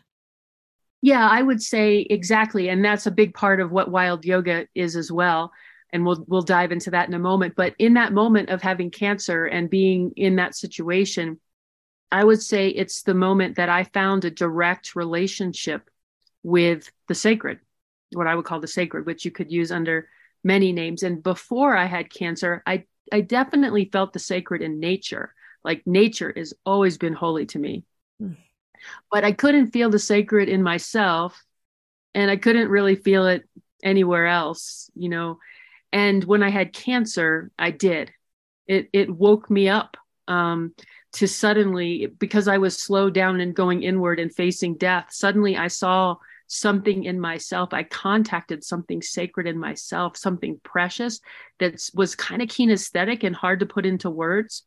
Yeah, 1.02 1.28
I 1.28 1.42
would 1.42 1.62
say 1.62 2.00
exactly, 2.00 2.70
and 2.70 2.84
that's 2.84 3.06
a 3.06 3.12
big 3.12 3.34
part 3.34 3.60
of 3.60 3.72
what 3.72 3.92
wild 3.92 4.26
yoga 4.26 4.68
is 4.74 4.96
as 4.96 5.12
well. 5.12 5.52
And 5.94 6.06
we'll 6.06 6.26
we'll 6.28 6.42
dive 6.42 6.72
into 6.72 6.92
that 6.92 7.08
in 7.08 7.14
a 7.14 7.20
moment. 7.20 7.56
But 7.56 7.76
in 7.80 7.94
that 7.94 8.14
moment 8.14 8.50
of 8.50 8.62
having 8.62 8.92
cancer 8.92 9.46
and 9.46 9.70
being 9.70 10.12
in 10.18 10.36
that 10.36 10.56
situation, 10.56 11.40
I 12.12 12.24
would 12.24 12.42
say 12.42 12.70
it's 12.70 13.04
the 13.04 13.14
moment 13.14 13.56
that 13.56 13.70
I 13.70 13.84
found 13.84 14.26
a 14.26 14.32
direct 14.32 14.96
relationship 14.96 15.90
with 16.44 16.92
the 17.08 17.16
sacred, 17.16 17.60
what 18.12 18.28
I 18.28 18.36
would 18.36 18.46
call 18.46 18.60
the 18.60 18.68
sacred, 18.68 19.06
which 19.06 19.24
you 19.24 19.32
could 19.32 19.52
use 19.52 19.72
under 19.72 20.10
many 20.44 20.74
names. 20.74 21.04
And 21.04 21.24
before 21.24 21.76
I 21.76 21.86
had 21.86 22.12
cancer, 22.12 22.64
I 22.66 22.86
I 23.12 23.22
definitely 23.22 23.90
felt 23.92 24.14
the 24.14 24.20
sacred 24.20 24.62
in 24.62 24.80
nature. 24.80 25.34
Like 25.64 25.86
nature 25.86 26.34
has 26.36 26.54
always 26.66 26.98
been 26.98 27.14
holy 27.14 27.46
to 27.48 27.60
me. 27.60 27.86
Mm 28.22 28.36
but 29.12 29.24
I 29.24 29.32
couldn't 29.32 29.72
feel 29.72 29.90
the 29.90 30.00
sacred 30.00 30.50
in 30.50 30.64
myself 30.64 31.44
and 32.14 32.32
I 32.32 32.38
couldn't 32.38 32.70
really 32.70 32.96
feel 32.96 33.28
it 33.28 33.48
anywhere 33.84 34.28
else, 34.28 34.90
you 34.96 35.10
know. 35.10 35.40
And 35.92 36.24
when 36.24 36.44
I 36.44 36.50
had 36.50 36.74
cancer, 36.74 37.52
I 37.58 37.72
did. 37.72 38.12
It 38.68 38.90
it 38.92 39.10
woke 39.10 39.50
me 39.50 39.70
up 39.70 39.98
um, 40.28 40.74
to 41.14 41.28
suddenly 41.28 42.08
because 42.08 42.48
I 42.48 42.58
was 42.58 42.78
slowed 42.78 43.14
down 43.14 43.40
and 43.40 43.56
going 43.56 43.84
inward 43.84 44.20
and 44.20 44.34
facing 44.34 44.76
death. 44.76 45.08
Suddenly, 45.12 45.58
I 45.58 45.68
saw 45.68 46.18
something 46.48 47.04
in 47.04 47.20
myself. 47.20 47.74
I 47.74 47.84
contacted 47.84 48.64
something 48.64 49.02
sacred 49.02 49.48
in 49.48 49.58
myself, 49.58 50.18
something 50.18 50.60
precious 50.64 51.20
that 51.60 51.82
was 51.94 52.16
kind 52.16 52.42
of 52.42 52.48
kinesthetic 52.48 53.24
and 53.24 53.36
hard 53.36 53.60
to 53.60 53.66
put 53.66 53.86
into 53.86 54.10
words 54.10 54.64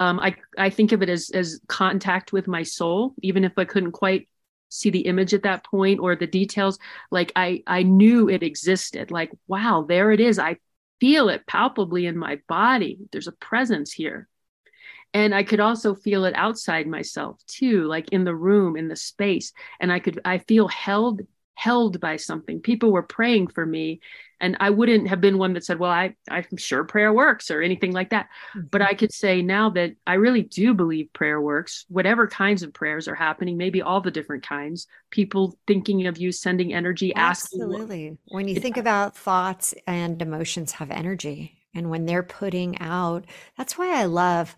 um, 0.00 0.20
I 0.20 0.36
I 0.58 0.70
think 0.70 0.92
of 0.92 1.02
it 1.02 1.08
as 1.08 1.30
as 1.30 1.60
contact 1.68 2.32
with 2.32 2.46
my 2.46 2.62
soul, 2.62 3.14
even 3.22 3.44
if 3.44 3.52
I 3.56 3.64
couldn't 3.64 3.92
quite 3.92 4.28
see 4.68 4.90
the 4.90 5.06
image 5.06 5.32
at 5.34 5.44
that 5.44 5.64
point 5.64 6.00
or 6.00 6.16
the 6.16 6.26
details. 6.26 6.78
Like 7.10 7.32
I 7.36 7.62
I 7.66 7.82
knew 7.82 8.28
it 8.28 8.42
existed. 8.42 9.10
Like 9.10 9.30
wow, 9.46 9.84
there 9.88 10.12
it 10.12 10.20
is. 10.20 10.38
I 10.38 10.56
feel 11.00 11.28
it 11.28 11.46
palpably 11.46 12.06
in 12.06 12.16
my 12.16 12.40
body. 12.48 12.98
There's 13.12 13.28
a 13.28 13.32
presence 13.32 13.92
here. 13.92 14.28
And 15.12 15.32
I 15.32 15.44
could 15.44 15.60
also 15.60 15.94
feel 15.94 16.24
it 16.24 16.34
outside 16.34 16.88
myself 16.88 17.40
too, 17.46 17.84
like 17.84 18.08
in 18.10 18.24
the 18.24 18.34
room, 18.34 18.76
in 18.76 18.88
the 18.88 18.96
space. 18.96 19.52
And 19.78 19.92
I 19.92 20.00
could, 20.00 20.20
I 20.24 20.38
feel 20.38 20.66
held 20.66 21.22
held 21.54 22.00
by 22.00 22.16
something. 22.16 22.60
People 22.60 22.92
were 22.92 23.02
praying 23.02 23.48
for 23.48 23.64
me. 23.64 24.00
And 24.40 24.56
I 24.60 24.70
wouldn't 24.70 25.08
have 25.08 25.20
been 25.20 25.38
one 25.38 25.54
that 25.54 25.64
said, 25.64 25.78
well, 25.78 25.90
I, 25.90 26.14
I'm 26.28 26.56
sure 26.56 26.84
prayer 26.84 27.12
works 27.12 27.50
or 27.50 27.62
anything 27.62 27.92
like 27.92 28.10
that. 28.10 28.28
Mm-hmm. 28.54 28.66
But 28.70 28.82
I 28.82 28.94
could 28.94 29.12
say 29.12 29.40
now 29.40 29.70
that 29.70 29.92
I 30.06 30.14
really 30.14 30.42
do 30.42 30.74
believe 30.74 31.12
prayer 31.12 31.40
works, 31.40 31.86
whatever 31.88 32.26
kinds 32.26 32.62
of 32.62 32.74
prayers 32.74 33.08
are 33.08 33.14
happening, 33.14 33.56
maybe 33.56 33.80
all 33.80 34.00
the 34.00 34.10
different 34.10 34.42
kinds, 34.42 34.86
people 35.10 35.56
thinking 35.66 36.06
of 36.06 36.18
you, 36.18 36.32
sending 36.32 36.74
energy, 36.74 37.14
Absolutely. 37.14 38.06
asking. 38.06 38.18
When 38.28 38.48
you 38.48 38.60
think 38.60 38.76
about 38.76 39.16
thoughts 39.16 39.72
and 39.86 40.20
emotions 40.20 40.72
have 40.72 40.90
energy. 40.90 41.60
And 41.74 41.90
when 41.90 42.06
they're 42.06 42.22
putting 42.22 42.78
out, 42.80 43.24
that's 43.56 43.78
why 43.78 43.98
I 44.00 44.04
love 44.04 44.54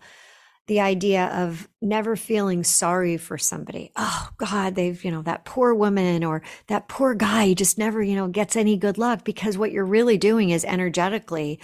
the 0.67 0.81
idea 0.81 1.27
of 1.27 1.67
never 1.81 2.15
feeling 2.15 2.63
sorry 2.63 3.17
for 3.17 3.37
somebody. 3.37 3.91
Oh 3.95 4.29
God, 4.37 4.75
they've, 4.75 5.01
you 5.03 5.11
know, 5.11 5.21
that 5.23 5.45
poor 5.45 5.73
woman 5.73 6.23
or 6.23 6.41
that 6.67 6.89
poor 6.89 7.15
guy 7.15 7.53
just 7.53 7.77
never, 7.77 8.03
you 8.03 8.15
know, 8.15 8.27
gets 8.27 8.55
any 8.55 8.77
good 8.77 8.97
luck 8.97 9.23
because 9.23 9.57
what 9.57 9.71
you're 9.71 9.85
really 9.85 10.17
doing 10.17 10.49
is 10.49 10.65
energetically 10.65 11.59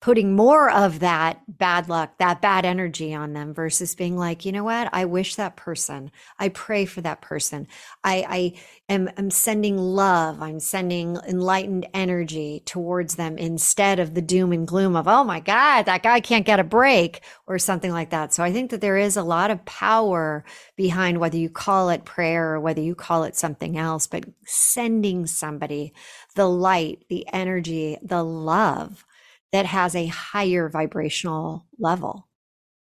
putting 0.00 0.36
more 0.36 0.70
of 0.70 1.00
that 1.00 1.40
bad 1.58 1.88
luck, 1.88 2.18
that 2.18 2.40
bad 2.42 2.64
energy 2.66 3.14
on 3.14 3.32
them 3.32 3.54
versus 3.54 3.94
being 3.94 4.16
like, 4.16 4.44
you 4.44 4.52
know 4.52 4.64
what? 4.64 4.88
I 4.92 5.06
wish 5.06 5.34
that 5.36 5.56
person. 5.56 6.10
I 6.38 6.50
pray 6.50 6.84
for 6.84 7.00
that 7.00 7.22
person. 7.22 7.66
I, 8.04 8.24
I 8.28 8.92
am 8.92 9.10
I'm 9.16 9.30
sending 9.30 9.78
love. 9.78 10.42
I'm 10.42 10.60
sending 10.60 11.16
enlightened 11.26 11.86
energy 11.94 12.62
towards 12.66 13.16
them 13.16 13.38
instead 13.38 13.98
of 13.98 14.14
the 14.14 14.22
doom 14.22 14.52
and 14.52 14.68
gloom 14.68 14.96
of, 14.96 15.08
oh 15.08 15.24
my 15.24 15.40
God, 15.40 15.84
that 15.84 16.02
guy 16.02 16.20
can't 16.20 16.46
get 16.46 16.60
a 16.60 16.64
break 16.64 17.22
or 17.46 17.58
something 17.58 17.90
like 17.90 18.10
that. 18.10 18.34
So 18.34 18.44
I 18.44 18.52
think 18.52 18.70
that 18.70 18.82
there 18.82 18.98
is 18.98 19.16
a 19.16 19.22
lot 19.22 19.50
of 19.50 19.64
power 19.64 20.44
behind 20.76 21.18
whether 21.18 21.38
you 21.38 21.48
call 21.48 21.88
it 21.88 22.04
prayer 22.04 22.52
or 22.52 22.60
whether 22.60 22.82
you 22.82 22.94
call 22.94 23.24
it 23.24 23.34
something 23.34 23.78
else, 23.78 24.06
but 24.06 24.26
sending 24.44 25.26
somebody 25.26 25.94
the 26.34 26.48
light, 26.48 27.04
the 27.08 27.26
energy, 27.32 27.96
the 28.02 28.22
love 28.22 29.06
that 29.52 29.66
has 29.66 29.94
a 29.94 30.06
higher 30.06 30.68
vibrational 30.68 31.66
level. 31.78 32.28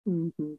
Mm-hmm. 0.08 0.54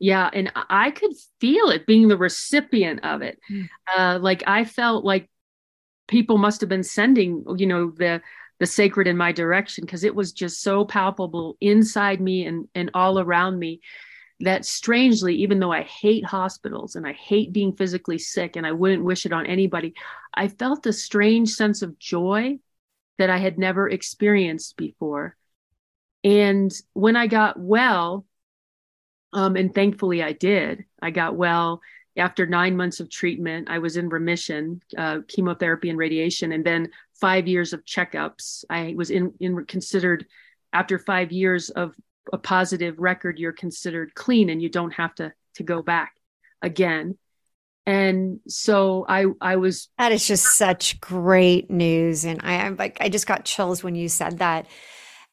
Yeah, 0.00 0.30
and 0.32 0.52
I 0.54 0.90
could 0.92 1.12
feel 1.40 1.70
it 1.70 1.86
being 1.86 2.08
the 2.08 2.16
recipient 2.16 3.04
of 3.04 3.22
it. 3.22 3.38
Mm. 3.50 3.68
Uh, 3.96 4.18
like 4.20 4.44
I 4.46 4.64
felt 4.64 5.04
like 5.04 5.28
people 6.06 6.38
must 6.38 6.60
have 6.60 6.70
been 6.70 6.84
sending, 6.84 7.44
you 7.56 7.66
know, 7.66 7.90
the 7.90 8.22
the 8.58 8.66
sacred 8.66 9.06
in 9.06 9.16
my 9.16 9.32
direction 9.32 9.84
because 9.84 10.04
it 10.04 10.14
was 10.14 10.32
just 10.32 10.62
so 10.62 10.84
palpable 10.84 11.56
inside 11.60 12.20
me 12.20 12.44
and 12.44 12.68
and 12.74 12.90
all 12.94 13.18
around 13.18 13.58
me 13.58 13.80
that 14.40 14.64
strangely 14.64 15.34
even 15.34 15.58
though 15.58 15.72
i 15.72 15.82
hate 15.82 16.24
hospitals 16.24 16.94
and 16.94 17.06
i 17.06 17.12
hate 17.12 17.52
being 17.52 17.72
physically 17.72 18.18
sick 18.18 18.56
and 18.56 18.66
i 18.66 18.72
wouldn't 18.72 19.04
wish 19.04 19.26
it 19.26 19.32
on 19.32 19.46
anybody 19.46 19.94
i 20.34 20.48
felt 20.48 20.86
a 20.86 20.92
strange 20.92 21.50
sense 21.50 21.82
of 21.82 21.98
joy 21.98 22.58
that 23.18 23.30
I 23.30 23.38
had 23.38 23.58
never 23.58 23.88
experienced 23.88 24.76
before. 24.76 25.36
And 26.24 26.72
when 26.92 27.16
I 27.16 27.26
got 27.26 27.58
well, 27.58 28.24
um, 29.32 29.56
and 29.56 29.74
thankfully 29.74 30.22
I 30.22 30.32
did, 30.32 30.84
I 31.02 31.10
got 31.10 31.36
well 31.36 31.80
after 32.16 32.46
nine 32.46 32.76
months 32.76 33.00
of 33.00 33.10
treatment. 33.10 33.68
I 33.70 33.78
was 33.78 33.96
in 33.96 34.08
remission, 34.08 34.82
uh, 34.96 35.18
chemotherapy 35.28 35.90
and 35.90 35.98
radiation, 35.98 36.52
and 36.52 36.64
then 36.64 36.90
five 37.20 37.46
years 37.46 37.72
of 37.72 37.84
checkups. 37.84 38.64
I 38.70 38.94
was 38.96 39.10
in, 39.10 39.34
in 39.40 39.64
considered 39.66 40.26
after 40.72 40.98
five 40.98 41.32
years 41.32 41.70
of 41.70 41.94
a 42.32 42.38
positive 42.38 42.98
record, 42.98 43.38
you're 43.38 43.52
considered 43.52 44.14
clean 44.14 44.50
and 44.50 44.60
you 44.60 44.68
don't 44.68 44.92
have 44.92 45.14
to 45.16 45.32
to 45.54 45.62
go 45.62 45.82
back 45.82 46.14
again 46.62 47.16
and 47.88 48.40
so 48.46 49.06
i 49.08 49.24
i 49.40 49.56
was 49.56 49.88
that 49.96 50.12
is 50.12 50.26
just 50.26 50.44
such 50.44 51.00
great 51.00 51.70
news. 51.70 52.26
And 52.26 52.38
i 52.42 52.56
i'm 52.58 52.76
like 52.76 52.98
i 53.00 53.08
just 53.08 53.26
got 53.26 53.46
chills 53.46 53.82
when 53.82 53.94
you 53.94 54.08
said 54.08 54.38
that. 54.38 54.66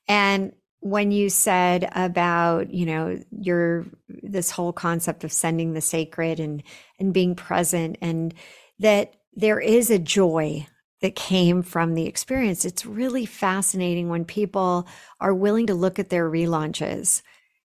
And 0.08 0.54
when 0.80 1.12
you 1.12 1.30
said 1.30 1.89
about 1.94 2.74
you 2.74 2.86
know 2.86 3.20
your 3.30 3.86
this 4.08 4.52
whole 4.52 4.72
concept 4.72 5.26
of 5.26 5.34
sending 5.34 5.74
the 5.74 5.82
sacred 5.82 6.39
and 6.39 6.63
and 6.98 7.13
being 7.13 7.36
present 7.36 7.98
and 8.02 8.34
that 8.80 9.15
there 9.34 9.60
is 9.60 9.91
a 9.91 10.00
joy 10.00 10.65
that 11.02 11.13
came 11.13 11.62
from 11.62 11.94
the 11.94 12.06
experience. 12.06 12.63
It's 12.63 12.86
really 12.86 13.26
fascinating 13.26 14.08
when 14.08 14.24
people 14.24 14.88
are 15.20 15.34
willing 15.34 15.68
to 15.68 15.74
look 15.74 16.00
at 16.00 16.10
their 16.10 16.30
relaunches 16.32 17.22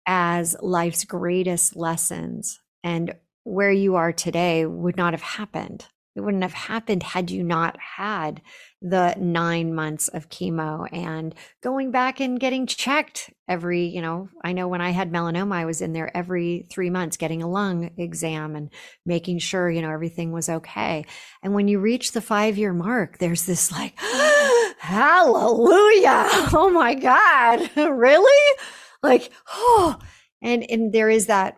as 0.07 0.55
life's 0.59 1.05
greatest 1.05 1.75
lessons 1.75 2.59
and 2.83 3.13
where 3.43 3.71
you 3.71 3.95
are 3.95 4.11
today 4.11 4.65
would 4.65 4.97
not 4.97 5.13
have 5.13 5.21
happened. 5.21 5.85
It 6.13 6.21
wouldn't 6.21 6.43
have 6.43 6.53
happened 6.53 7.03
had 7.03 7.31
you 7.31 7.41
not 7.41 7.77
had 7.79 8.41
the 8.81 9.15
nine 9.17 9.73
months 9.73 10.09
of 10.09 10.27
chemo 10.27 10.85
and 10.91 11.33
going 11.63 11.91
back 11.91 12.19
and 12.19 12.37
getting 12.37 12.67
checked 12.67 13.29
every, 13.47 13.85
you 13.85 14.01
know, 14.01 14.27
I 14.43 14.51
know 14.51 14.67
when 14.67 14.81
I 14.81 14.89
had 14.89 15.11
melanoma, 15.11 15.53
I 15.53 15.65
was 15.65 15.81
in 15.81 15.93
there 15.93 16.15
every 16.15 16.67
three 16.69 16.89
months 16.89 17.15
getting 17.15 17.41
a 17.41 17.49
lung 17.49 17.91
exam 17.97 18.57
and 18.57 18.71
making 19.05 19.39
sure, 19.39 19.69
you 19.69 19.81
know, 19.81 19.91
everything 19.91 20.33
was 20.33 20.49
okay. 20.49 21.05
And 21.43 21.53
when 21.53 21.69
you 21.69 21.79
reach 21.79 22.11
the 22.11 22.21
five 22.21 22.57
year 22.57 22.73
mark, 22.73 23.19
there's 23.19 23.45
this 23.45 23.71
like, 23.71 23.97
hallelujah. 24.79 26.27
Oh 26.53 26.69
my 26.69 26.93
God. 26.95 27.69
really? 27.77 28.57
Like, 29.01 29.31
oh, 29.47 29.97
and, 30.41 30.69
and 30.69 30.91
there 30.91 31.09
is 31.09 31.27
that 31.27 31.57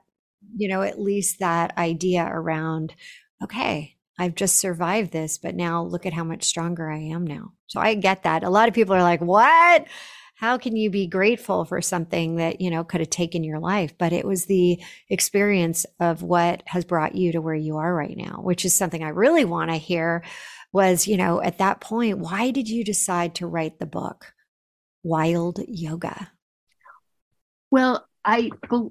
you 0.55 0.67
know, 0.67 0.81
at 0.81 0.99
least 0.99 1.39
that 1.39 1.77
idea 1.77 2.25
around, 2.29 2.93
okay, 3.43 3.95
I've 4.19 4.35
just 4.35 4.57
survived 4.57 5.11
this, 5.11 5.37
but 5.37 5.55
now 5.55 5.83
look 5.83 6.05
at 6.05 6.13
how 6.13 6.23
much 6.23 6.43
stronger 6.43 6.89
I 6.89 6.99
am 6.99 7.25
now. 7.25 7.53
So 7.67 7.79
I 7.79 7.95
get 7.95 8.23
that. 8.23 8.43
A 8.43 8.49
lot 8.49 8.67
of 8.67 8.75
people 8.75 8.93
are 8.93 9.01
like, 9.01 9.21
what? 9.21 9.85
How 10.35 10.57
can 10.57 10.75
you 10.75 10.89
be 10.89 11.07
grateful 11.07 11.63
for 11.63 11.81
something 11.81 12.35
that, 12.35 12.59
you 12.59 12.69
know, 12.69 12.83
could 12.83 12.99
have 12.99 13.09
taken 13.09 13.43
your 13.43 13.59
life? 13.59 13.97
But 13.97 14.13
it 14.13 14.25
was 14.25 14.45
the 14.45 14.81
experience 15.09 15.85
of 15.99 16.21
what 16.21 16.63
has 16.65 16.85
brought 16.85 17.15
you 17.15 17.31
to 17.31 17.41
where 17.41 17.55
you 17.55 17.77
are 17.77 17.93
right 17.93 18.17
now, 18.17 18.41
which 18.41 18.65
is 18.65 18.75
something 18.75 19.03
I 19.03 19.09
really 19.09 19.45
want 19.45 19.71
to 19.71 19.77
hear 19.77 20.23
was, 20.71 21.07
you 21.07 21.17
know, 21.17 21.41
at 21.41 21.59
that 21.59 21.81
point, 21.81 22.17
why 22.17 22.51
did 22.51 22.67
you 22.67 22.83
decide 22.83 23.35
to 23.35 23.47
write 23.47 23.79
the 23.79 23.85
book, 23.85 24.33
Wild 25.03 25.59
Yoga? 25.67 26.31
Well, 27.71 28.05
I 28.25 28.49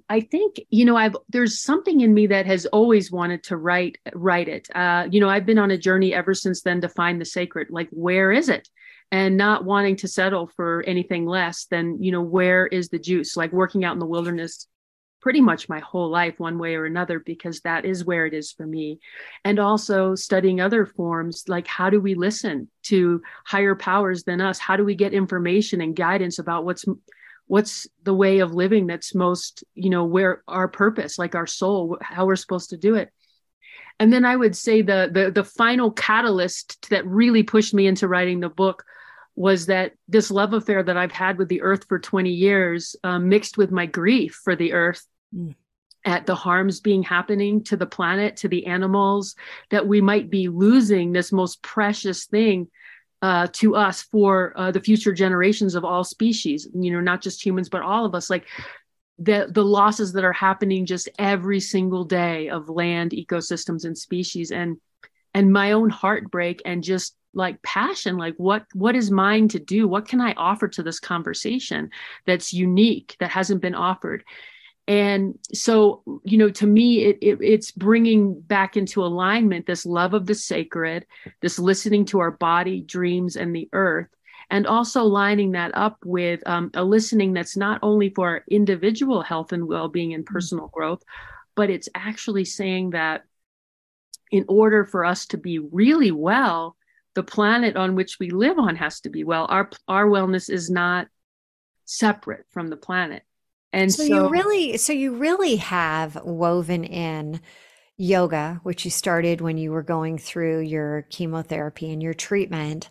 I 0.08 0.20
think 0.20 0.60
you 0.70 0.84
know 0.84 0.96
I've 0.96 1.16
there's 1.28 1.60
something 1.60 2.00
in 2.00 2.12
me 2.12 2.26
that 2.28 2.46
has 2.46 2.66
always 2.66 3.10
wanted 3.10 3.42
to 3.44 3.56
write 3.56 3.98
write 4.14 4.48
it. 4.48 4.68
Uh, 4.74 5.06
you 5.10 5.20
know 5.20 5.28
I've 5.28 5.46
been 5.46 5.58
on 5.58 5.70
a 5.70 5.78
journey 5.78 6.14
ever 6.14 6.34
since 6.34 6.62
then 6.62 6.80
to 6.82 6.88
find 6.88 7.20
the 7.20 7.24
sacred. 7.24 7.68
Like 7.70 7.88
where 7.90 8.30
is 8.32 8.48
it? 8.48 8.68
And 9.10 9.36
not 9.36 9.64
wanting 9.64 9.96
to 9.96 10.08
settle 10.08 10.46
for 10.48 10.82
anything 10.86 11.26
less 11.26 11.66
than 11.66 12.02
you 12.02 12.12
know 12.12 12.22
where 12.22 12.66
is 12.66 12.88
the 12.88 12.98
juice? 12.98 13.36
Like 13.36 13.52
working 13.52 13.84
out 13.84 13.94
in 13.94 14.00
the 14.00 14.06
wilderness, 14.06 14.66
pretty 15.22 15.40
much 15.40 15.68
my 15.68 15.78
whole 15.78 16.10
life, 16.10 16.38
one 16.38 16.58
way 16.58 16.74
or 16.74 16.84
another, 16.84 17.20
because 17.20 17.60
that 17.60 17.84
is 17.84 18.04
where 18.04 18.26
it 18.26 18.34
is 18.34 18.52
for 18.52 18.66
me. 18.66 18.98
And 19.44 19.58
also 19.58 20.14
studying 20.14 20.60
other 20.60 20.84
forms, 20.84 21.44
like 21.46 21.66
how 21.66 21.88
do 21.88 22.00
we 22.00 22.14
listen 22.14 22.68
to 22.84 23.22
higher 23.46 23.76
powers 23.76 24.24
than 24.24 24.40
us? 24.40 24.58
How 24.58 24.76
do 24.76 24.84
we 24.84 24.94
get 24.94 25.14
information 25.14 25.80
and 25.80 25.96
guidance 25.96 26.38
about 26.38 26.64
what's 26.64 26.84
what's 27.46 27.86
the 28.02 28.14
way 28.14 28.38
of 28.38 28.54
living 28.54 28.86
that's 28.86 29.14
most 29.14 29.64
you 29.74 29.90
know 29.90 30.04
where 30.04 30.42
our 30.48 30.68
purpose 30.68 31.18
like 31.18 31.34
our 31.34 31.46
soul 31.46 31.98
how 32.00 32.26
we're 32.26 32.36
supposed 32.36 32.70
to 32.70 32.76
do 32.76 32.94
it 32.94 33.10
and 33.98 34.12
then 34.12 34.24
i 34.24 34.34
would 34.34 34.56
say 34.56 34.82
the 34.82 35.10
the 35.12 35.30
the 35.30 35.44
final 35.44 35.90
catalyst 35.90 36.88
that 36.90 37.06
really 37.06 37.42
pushed 37.42 37.74
me 37.74 37.86
into 37.86 38.08
writing 38.08 38.40
the 38.40 38.48
book 38.48 38.84
was 39.34 39.66
that 39.66 39.92
this 40.08 40.30
love 40.30 40.52
affair 40.52 40.82
that 40.82 40.96
i've 40.96 41.12
had 41.12 41.38
with 41.38 41.48
the 41.48 41.62
earth 41.62 41.84
for 41.88 41.98
20 41.98 42.30
years 42.30 42.96
um, 43.04 43.28
mixed 43.28 43.56
with 43.56 43.70
my 43.70 43.86
grief 43.86 44.40
for 44.44 44.54
the 44.54 44.72
earth 44.72 45.06
mm. 45.34 45.54
at 46.04 46.26
the 46.26 46.34
harms 46.34 46.80
being 46.80 47.02
happening 47.02 47.62
to 47.64 47.76
the 47.76 47.86
planet 47.86 48.36
to 48.36 48.48
the 48.48 48.66
animals 48.66 49.34
that 49.70 49.86
we 49.86 50.00
might 50.00 50.30
be 50.30 50.48
losing 50.48 51.12
this 51.12 51.32
most 51.32 51.62
precious 51.62 52.26
thing 52.26 52.68
uh, 53.22 53.46
to 53.52 53.76
us 53.76 54.02
for 54.02 54.52
uh, 54.56 54.72
the 54.72 54.80
future 54.80 55.12
generations 55.12 55.74
of 55.76 55.84
all 55.84 56.02
species 56.02 56.68
you 56.74 56.92
know 56.92 57.00
not 57.00 57.22
just 57.22 57.44
humans 57.44 57.68
but 57.68 57.82
all 57.82 58.04
of 58.04 58.14
us. 58.14 58.28
Like 58.28 58.46
the 59.18 59.46
the 59.50 59.64
losses 59.64 60.12
that 60.12 60.24
are 60.24 60.32
happening 60.32 60.84
just 60.84 61.08
every 61.18 61.60
single 61.60 62.04
day 62.04 62.48
of 62.48 62.68
land 62.68 63.12
ecosystems 63.12 63.84
and 63.84 63.96
species 63.96 64.50
and 64.50 64.78
and 65.34 65.52
my 65.52 65.72
own 65.72 65.88
heartbreak 65.88 66.60
and 66.64 66.82
just 66.82 67.16
like 67.34 67.62
passion 67.62 68.18
like 68.18 68.34
what 68.36 68.66
what 68.74 68.96
is 68.96 69.10
mine 69.10 69.48
to 69.48 69.58
do? 69.58 69.86
What 69.86 70.08
can 70.08 70.20
i 70.20 70.32
offer 70.32 70.68
to 70.68 70.82
this 70.82 71.00
conversation 71.00 71.90
that's 72.26 72.52
unique 72.52 73.16
that 73.20 73.30
hasn't 73.30 73.62
been 73.62 73.74
offered 73.74 74.24
and 74.88 75.38
so 75.52 76.02
you 76.24 76.36
know 76.36 76.50
to 76.50 76.66
me 76.66 77.04
it, 77.04 77.18
it, 77.22 77.38
it's 77.40 77.70
bringing 77.70 78.40
back 78.40 78.76
into 78.76 79.04
alignment 79.04 79.66
this 79.66 79.86
love 79.86 80.12
of 80.12 80.26
the 80.26 80.34
sacred 80.34 81.06
this 81.40 81.58
listening 81.58 82.04
to 82.04 82.18
our 82.18 82.32
body 82.32 82.80
dreams 82.80 83.36
and 83.36 83.54
the 83.54 83.68
earth 83.72 84.08
and 84.50 84.66
also 84.66 85.04
lining 85.04 85.52
that 85.52 85.70
up 85.74 85.96
with 86.04 86.46
um, 86.46 86.70
a 86.74 86.84
listening 86.84 87.32
that's 87.32 87.56
not 87.56 87.78
only 87.82 88.10
for 88.10 88.28
our 88.28 88.44
individual 88.50 89.22
health 89.22 89.52
and 89.52 89.66
well-being 89.66 90.14
and 90.14 90.24
mm-hmm. 90.24 90.34
personal 90.34 90.68
growth 90.68 91.02
but 91.54 91.70
it's 91.70 91.88
actually 91.94 92.44
saying 92.44 92.90
that 92.90 93.22
in 94.32 94.44
order 94.48 94.84
for 94.84 95.04
us 95.04 95.26
to 95.26 95.38
be 95.38 95.60
really 95.60 96.10
well 96.10 96.76
the 97.14 97.22
planet 97.22 97.76
on 97.76 97.94
which 97.94 98.18
we 98.18 98.30
live 98.30 98.58
on 98.58 98.74
has 98.74 99.00
to 99.00 99.10
be 99.10 99.22
well 99.22 99.46
our 99.48 99.70
our 99.86 100.06
wellness 100.06 100.50
is 100.50 100.68
not 100.68 101.06
separate 101.84 102.46
from 102.50 102.66
the 102.66 102.76
planet 102.76 103.22
and 103.72 103.92
so, 103.92 104.06
so 104.06 104.14
you 104.14 104.28
really, 104.28 104.76
so 104.76 104.92
you 104.92 105.14
really 105.14 105.56
have 105.56 106.20
woven 106.24 106.84
in 106.84 107.40
yoga, 107.96 108.60
which 108.62 108.84
you 108.84 108.90
started 108.90 109.40
when 109.40 109.58
you 109.58 109.70
were 109.70 109.82
going 109.82 110.18
through 110.18 110.60
your 110.60 111.02
chemotherapy 111.10 111.90
and 111.90 112.02
your 112.02 112.14
treatment, 112.14 112.88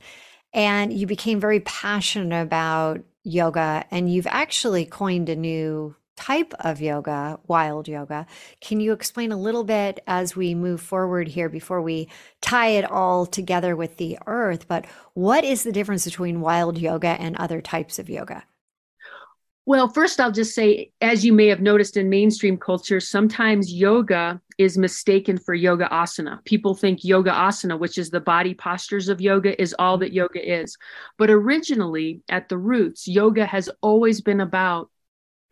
and 0.54 0.94
you 0.94 1.08
became 1.08 1.40
very 1.40 1.60
passionate 1.62 2.42
about 2.42 3.02
yoga, 3.24 3.86
and 3.92 4.12
you've 4.12 4.28
actually 4.28 4.86
coined 4.86 5.30
a 5.30 5.36
new 5.36 5.96
type 6.16 6.54
of 6.60 6.82
yoga, 6.82 7.40
wild 7.48 7.88
yoga. 7.88 8.28
Can 8.60 8.80
you 8.80 8.94
explain 8.94 9.32
a 9.32 9.38
little 9.38 9.64
bit 9.64 10.04
as 10.06 10.36
we 10.36 10.54
move 10.54 10.80
forward 10.80 11.28
here 11.28 11.50
before 11.50 11.82
we 11.82 12.10
tie 12.42 12.70
it 12.70 12.90
all 12.90 13.26
together 13.26 13.76
with 13.76 13.98
the 13.98 14.20
earth? 14.28 14.68
But 14.68 14.86
what 15.14 15.44
is 15.44 15.64
the 15.64 15.72
difference 15.72 16.06
between 16.06 16.42
wild 16.42 16.78
yoga 16.78 17.08
and 17.20 17.36
other 17.38 17.60
types 17.62 17.98
of 17.98 18.10
yoga? 18.10 18.44
Well, 19.68 19.88
first, 19.88 20.20
I'll 20.20 20.32
just 20.32 20.56
say, 20.56 20.92
as 21.02 21.24
you 21.24 21.34
may 21.34 21.46
have 21.48 21.62
noticed 21.62 21.96
in 21.96 22.10
mainstream 22.10 22.58
culture, 22.58 23.00
sometimes 23.00 23.72
yoga 23.72 24.42
is 24.58 24.76
mistaken 24.78 25.38
for 25.38 25.54
yoga 25.54 25.88
asana. 25.92 26.44
People 26.46 26.74
think 26.74 27.04
yoga 27.04 27.30
asana, 27.30 27.78
which 27.78 28.00
is 28.00 28.10
the 28.10 28.20
body 28.20 28.56
postures 28.56 29.08
of 29.08 29.22
yoga, 29.22 29.60
is 29.62 29.76
all 29.78 30.00
that 30.00 30.14
yoga 30.14 30.42
is. 30.42 30.76
But 31.20 31.30
originally, 31.30 32.22
at 32.28 32.50
the 32.50 32.58
roots, 32.58 33.08
yoga 33.08 33.46
has 33.46 33.70
always 33.82 34.20
been 34.20 34.42
about 34.42 34.90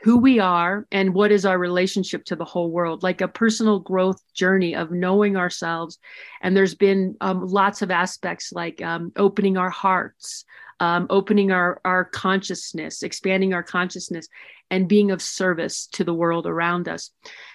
who 0.02 0.18
we 0.18 0.40
are 0.40 0.88
and 0.92 1.14
what 1.14 1.32
is 1.32 1.46
our 1.46 1.60
relationship 1.60 2.24
to 2.26 2.36
the 2.36 2.46
whole 2.46 2.72
world, 2.72 3.04
like 3.04 3.22
a 3.22 3.28
personal 3.28 3.80
growth 3.80 4.22
journey 4.34 4.76
of 4.76 4.92
knowing 4.92 5.36
ourselves. 5.36 6.00
And 6.42 6.56
there's 6.58 6.76
been 6.76 7.16
um, 7.22 7.46
lots 7.46 7.82
of 7.82 7.92
aspects 7.92 8.52
like 8.54 8.82
um, 8.82 9.12
opening 9.18 9.58
our 9.58 9.70
hearts, 9.70 10.46
um, 10.80 11.08
opening 11.10 11.52
our, 11.52 11.82
our 11.84 12.06
consciousness, 12.06 13.04
expanding 13.04 13.54
our 13.54 13.64
consciousness, 13.64 14.28
and 14.72 14.88
being 14.88 15.12
of 15.12 15.22
service 15.22 15.88
to 15.88 16.04
the 16.04 16.14
world 16.14 16.46
around 16.46 16.88
us. 16.88 17.12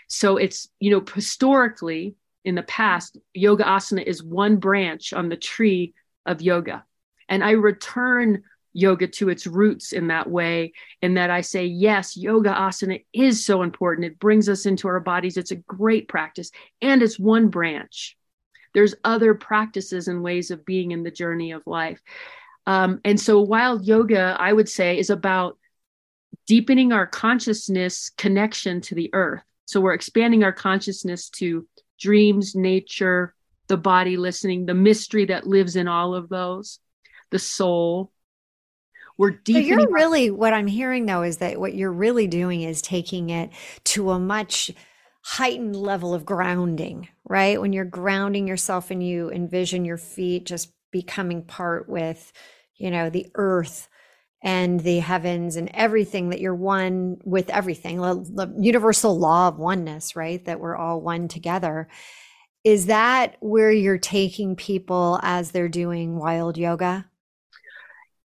So 0.08 0.36
it's, 0.36 0.68
you 0.80 0.90
know, 0.90 1.04
historically 1.14 2.16
in 2.44 2.54
the 2.54 2.62
past, 2.62 3.16
yoga 3.32 3.64
asana 3.64 4.04
is 4.04 4.22
one 4.22 4.56
branch 4.56 5.12
on 5.12 5.28
the 5.28 5.36
tree 5.36 5.94
of 6.26 6.42
yoga. 6.42 6.84
And 7.28 7.42
I 7.42 7.52
return 7.52 8.42
yoga 8.74 9.06
to 9.06 9.28
its 9.28 9.46
roots 9.46 9.92
in 9.92 10.08
that 10.08 10.28
way 10.28 10.72
in 11.00 11.14
that 11.14 11.30
i 11.30 11.40
say 11.40 11.64
yes 11.64 12.16
yoga 12.16 12.50
asana 12.50 13.02
is 13.12 13.46
so 13.46 13.62
important 13.62 14.04
it 14.04 14.18
brings 14.18 14.48
us 14.48 14.66
into 14.66 14.88
our 14.88 14.98
bodies 14.98 15.36
it's 15.36 15.52
a 15.52 15.56
great 15.56 16.08
practice 16.08 16.50
and 16.82 17.00
it's 17.00 17.16
one 17.16 17.48
branch 17.48 18.16
there's 18.74 18.96
other 19.04 19.32
practices 19.32 20.08
and 20.08 20.24
ways 20.24 20.50
of 20.50 20.66
being 20.66 20.90
in 20.90 21.04
the 21.04 21.10
journey 21.10 21.52
of 21.52 21.62
life 21.66 22.02
um, 22.66 23.00
and 23.04 23.20
so 23.20 23.40
wild 23.40 23.84
yoga 23.84 24.36
i 24.38 24.52
would 24.52 24.68
say 24.68 24.98
is 24.98 25.10
about 25.10 25.58
deepening 26.46 26.92
our 26.92 27.06
consciousness 27.06 28.10
connection 28.16 28.80
to 28.80 28.94
the 28.94 29.10
earth 29.12 29.42
so 29.66 29.80
we're 29.80 29.94
expanding 29.94 30.44
our 30.44 30.52
consciousness 30.52 31.28
to 31.28 31.66
dreams 31.98 32.54
nature 32.54 33.34
the 33.68 33.76
body 33.76 34.16
listening 34.16 34.66
the 34.66 34.74
mystery 34.74 35.24
that 35.24 35.46
lives 35.46 35.76
in 35.76 35.88
all 35.88 36.14
of 36.14 36.28
those 36.28 36.78
the 37.30 37.38
soul 37.38 38.10
we're 39.16 39.30
deepening. 39.30 39.68
So 39.68 39.80
you're 39.80 39.92
really 39.92 40.30
what 40.30 40.52
I'm 40.52 40.66
hearing 40.66 41.06
though 41.06 41.22
is 41.22 41.38
that 41.38 41.60
what 41.60 41.74
you're 41.74 41.92
really 41.92 42.26
doing 42.26 42.62
is 42.62 42.82
taking 42.82 43.30
it 43.30 43.50
to 43.84 44.10
a 44.10 44.18
much 44.18 44.70
heightened 45.22 45.76
level 45.76 46.14
of 46.14 46.26
grounding, 46.26 47.08
right? 47.24 47.60
When 47.60 47.72
you're 47.72 47.84
grounding 47.84 48.46
yourself 48.46 48.90
and 48.90 49.02
you 49.02 49.30
envision 49.30 49.84
your 49.84 49.96
feet 49.96 50.44
just 50.44 50.70
becoming 50.90 51.42
part 51.42 51.88
with, 51.88 52.32
you 52.76 52.90
know, 52.90 53.10
the 53.10 53.26
earth 53.34 53.88
and 54.42 54.80
the 54.80 54.98
heavens 54.98 55.56
and 55.56 55.70
everything 55.72 56.28
that 56.28 56.40
you're 56.40 56.54
one 56.54 57.16
with 57.24 57.48
everything, 57.48 57.98
the 57.98 58.54
universal 58.58 59.18
law 59.18 59.48
of 59.48 59.58
oneness, 59.58 60.14
right? 60.14 60.44
That 60.44 60.60
we're 60.60 60.76
all 60.76 61.00
one 61.00 61.28
together. 61.28 61.88
Is 62.62 62.86
that 62.86 63.36
where 63.40 63.72
you're 63.72 63.98
taking 63.98 64.54
people 64.54 65.18
as 65.22 65.50
they're 65.50 65.68
doing 65.68 66.16
wild 66.16 66.58
yoga? 66.58 67.06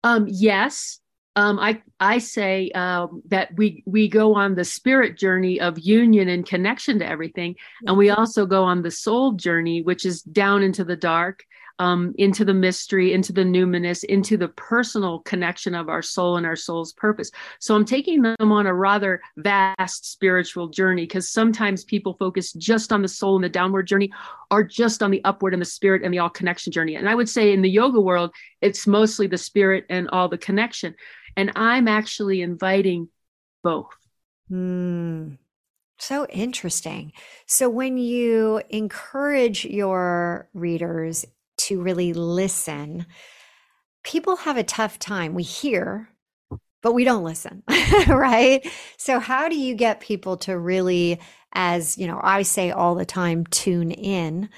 Um, 0.03 0.27
yes, 0.29 0.99
um, 1.37 1.59
I 1.61 1.81
I 2.01 2.19
say 2.19 2.71
um, 2.71 3.23
that 3.29 3.57
we 3.57 3.85
we 3.87 4.09
go 4.09 4.35
on 4.35 4.57
the 4.57 4.65
spirit 4.65 5.17
journey 5.17 5.61
of 5.61 5.79
union 5.79 6.29
and 6.29 6.45
connection 6.45 6.99
to 6.99 7.09
everything, 7.09 7.55
and 7.87 7.97
we 7.97 8.11
also 8.11 8.47
go 8.47 8.65
on 8.65 8.83
the 8.83 8.91
soul 8.91 9.33
journey, 9.33 9.83
which 9.83 10.05
is 10.05 10.23
down 10.23 10.63
into 10.63 10.85
the 10.85 10.97
dark 10.97 11.45
um, 11.81 12.15
into 12.19 12.45
the 12.45 12.53
mystery, 12.53 13.15
into 13.15 13.33
the 13.33 13.43
numinous, 13.43 14.05
into 14.05 14.37
the 14.37 14.49
personal 14.49 15.21
connection 15.21 15.75
of 15.75 15.89
our 15.89 16.03
soul 16.03 16.37
and 16.37 16.45
our 16.45 16.55
soul's 16.55 16.93
purpose. 16.93 17.31
So 17.59 17.75
I'm 17.75 17.87
taking 17.87 18.21
them 18.21 18.53
on 18.53 18.67
a 18.67 18.75
rather 18.75 19.23
vast 19.39 20.13
spiritual 20.13 20.69
journey 20.69 21.05
because 21.05 21.31
sometimes 21.31 21.83
people 21.85 22.13
focus 22.19 22.53
just 22.53 22.93
on 22.93 23.01
the 23.01 23.09
soul 23.09 23.37
and 23.37 23.45
the 23.45 23.49
downward 23.49 23.87
journey 23.87 24.13
or 24.51 24.63
just 24.63 25.03
on 25.03 25.11
the 25.11 25.25
upward 25.25 25.55
and 25.55 25.63
the 25.63 25.67
spirit 25.67 26.03
and 26.05 26.13
the 26.13 26.19
all 26.19 26.29
connection 26.29 26.71
journey. 26.71 26.97
And 26.97 27.09
I 27.09 27.15
would 27.15 27.31
say 27.31 27.51
in 27.51 27.63
the 27.63 27.71
yoga 27.71 27.99
world, 27.99 28.31
it's 28.61 28.87
mostly 28.87 29.27
the 29.27 29.39
spirit 29.39 29.87
and 29.89 30.11
all 30.11 30.29
the 30.29 30.37
connection. 30.37 30.95
And 31.35 31.51
I'm 31.57 31.89
actually 31.89 32.43
inviting 32.43 33.09
both. 33.63 33.89
Mm. 34.53 35.39
So 35.97 36.27
interesting. 36.27 37.13
So, 37.47 37.69
when 37.69 37.99
you 37.99 38.63
encourage 38.71 39.65
your 39.67 40.49
readers 40.55 41.27
to 41.71 41.81
really 41.81 42.13
listen, 42.13 43.07
people 44.03 44.35
have 44.35 44.57
a 44.57 44.65
tough 44.65 44.99
time. 44.99 45.35
We 45.35 45.45
hear, 45.45 46.09
but 46.83 46.95
we 46.95 47.05
don't 47.05 47.23
listen, 47.23 47.63
right? 48.09 48.69
So, 48.97 49.21
how 49.21 49.49
do 49.49 49.57
you 49.57 49.77
get 49.77 50.01
people 50.01 50.37
to 50.39 50.59
really, 50.59 51.21
as 51.53 51.97
you 51.97 52.09
know, 52.09 52.21
I 52.21 52.43
say 52.43 52.73
all 52.73 52.97
the 52.97 53.07
time, 53.07 53.47
tune 53.47 53.93
in, 53.93 54.49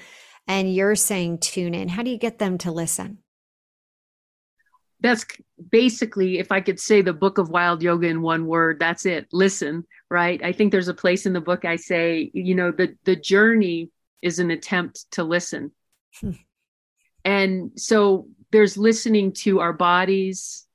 and 0.47 0.73
you're 0.73 0.95
saying 0.95 1.37
tune 1.37 1.75
in? 1.75 1.87
How 1.87 2.01
do 2.01 2.09
you 2.09 2.17
get 2.17 2.39
them 2.39 2.57
to 2.59 2.71
listen? 2.71 3.19
That's 4.99 5.23
basically, 5.69 6.39
if 6.39 6.51
I 6.51 6.61
could 6.61 6.79
say 6.79 7.03
the 7.03 7.13
book 7.13 7.37
of 7.37 7.49
wild 7.49 7.83
yoga 7.83 8.07
in 8.07 8.23
one 8.23 8.47
word, 8.47 8.79
that's 8.79 9.05
it. 9.05 9.27
Listen, 9.31 9.85
right? 10.09 10.43
I 10.43 10.51
think 10.51 10.71
there's 10.71 10.87
a 10.87 10.95
place 10.95 11.27
in 11.27 11.33
the 11.33 11.41
book 11.41 11.63
I 11.63 11.75
say, 11.75 12.31
you 12.33 12.55
know, 12.55 12.71
the 12.71 12.95
the 13.03 13.15
journey 13.15 13.91
is 14.23 14.39
an 14.39 14.49
attempt 14.49 15.05
to 15.11 15.23
listen. 15.23 15.73
And 17.25 17.71
so 17.75 18.27
there's 18.51 18.77
listening 18.77 19.31
to 19.33 19.59
our 19.59 19.73
bodies, 19.73 20.65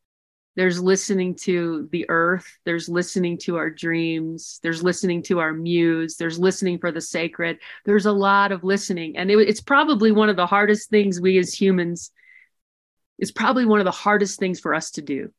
there's 0.56 0.82
listening 0.82 1.36
to 1.36 1.88
the 1.92 2.06
earth, 2.08 2.58
there's 2.64 2.88
listening 2.88 3.38
to 3.38 3.56
our 3.56 3.70
dreams, 3.70 4.58
there's 4.62 4.82
listening 4.82 5.22
to 5.24 5.38
our 5.38 5.52
muse, 5.52 6.16
there's 6.16 6.38
listening 6.38 6.78
for 6.78 6.90
the 6.90 7.00
sacred. 7.00 7.58
There's 7.84 8.06
a 8.06 8.12
lot 8.12 8.50
of 8.50 8.64
listening. 8.64 9.16
And 9.16 9.30
it, 9.30 9.38
it's 9.38 9.60
probably 9.60 10.10
one 10.10 10.28
of 10.28 10.34
the 10.34 10.46
hardest 10.46 10.90
things 10.90 11.20
we 11.20 11.38
as 11.38 11.54
humans, 11.54 12.10
it's 13.18 13.30
probably 13.30 13.66
one 13.66 13.78
of 13.78 13.84
the 13.84 13.90
hardest 13.90 14.38
things 14.38 14.60
for 14.60 14.74
us 14.74 14.92
to 14.92 15.02
do. 15.02 15.32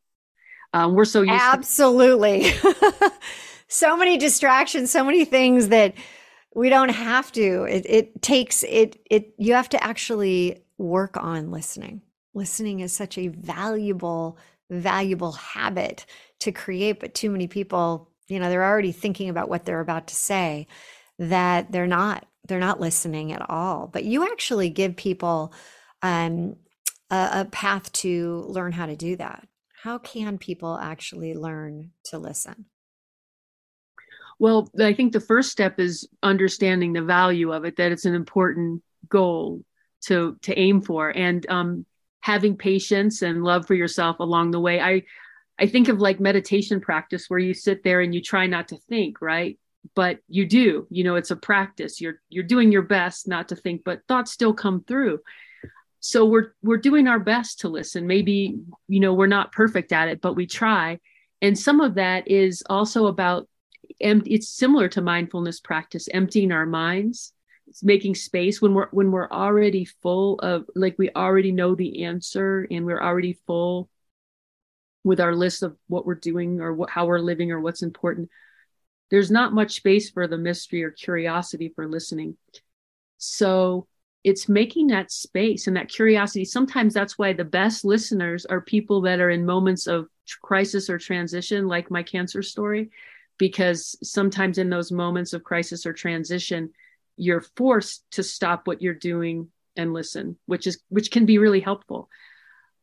Um, 0.74 0.94
we're 0.94 1.06
so 1.06 1.22
used 1.22 1.34
Absolutely. 1.34 2.52
To- 2.52 3.12
so 3.68 3.98
many 3.98 4.18
distractions, 4.18 4.92
so 4.92 5.04
many 5.04 5.26
things 5.26 5.70
that 5.70 5.96
we 6.56 6.70
don't 6.70 6.90
have 6.90 7.32
to. 7.34 7.64
It, 7.64 7.86
it 7.88 8.22
takes 8.22 8.64
it, 8.64 9.02
it, 9.10 9.34
you 9.38 9.54
have 9.54 9.70
to 9.70 9.84
actually 9.84 10.64
work 10.80 11.18
on 11.18 11.52
listening. 11.52 12.02
Listening 12.34 12.80
is 12.80 12.94
such 12.94 13.18
a 13.18 13.28
valuable, 13.28 14.38
valuable 14.72 15.34
habit 15.34 16.06
to 16.40 16.52
create, 16.52 17.00
but 17.00 17.14
too 17.14 17.30
many 17.30 17.48
people, 17.48 18.10
you 18.28 18.40
know, 18.40 18.50
they're 18.50 18.66
already 18.66 18.92
thinking 18.92 19.30
about 19.30 19.50
what 19.50 19.66
they're 19.66 19.80
about 19.80 20.08
to 20.08 20.16
say 20.16 20.68
that 21.20 21.72
they're 21.72 21.88
not 21.88 22.26
they're 22.48 22.60
not 22.60 22.80
listening 22.80 23.32
at 23.32 23.48
all. 23.48 23.88
But 23.88 24.06
you 24.06 24.24
actually 24.32 24.70
give 24.72 24.96
people 24.96 25.54
um, 26.02 26.56
a, 27.12 27.30
a 27.34 27.46
path 27.46 27.92
to 27.92 28.46
learn 28.48 28.72
how 28.72 28.88
to 28.88 28.96
do 28.96 29.16
that. 29.18 29.48
How 29.84 30.00
can 30.00 30.38
people 30.40 30.78
actually 30.78 31.36
learn 31.36 31.92
to 32.06 32.18
listen? 32.18 32.66
Well, 34.40 34.70
I 34.80 34.94
think 34.94 35.12
the 35.12 35.20
first 35.20 35.52
step 35.52 35.80
is 35.80 36.08
understanding 36.24 36.94
the 36.94 37.04
value 37.04 37.52
of 37.52 37.66
it, 37.66 37.76
that 37.76 37.92
it's 37.92 38.06
an 38.06 38.16
important 38.16 38.82
goal 39.10 39.64
to 40.06 40.38
to 40.44 40.58
aim 40.58 40.82
for. 40.82 41.10
And 41.10 41.46
um, 41.50 41.86
having 42.22 42.58
patience 42.58 43.22
and 43.22 43.44
love 43.44 43.66
for 43.66 43.76
yourself 43.76 44.20
along 44.20 44.52
the 44.52 44.60
way. 44.60 44.80
I 44.80 45.04
i 45.60 45.68
think 45.68 45.90
of 45.90 46.00
like 46.00 46.20
meditation 46.20 46.80
practice 46.80 47.26
where 47.28 47.40
you 47.40 47.54
sit 47.54 47.84
there 47.84 48.02
and 48.02 48.14
you 48.14 48.22
try 48.22 48.48
not 48.48 48.70
to 48.70 48.78
think 48.78 49.22
right? 49.22 49.58
But 49.96 50.20
you 50.28 50.46
do 50.46 50.88
you 50.90 51.04
know 51.04 51.16
it's 51.16 51.32
a 51.32 51.36
practice. 51.36 52.02
You're 52.02 52.22
you're 52.30 52.44
doing 52.44 52.72
your 52.72 52.82
best 52.82 53.28
not 53.28 53.50
to 53.50 53.56
think 53.56 53.84
but 53.84 54.02
thoughts 54.08 54.32
still 54.32 54.54
come 54.54 54.84
through. 54.84 55.20
So 56.02 56.26
we're 56.26 56.54
we're 56.62 56.78
doing 56.78 57.08
our 57.08 57.20
best 57.20 57.62
to 57.62 57.70
listen. 57.70 58.08
Maybe 58.08 58.58
you 58.88 59.00
know 59.00 59.14
we're 59.14 59.28
not 59.28 59.52
perfect 59.52 59.92
at 59.92 60.10
it 60.10 60.22
but 60.22 60.36
we 60.36 60.46
try. 60.46 61.00
And 61.42 61.58
some 61.58 61.80
of 61.80 61.96
that 61.96 62.28
is 62.28 62.64
also 62.70 63.08
about 63.08 63.48
and 64.02 64.28
it's 64.28 64.50
similar 64.50 64.90
to 64.90 65.02
mindfulness 65.02 65.62
practice 65.62 66.08
emptying 66.14 66.52
our 66.52 66.66
minds 66.66 67.34
making 67.82 68.16
space 68.16 68.62
when 68.62 68.74
we're 68.74 68.90
when 68.92 69.12
we're 69.12 69.30
already 69.30 69.86
full 69.86 70.40
of 70.40 70.66
like 70.76 70.96
we 70.98 71.10
already 71.16 71.52
know 71.52 71.76
the 71.76 72.04
answer 72.04 72.68
and 72.72 72.86
we're 72.86 73.02
already 73.02 73.38
full 73.46 73.90
with 75.04 75.20
our 75.20 75.36
list 75.36 75.64
of 75.64 75.78
what 75.88 76.06
we're 76.06 76.16
doing 76.16 76.60
or 76.60 76.74
what, 76.74 76.90
how 76.90 77.06
we're 77.06 77.20
living 77.20 77.52
or 77.52 77.60
what's 77.60 77.84
important 77.84 78.30
there's 79.10 79.32
not 79.32 79.54
much 79.54 79.76
space 79.76 80.10
for 80.10 80.28
the 80.28 80.38
mystery 80.38 80.84
or 80.84 80.92
curiosity 80.92 81.72
for 81.76 81.88
listening. 81.88 82.38
So 83.18 83.88
it's 84.24 84.50
making 84.50 84.88
that 84.88 85.12
space 85.12 85.68
and 85.68 85.76
that 85.78 85.90
curiosity. 85.90 86.46
Sometimes 86.46 86.94
that's 86.94 87.18
why 87.18 87.34
the 87.34 87.46
best 87.46 87.86
listeners 87.86 88.46
are 88.46 88.62
people 88.62 89.02
that 89.02 89.20
are 89.20 89.30
in 89.30 89.46
moments 89.46 89.88
of 89.88 90.08
crisis 90.42 90.90
or 90.90 91.00
transition 91.00 91.68
like 91.68 91.90
my 91.90 92.04
cancer 92.04 92.44
story 92.44 92.90
because 93.38 93.98
sometimes 94.04 94.58
in 94.58 94.70
those 94.70 94.92
moments 94.92 95.34
of 95.34 95.44
crisis 95.44 95.86
or 95.86 95.94
transition, 95.94 96.70
you're 97.20 97.46
forced 97.56 98.04
to 98.12 98.24
stop 98.24 98.68
what 98.68 98.82
you're 98.82 98.94
doing 98.94 99.50
and 99.76 99.94
listen, 99.94 100.38
which 100.46 100.68
is 100.68 100.82
which 100.90 101.12
can 101.12 101.26
be 101.26 101.38
really 101.38 101.60
helpful. 101.60 102.10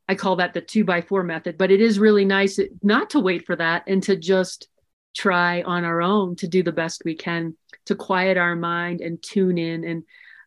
I 0.09 0.15
call 0.15 0.37
that 0.37 0.55
the 0.55 0.61
two 0.61 0.85
by 0.85 1.01
four 1.01 1.25
method, 1.25 1.59
but 1.59 1.71
it 1.71 1.81
is 1.81 1.99
really 1.99 2.25
nice 2.25 2.61
not 2.83 3.11
to 3.11 3.21
wait 3.21 3.45
for 3.45 3.57
that 3.57 3.85
and 3.87 4.03
to 4.05 4.17
just 4.17 4.69
try 5.17 5.63
on 5.63 5.85
our 5.85 6.03
own 6.03 6.37
to 6.37 6.47
do 6.47 6.63
the 6.63 6.73
best 6.73 7.03
we 7.05 7.15
can 7.15 7.57
to 7.87 7.95
quiet 7.95 8.37
our 8.37 8.55
mind 8.55 9.01
and 9.01 9.23
tune 9.23 9.59
in. 9.59 9.85
And 9.85 10.03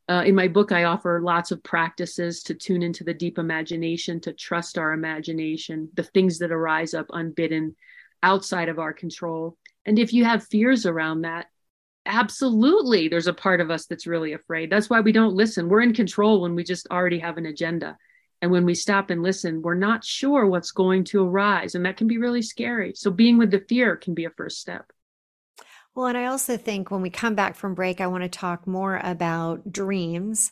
uh, 0.07 0.23
in 0.25 0.35
my 0.35 0.47
book, 0.47 0.71
I 0.71 0.83
offer 0.83 1.21
lots 1.21 1.51
of 1.51 1.63
practices 1.63 2.43
to 2.43 2.53
tune 2.53 2.83
into 2.83 3.03
the 3.03 3.13
deep 3.13 3.37
imagination, 3.37 4.19
to 4.21 4.33
trust 4.33 4.77
our 4.77 4.93
imagination, 4.93 5.89
the 5.93 6.03
things 6.03 6.39
that 6.39 6.51
arise 6.51 6.93
up 6.93 7.07
unbidden 7.11 7.75
outside 8.21 8.69
of 8.69 8.79
our 8.79 8.93
control. 8.93 9.57
And 9.85 9.97
if 9.97 10.13
you 10.13 10.25
have 10.25 10.47
fears 10.47 10.85
around 10.85 11.21
that, 11.21 11.47
absolutely 12.09 13.07
there's 13.07 13.27
a 13.27 13.33
part 13.33 13.61
of 13.61 13.71
us 13.71 13.85
that's 13.85 14.07
really 14.07 14.33
afraid. 14.33 14.69
That's 14.69 14.89
why 14.89 14.99
we 14.99 15.11
don't 15.11 15.35
listen. 15.35 15.69
We're 15.69 15.81
in 15.81 15.93
control 15.93 16.41
when 16.41 16.55
we 16.55 16.63
just 16.63 16.87
already 16.91 17.19
have 17.19 17.37
an 17.37 17.45
agenda. 17.45 17.97
And 18.41 18.51
when 18.51 18.65
we 18.65 18.73
stop 18.73 19.09
and 19.09 19.21
listen, 19.21 19.61
we're 19.61 19.75
not 19.75 20.03
sure 20.03 20.47
what's 20.47 20.71
going 20.71 21.03
to 21.05 21.23
arise. 21.23 21.75
And 21.75 21.85
that 21.85 21.97
can 21.97 22.07
be 22.07 22.17
really 22.17 22.41
scary. 22.41 22.93
So 22.95 23.11
being 23.11 23.37
with 23.37 23.51
the 23.51 23.63
fear 23.67 23.95
can 23.95 24.13
be 24.13 24.25
a 24.25 24.29
first 24.29 24.59
step. 24.59 24.91
Well, 25.93 26.07
and 26.07 26.17
I 26.17 26.25
also 26.25 26.55
think 26.55 26.89
when 26.89 27.01
we 27.01 27.09
come 27.09 27.35
back 27.35 27.55
from 27.55 27.75
break, 27.75 27.99
I 27.99 28.07
want 28.07 28.23
to 28.23 28.29
talk 28.29 28.65
more 28.65 28.99
about 29.03 29.71
dreams 29.71 30.51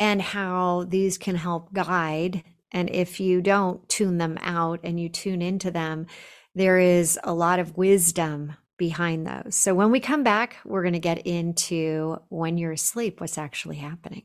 and 0.00 0.22
how 0.22 0.86
these 0.88 1.18
can 1.18 1.36
help 1.36 1.72
guide. 1.72 2.44
And 2.72 2.88
if 2.88 3.20
you 3.20 3.42
don't 3.42 3.86
tune 3.88 4.18
them 4.18 4.38
out 4.40 4.80
and 4.84 4.98
you 4.98 5.08
tune 5.08 5.42
into 5.42 5.70
them, 5.70 6.06
there 6.54 6.78
is 6.78 7.18
a 7.22 7.34
lot 7.34 7.58
of 7.58 7.76
wisdom 7.76 8.54
behind 8.78 9.26
those. 9.26 9.54
So 9.54 9.74
when 9.74 9.90
we 9.90 10.00
come 10.00 10.22
back, 10.22 10.56
we're 10.64 10.82
going 10.82 10.94
to 10.94 10.98
get 10.98 11.26
into 11.26 12.20
when 12.30 12.56
you're 12.56 12.72
asleep, 12.72 13.20
what's 13.20 13.36
actually 13.36 13.76
happening. 13.76 14.22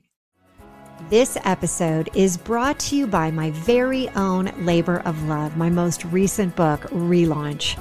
This 1.09 1.37
episode 1.43 2.09
is 2.15 2.37
brought 2.37 2.79
to 2.81 2.95
you 2.95 3.07
by 3.07 3.31
my 3.31 3.51
very 3.51 4.07
own 4.09 4.51
Labor 4.59 4.99
of 4.99 5.21
Love, 5.27 5.57
my 5.57 5.69
most 5.69 6.05
recent 6.05 6.55
book, 6.55 6.81
Relaunch. 6.91 7.77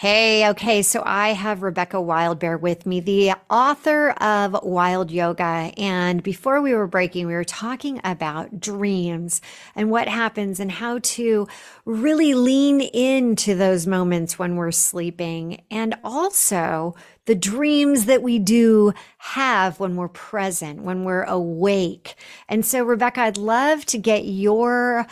Hey, 0.00 0.48
okay, 0.50 0.82
so 0.82 1.02
I 1.04 1.30
have 1.32 1.64
Rebecca 1.64 1.96
Wildbear 1.96 2.60
with 2.60 2.86
me, 2.86 3.00
the 3.00 3.32
author 3.50 4.10
of 4.10 4.56
Wild 4.62 5.10
Yoga. 5.10 5.72
And 5.76 6.22
before 6.22 6.60
we 6.60 6.72
were 6.72 6.86
breaking, 6.86 7.26
we 7.26 7.32
were 7.32 7.42
talking 7.42 8.00
about 8.04 8.60
dreams 8.60 9.40
and 9.74 9.90
what 9.90 10.06
happens 10.06 10.60
and 10.60 10.70
how 10.70 11.00
to 11.02 11.48
really 11.84 12.34
lean 12.34 12.80
into 12.80 13.56
those 13.56 13.88
moments 13.88 14.38
when 14.38 14.54
we're 14.54 14.70
sleeping 14.70 15.64
and 15.68 15.96
also 16.04 16.94
the 17.24 17.34
dreams 17.34 18.04
that 18.04 18.22
we 18.22 18.38
do 18.38 18.92
have 19.18 19.80
when 19.80 19.96
we're 19.96 20.06
present, 20.06 20.80
when 20.82 21.02
we're 21.02 21.24
awake. 21.24 22.14
And 22.48 22.64
so, 22.64 22.84
Rebecca, 22.84 23.22
I'd 23.22 23.36
love 23.36 23.84
to 23.86 23.98
get 23.98 24.26
your 24.26 25.08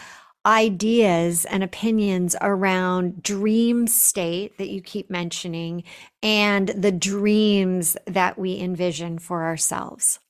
ideas 0.47 1.45
and 1.47 1.65
opinions 1.65 2.37
around 2.41 3.21
dream 3.23 3.89
state 3.89 4.57
that 4.59 4.71
you 4.71 4.81
keep 4.81 5.11
mentioning 5.11 5.83
and 6.23 6.69
the 6.69 6.93
dreams 6.93 7.97
that 8.07 8.39
we 8.39 8.59
envision 8.59 9.19
for 9.19 9.45
ourselves. 9.45 10.21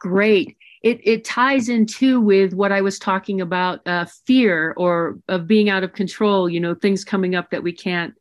Great. 0.00 0.56
It, 0.82 1.00
it 1.04 1.24
ties 1.24 1.68
in 1.68 1.86
too 1.86 2.20
with 2.20 2.54
what 2.54 2.72
I 2.72 2.80
was 2.80 2.98
talking 2.98 3.40
about 3.40 3.86
uh, 3.86 4.06
fear 4.26 4.74
or 4.76 5.20
of 5.28 5.46
being 5.46 5.70
out 5.70 5.84
of 5.84 5.92
control, 5.92 6.48
you 6.48 6.58
know, 6.58 6.74
things 6.74 7.04
coming 7.04 7.36
up 7.36 7.50
that 7.50 7.62
we 7.62 7.72
can't, 7.72 8.14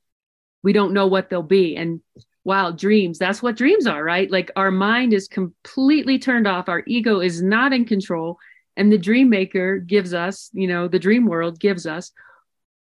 we 0.62 0.74
don't 0.74 0.94
know 0.94 1.08
what 1.08 1.32
they'll 1.32 1.42
be. 1.42 1.76
And 1.76 2.02
wow, 2.44 2.70
dreams, 2.70 3.18
that's 3.18 3.42
what 3.42 3.58
dreams 3.58 3.88
are, 3.88 4.04
right? 4.04 4.30
Like 4.30 4.52
our 4.56 4.70
mind 4.70 5.12
is 5.12 5.28
completely 5.28 6.20
turned 6.20 6.48
off, 6.48 6.70
our 6.70 6.84
ego 6.86 7.20
is 7.20 7.42
not 7.42 7.74
in 7.74 7.84
control 7.86 8.38
and 8.78 8.92
the 8.92 8.98
dream 8.98 9.30
maker 9.30 9.78
gives 9.78 10.14
us 10.14 10.50
you 10.54 10.68
know 10.68 10.88
the 10.88 11.00
dream 11.00 11.26
world 11.26 11.60
gives 11.60 11.86
us 11.86 12.12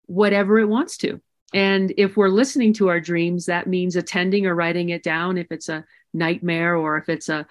whatever 0.06 0.58
it 0.58 0.68
wants 0.68 0.96
to. 0.98 1.20
And 1.52 1.92
if 1.96 2.16
we're 2.16 2.28
listening 2.28 2.72
to 2.74 2.88
our 2.88 3.00
dreams 3.00 3.46
that 3.46 3.66
means 3.66 3.96
attending 3.96 4.46
or 4.46 4.54
writing 4.54 4.90
it 4.90 5.02
down 5.02 5.38
if 5.38 5.48
it's 5.50 5.68
a 5.68 5.84
nightmare 6.12 6.76
or 6.76 6.96
if 6.96 7.08
it's 7.08 7.28
a 7.28 7.46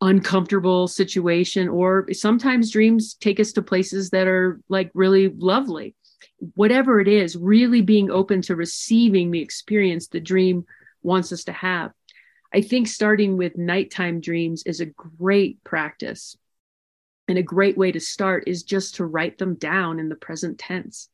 uncomfortable 0.00 0.88
situation 0.88 1.68
or 1.68 2.08
sometimes 2.12 2.72
dreams 2.72 3.14
take 3.14 3.38
us 3.38 3.52
to 3.52 3.62
places 3.62 4.10
that 4.10 4.26
are 4.26 4.60
like 4.68 4.90
really 4.94 5.28
lovely. 5.28 5.94
Whatever 6.54 7.00
it 7.00 7.08
is 7.08 7.36
really 7.36 7.82
being 7.82 8.10
open 8.10 8.42
to 8.42 8.56
receiving 8.56 9.30
the 9.30 9.40
experience 9.40 10.08
the 10.08 10.20
dream 10.20 10.64
wants 11.02 11.32
us 11.32 11.44
to 11.44 11.52
have. 11.52 11.92
I 12.52 12.60
think 12.60 12.88
starting 12.88 13.36
with 13.36 13.56
nighttime 13.56 14.20
dreams 14.20 14.62
is 14.66 14.80
a 14.80 14.86
great 14.86 15.62
practice 15.64 16.36
and 17.28 17.38
a 17.38 17.42
great 17.42 17.76
way 17.76 17.92
to 17.92 18.00
start 18.00 18.44
is 18.46 18.62
just 18.62 18.96
to 18.96 19.06
write 19.06 19.38
them 19.38 19.54
down 19.54 19.98
in 19.98 20.08
the 20.08 20.16
present 20.16 20.58
tense. 20.58 21.08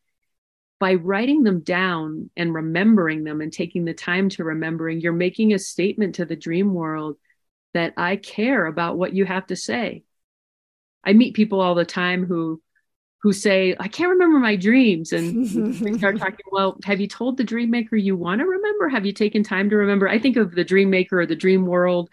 By 0.80 0.94
writing 0.94 1.42
them 1.42 1.60
down 1.60 2.30
and 2.36 2.54
remembering 2.54 3.24
them 3.24 3.40
and 3.40 3.52
taking 3.52 3.84
the 3.84 3.94
time 3.94 4.28
to 4.30 4.44
remembering, 4.44 5.00
you're 5.00 5.12
making 5.12 5.52
a 5.52 5.58
statement 5.58 6.16
to 6.16 6.24
the 6.24 6.36
dream 6.36 6.72
world 6.72 7.16
that 7.74 7.94
I 7.96 8.16
care 8.16 8.66
about 8.66 8.96
what 8.96 9.12
you 9.12 9.24
have 9.24 9.46
to 9.48 9.56
say. 9.56 10.04
I 11.04 11.12
meet 11.12 11.34
people 11.34 11.60
all 11.60 11.74
the 11.74 11.84
time 11.84 12.24
who 12.24 12.62
who 13.22 13.32
say, 13.32 13.74
I 13.80 13.88
can't 13.88 14.10
remember 14.10 14.38
my 14.38 14.54
dreams. 14.54 15.12
And 15.12 15.34
we 15.80 15.98
start 15.98 16.18
talking, 16.18 16.46
well, 16.52 16.78
have 16.84 17.00
you 17.00 17.08
told 17.08 17.36
the 17.36 17.42
dream 17.42 17.68
maker 17.70 17.96
you 17.96 18.16
want 18.16 18.40
to 18.40 18.46
remember? 18.46 18.88
Have 18.88 19.04
you 19.04 19.12
taken 19.12 19.42
time 19.42 19.70
to 19.70 19.76
remember? 19.76 20.08
I 20.08 20.20
think 20.20 20.36
of 20.36 20.52
the 20.54 20.62
dream 20.62 20.88
maker 20.90 21.20
or 21.20 21.26
the 21.26 21.34
dream 21.34 21.66
world 21.66 22.10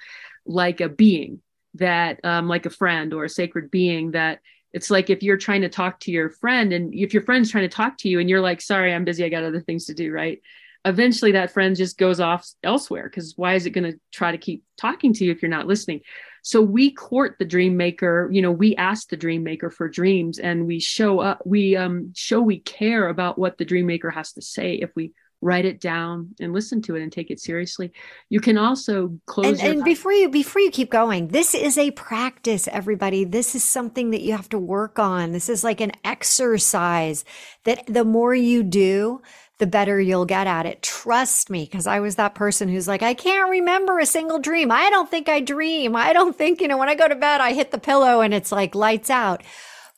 like 0.48 0.82
a 0.82 0.90
being 0.90 1.42
that 1.76 2.20
um, 2.24 2.48
like 2.48 2.66
a 2.66 2.70
friend 2.70 3.14
or 3.14 3.26
a 3.26 3.30
sacred 3.30 3.72
being 3.72 4.12
that 4.12 4.40
it's 4.74 4.90
like 4.90 5.10
if 5.10 5.24
you're 5.24 5.38
trying 5.38 5.62
to 5.62 5.70
talk 5.70 6.02
to 6.02 6.12
your 6.12 6.30
friend 6.30 6.74
and 6.74 6.94
if 6.94 7.14
your 7.14 7.24
friend's 7.24 7.50
trying 7.50 7.68
to 7.70 7.76
talk 7.76 7.98
to 8.00 8.10
you 8.10 8.20
and 8.20 8.30
you're 8.30 8.42
like 8.42 8.62
sorry 8.62 8.94
i'm 8.94 9.06
busy. 9.06 9.24
I 9.24 9.30
got 9.30 9.44
other 9.44 9.62
things 9.62 9.86
to 9.86 9.94
do 9.94 10.12
right? 10.12 10.42
Eventually 10.84 11.32
that 11.32 11.52
friend 11.52 11.76
just 11.76 11.98
goes 11.98 12.20
off 12.20 12.48
elsewhere 12.64 13.10
because 13.10 13.34
why 13.36 13.56
is 13.56 13.66
it 13.66 13.72
going 13.72 13.92
to 13.92 14.00
try 14.12 14.32
to 14.32 14.38
keep 14.38 14.64
talking 14.78 15.14
to 15.14 15.26
you 15.26 15.32
if 15.32 15.42
you're 15.42 15.50
not 15.50 15.66
listening? 15.66 16.02
So 16.44 16.62
we 16.62 16.92
court 16.92 17.38
the 17.40 17.46
dream 17.46 17.76
maker 17.76 18.30
you 18.32 18.42
know 18.42 18.52
we 18.52 18.76
ask 18.76 19.10
the 19.10 19.18
dream 19.18 19.44
maker 19.44 19.70
for 19.70 19.88
dreams 19.90 20.40
and 20.40 20.68
we 20.68 20.80
show 20.80 21.20
up 21.20 21.42
we 21.46 21.76
um 21.76 22.12
show 22.16 22.42
we 22.42 22.60
care 22.60 23.08
about 23.08 23.40
what 23.40 23.58
the 23.58 23.66
dream 23.66 23.88
maker 23.88 24.12
has 24.12 24.34
to 24.34 24.42
say 24.42 24.76
if 24.76 24.92
we 24.96 25.14
write 25.46 25.64
it 25.64 25.80
down 25.80 26.34
and 26.40 26.54
listen 26.54 26.82
to 26.82 26.96
it 26.96 27.04
and 27.04 27.12
take 27.12 27.30
it 27.30 27.40
seriously. 27.40 27.92
You 28.30 28.40
can 28.40 28.58
also 28.58 29.20
close. 29.28 29.60
And, 29.62 29.76
and 29.76 29.84
before 29.84 30.12
you 30.12 30.28
before 30.28 30.60
you 30.60 30.72
keep 30.72 30.90
going, 30.90 31.28
this 31.28 31.54
is 31.54 31.78
a 31.78 31.92
practice, 31.92 32.68
everybody. 32.68 33.24
This 33.24 33.54
is 33.54 33.64
something 33.64 34.10
that 34.10 34.22
you 34.22 34.32
have 34.32 34.50
to 34.50 34.60
work 34.60 34.98
on. 34.98 35.32
This 35.32 35.48
is 35.48 35.64
like 35.64 35.82
an 35.82 35.92
exercise 36.04 37.24
that 37.64 37.86
the 37.86 38.04
more 38.04 38.34
you 38.34 38.64
do, 38.64 39.22
the 39.60 39.68
better 39.68 40.02
you'll 40.02 40.26
get 40.26 40.48
at 40.48 40.66
it. 40.66 40.82
Trust 40.82 41.52
me, 41.52 41.66
because 41.66 41.86
I 41.86 42.00
was 42.00 42.16
that 42.16 42.34
person 42.34 42.68
who's 42.68 42.88
like, 42.88 43.04
I 43.04 43.14
can't 43.14 43.50
remember 43.50 44.00
a 44.00 44.06
single 44.08 44.40
dream. 44.40 44.72
I 44.72 44.90
don't 44.90 45.12
think 45.12 45.30
I 45.30 45.42
dream. 45.42 45.96
I 45.96 46.12
don't 46.12 46.36
think, 46.36 46.60
you 46.60 46.68
know, 46.68 46.78
when 46.78 46.90
I 46.90 46.96
go 46.96 47.08
to 47.08 47.16
bed, 47.16 47.40
I 47.40 47.54
hit 47.54 47.70
the 47.70 47.78
pillow 47.78 48.22
and 48.22 48.34
it's 48.34 48.52
like 48.52 48.74
lights 48.74 49.12
out. 49.12 49.44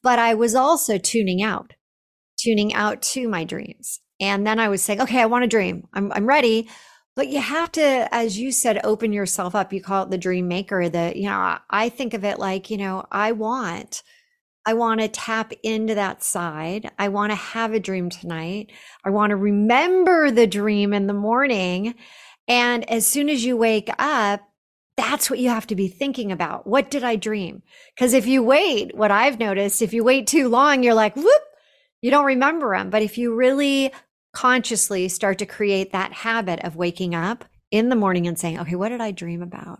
But 0.03 0.19
I 0.19 0.33
was 0.33 0.55
also 0.55 0.97
tuning 0.97 1.41
out, 1.41 1.73
tuning 2.37 2.73
out 2.73 3.01
to 3.13 3.29
my 3.29 3.45
dreams. 3.45 4.01
And 4.19 4.45
then 4.45 4.59
I 4.59 4.69
was 4.69 4.81
saying, 4.81 5.01
okay, 5.01 5.21
I 5.21 5.25
want 5.27 5.43
a 5.43 5.47
dream. 5.47 5.87
I'm, 5.93 6.11
I'm 6.11 6.25
ready. 6.25 6.69
But 7.15 7.29
you 7.29 7.41
have 7.41 7.71
to, 7.73 8.07
as 8.11 8.37
you 8.37 8.51
said, 8.51 8.81
open 8.83 9.11
yourself 9.11 9.55
up. 9.55 9.73
You 9.73 9.81
call 9.81 10.03
it 10.03 10.11
the 10.11 10.17
dream 10.17 10.47
maker. 10.47 10.87
That, 10.87 11.15
you 11.15 11.25
know, 11.25 11.57
I 11.69 11.89
think 11.89 12.13
of 12.13 12.23
it 12.23 12.39
like, 12.39 12.69
you 12.69 12.77
know, 12.77 13.05
I 13.11 13.31
want, 13.31 14.03
I 14.65 14.73
want 14.73 15.01
to 15.01 15.07
tap 15.07 15.51
into 15.63 15.95
that 15.95 16.23
side. 16.23 16.91
I 16.99 17.07
want 17.07 17.31
to 17.31 17.35
have 17.35 17.73
a 17.73 17.79
dream 17.79 18.09
tonight. 18.09 18.71
I 19.03 19.09
want 19.09 19.31
to 19.31 19.35
remember 19.35 20.29
the 20.29 20.45
dream 20.45 20.93
in 20.93 21.07
the 21.07 21.13
morning. 21.13 21.95
And 22.47 22.89
as 22.89 23.07
soon 23.07 23.29
as 23.29 23.43
you 23.43 23.57
wake 23.57 23.89
up, 23.97 24.41
that's 24.95 25.29
what 25.29 25.39
you 25.39 25.49
have 25.49 25.67
to 25.67 25.75
be 25.75 25.87
thinking 25.87 26.31
about. 26.31 26.65
What 26.65 26.89
did 26.89 27.03
I 27.03 27.17
dream? 27.17 27.61
Because 27.95 28.13
if 28.13 28.25
you 28.25 28.41
wait, 28.43 28.95
what 28.95 29.11
I've 29.11 29.39
noticed, 29.39 29.81
if 29.81 29.93
you 29.93 30.03
wait 30.03 30.27
too 30.27 30.49
long, 30.49 30.81
you're 30.81 30.93
like, 30.93 31.15
whoop, 31.15 31.41
You 32.01 32.11
don't 32.11 32.25
remember 32.25 32.75
them. 32.77 32.89
But 32.89 33.01
if 33.01 33.17
you 33.17 33.33
really 33.35 33.91
consciously 34.33 35.09
start 35.09 35.39
to 35.39 35.45
create 35.45 35.91
that 35.91 36.13
habit 36.13 36.59
of 36.63 36.75
waking 36.75 37.15
up 37.15 37.45
in 37.71 37.89
the 37.89 37.95
morning 37.95 38.27
and 38.27 38.37
saying, 38.37 38.59
okay, 38.59 38.75
what 38.75 38.89
did 38.89 39.01
I 39.01 39.11
dream 39.11 39.41
about? 39.41 39.79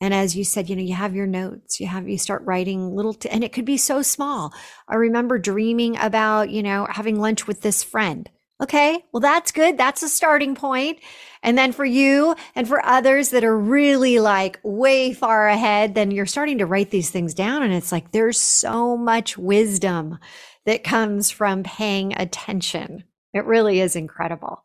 And 0.00 0.12
as 0.12 0.36
you 0.36 0.44
said, 0.44 0.68
you 0.68 0.76
know, 0.76 0.82
you 0.82 0.94
have 0.94 1.14
your 1.14 1.26
notes, 1.26 1.80
you 1.80 1.86
have, 1.86 2.08
you 2.08 2.18
start 2.18 2.42
writing 2.44 2.94
little, 2.94 3.14
t- 3.14 3.28
and 3.28 3.44
it 3.44 3.52
could 3.52 3.64
be 3.64 3.76
so 3.76 4.02
small. 4.02 4.52
I 4.88 4.96
remember 4.96 5.38
dreaming 5.38 5.96
about, 5.96 6.50
you 6.50 6.62
know, 6.62 6.86
having 6.90 7.20
lunch 7.20 7.46
with 7.46 7.62
this 7.62 7.82
friend. 7.82 8.28
Okay. 8.62 9.04
Well, 9.12 9.20
that's 9.20 9.50
good. 9.50 9.76
That's 9.76 10.02
a 10.02 10.08
starting 10.08 10.54
point. 10.54 10.98
And 11.42 11.58
then 11.58 11.72
for 11.72 11.84
you 11.84 12.36
and 12.54 12.68
for 12.68 12.84
others 12.84 13.30
that 13.30 13.44
are 13.44 13.58
really 13.58 14.20
like 14.20 14.60
way 14.62 15.12
far 15.12 15.48
ahead, 15.48 15.94
then 15.94 16.10
you're 16.10 16.26
starting 16.26 16.58
to 16.58 16.66
write 16.66 16.90
these 16.90 17.10
things 17.10 17.34
down. 17.34 17.62
And 17.62 17.72
it's 17.72 17.90
like, 17.90 18.12
there's 18.12 18.38
so 18.38 18.96
much 18.96 19.36
wisdom 19.36 20.18
that 20.66 20.84
comes 20.84 21.30
from 21.30 21.62
paying 21.62 22.18
attention. 22.18 23.04
It 23.34 23.44
really 23.46 23.80
is 23.80 23.96
incredible. 23.96 24.64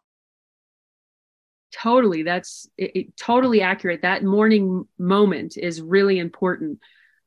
Totally 1.71 2.23
that's 2.23 2.67
it, 2.77 2.91
it, 2.95 3.17
totally 3.17 3.61
accurate. 3.61 4.03
That 4.03 4.23
morning 4.23 4.87
moment 4.97 5.57
is 5.57 5.81
really 5.81 6.19
important. 6.19 6.79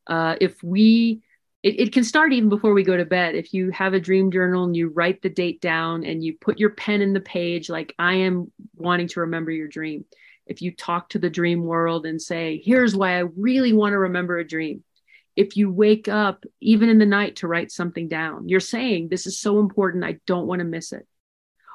Uh, 0.07 0.36
if 0.40 0.62
we 0.62 1.22
it, 1.62 1.78
it 1.80 1.93
can 1.93 2.05
start 2.05 2.32
even 2.32 2.49
before 2.49 2.72
we 2.72 2.84
go 2.84 2.97
to 2.97 3.05
bed. 3.05 3.34
If 3.34 3.53
you 3.53 3.70
have 3.70 3.95
a 3.95 4.01
dream 4.01 4.30
journal 4.30 4.64
and 4.64 4.76
you 4.76 4.88
write 4.88 5.22
the 5.22 5.28
date 5.28 5.61
down 5.61 6.05
and 6.05 6.24
you 6.24 6.36
put 6.40 6.59
your 6.59 6.70
pen 6.70 7.03
in 7.03 7.12
the 7.12 7.20
page 7.20 7.68
like 7.68 7.95
i 7.99 8.14
am 8.14 8.51
wanting 8.76 9.09
to 9.09 9.20
remember 9.20 9.51
your 9.51 9.68
dream. 9.68 10.05
If 10.47 10.62
you 10.62 10.74
talk 10.74 11.09
to 11.11 11.18
the 11.18 11.30
dream 11.30 11.64
world 11.64 12.07
and 12.07 12.22
say 12.22 12.62
here's 12.64 12.97
why 12.97 13.16
i 13.16 13.24
really 13.36 13.72
want 13.72 13.95
to 13.95 13.99
remember 13.99 14.38
a 14.38 14.47
dream. 14.47 14.84
If 15.34 15.57
you 15.57 15.72
wake 15.72 16.09
up 16.09 16.45
even 16.61 16.88
in 16.88 16.99
the 16.99 17.07
night 17.07 17.36
to 17.36 17.49
write 17.49 17.72
something 17.72 18.07
down 18.07 18.49
you're 18.49 18.61
saying 18.61 19.09
this 19.09 19.26
is 19.26 19.40
so 19.40 19.59
important 19.59 20.05
i 20.05 20.18
don't 20.26 20.47
want 20.47 20.61
to 20.61 20.64
miss 20.64 20.93
it 20.93 21.07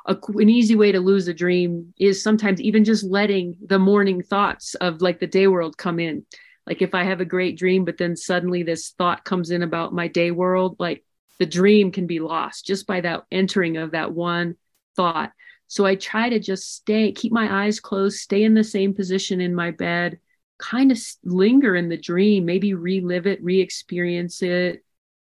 a, 0.07 0.17
an 0.35 0.49
easy 0.49 0.75
way 0.75 0.91
to 0.91 0.99
lose 0.99 1.27
a 1.27 1.33
dream 1.33 1.93
is 1.99 2.23
sometimes 2.23 2.61
even 2.61 2.83
just 2.85 3.03
letting 3.03 3.57
the 3.65 3.79
morning 3.79 4.23
thoughts 4.23 4.73
of 4.75 5.01
like 5.01 5.19
the 5.19 5.27
day 5.27 5.47
world 5.47 5.77
come 5.77 5.99
in. 5.99 6.25
Like 6.65 6.81
if 6.81 6.95
I 6.95 7.03
have 7.03 7.21
a 7.21 7.25
great 7.25 7.57
dream, 7.57 7.85
but 7.85 7.97
then 7.97 8.15
suddenly 8.15 8.63
this 8.63 8.91
thought 8.97 9.25
comes 9.25 9.51
in 9.51 9.63
about 9.63 9.93
my 9.93 10.07
day 10.07 10.31
world, 10.31 10.77
like 10.79 11.03
the 11.39 11.45
dream 11.45 11.91
can 11.91 12.07
be 12.07 12.19
lost 12.19 12.65
just 12.65 12.87
by 12.87 13.01
that 13.01 13.23
entering 13.31 13.77
of 13.77 13.91
that 13.91 14.13
one 14.13 14.55
thought. 14.95 15.31
So 15.67 15.85
I 15.85 15.95
try 15.95 16.29
to 16.29 16.39
just 16.39 16.73
stay, 16.73 17.11
keep 17.11 17.33
my 17.33 17.65
eyes 17.65 17.79
closed, 17.79 18.19
stay 18.19 18.43
in 18.43 18.53
the 18.53 18.63
same 18.63 18.93
position 18.93 19.41
in 19.41 19.53
my 19.53 19.71
bed, 19.71 20.19
kind 20.57 20.91
of 20.91 20.99
linger 21.23 21.75
in 21.75 21.89
the 21.89 21.97
dream, 21.97 22.45
maybe 22.45 22.73
relive 22.73 23.27
it, 23.27 23.43
re 23.43 23.59
experience 23.59 24.41
it, 24.41 24.83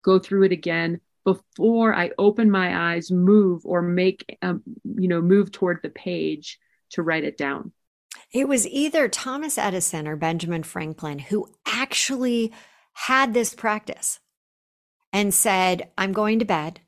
go 0.03 0.21
through 0.21 0.45
it 0.45 0.53
again 0.53 1.01
before 1.25 1.95
I 1.95 2.11
open 2.19 2.51
my 2.51 2.95
eyes, 2.95 3.11
move 3.11 3.63
or 3.65 3.83
make, 3.83 4.39
um, 4.43 4.63
you 4.85 5.09
know, 5.09 5.21
move 5.21 5.53
toward 5.53 5.81
the 5.83 5.91
page 5.91 6.59
to 6.91 7.03
write 7.03 7.25
it 7.25 7.37
down. 7.37 7.73
It 8.33 8.49
was 8.49 8.67
either 8.67 9.09
Thomas 9.09 9.59
Edison 9.59 10.07
or 10.07 10.17
Benjamin 10.17 10.63
Franklin 10.63 11.19
who 11.19 11.49
actually 11.67 12.53
had 12.93 13.35
this 13.35 13.55
practice 13.55 14.21
and 15.13 15.35
said, 15.35 15.91
I'm 15.99 16.13
going 16.13 16.39
to 16.39 16.45
bed. 16.45 16.81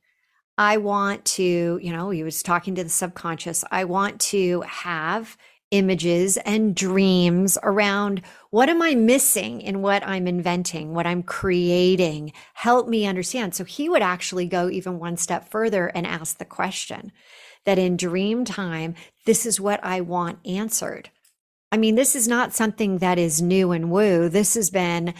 I 0.58 0.76
want 0.76 1.24
to, 1.24 1.80
you 1.82 1.92
know, 1.92 2.10
he 2.10 2.22
was 2.22 2.42
talking 2.42 2.74
to 2.74 2.84
the 2.84 2.90
subconscious. 2.90 3.64
I 3.70 3.84
want 3.84 4.20
to 4.20 4.60
have 4.62 5.36
images 5.72 6.36
and 6.36 6.76
dreams 6.76 7.58
around 7.64 8.22
what 8.50 8.68
am 8.68 8.80
I 8.80 8.94
missing 8.94 9.60
in 9.60 9.82
what 9.82 10.06
I'm 10.06 10.28
inventing, 10.28 10.94
what 10.94 11.06
I'm 11.06 11.22
creating? 11.24 12.32
Help 12.54 12.86
me 12.86 13.06
understand. 13.06 13.54
So 13.54 13.64
he 13.64 13.88
would 13.88 14.02
actually 14.02 14.46
go 14.46 14.68
even 14.68 15.00
one 15.00 15.16
step 15.16 15.48
further 15.48 15.88
and 15.88 16.06
ask 16.06 16.38
the 16.38 16.44
question 16.44 17.10
that 17.64 17.78
in 17.78 17.96
dream 17.96 18.44
time, 18.44 18.94
this 19.24 19.46
is 19.46 19.60
what 19.60 19.80
I 19.82 20.02
want 20.02 20.38
answered. 20.46 21.10
I 21.72 21.78
mean, 21.78 21.94
this 21.94 22.14
is 22.14 22.28
not 22.28 22.52
something 22.52 22.98
that 22.98 23.18
is 23.18 23.40
new 23.40 23.72
and 23.72 23.90
woo. 23.90 24.28
This 24.28 24.54
has 24.54 24.68
been, 24.68 25.14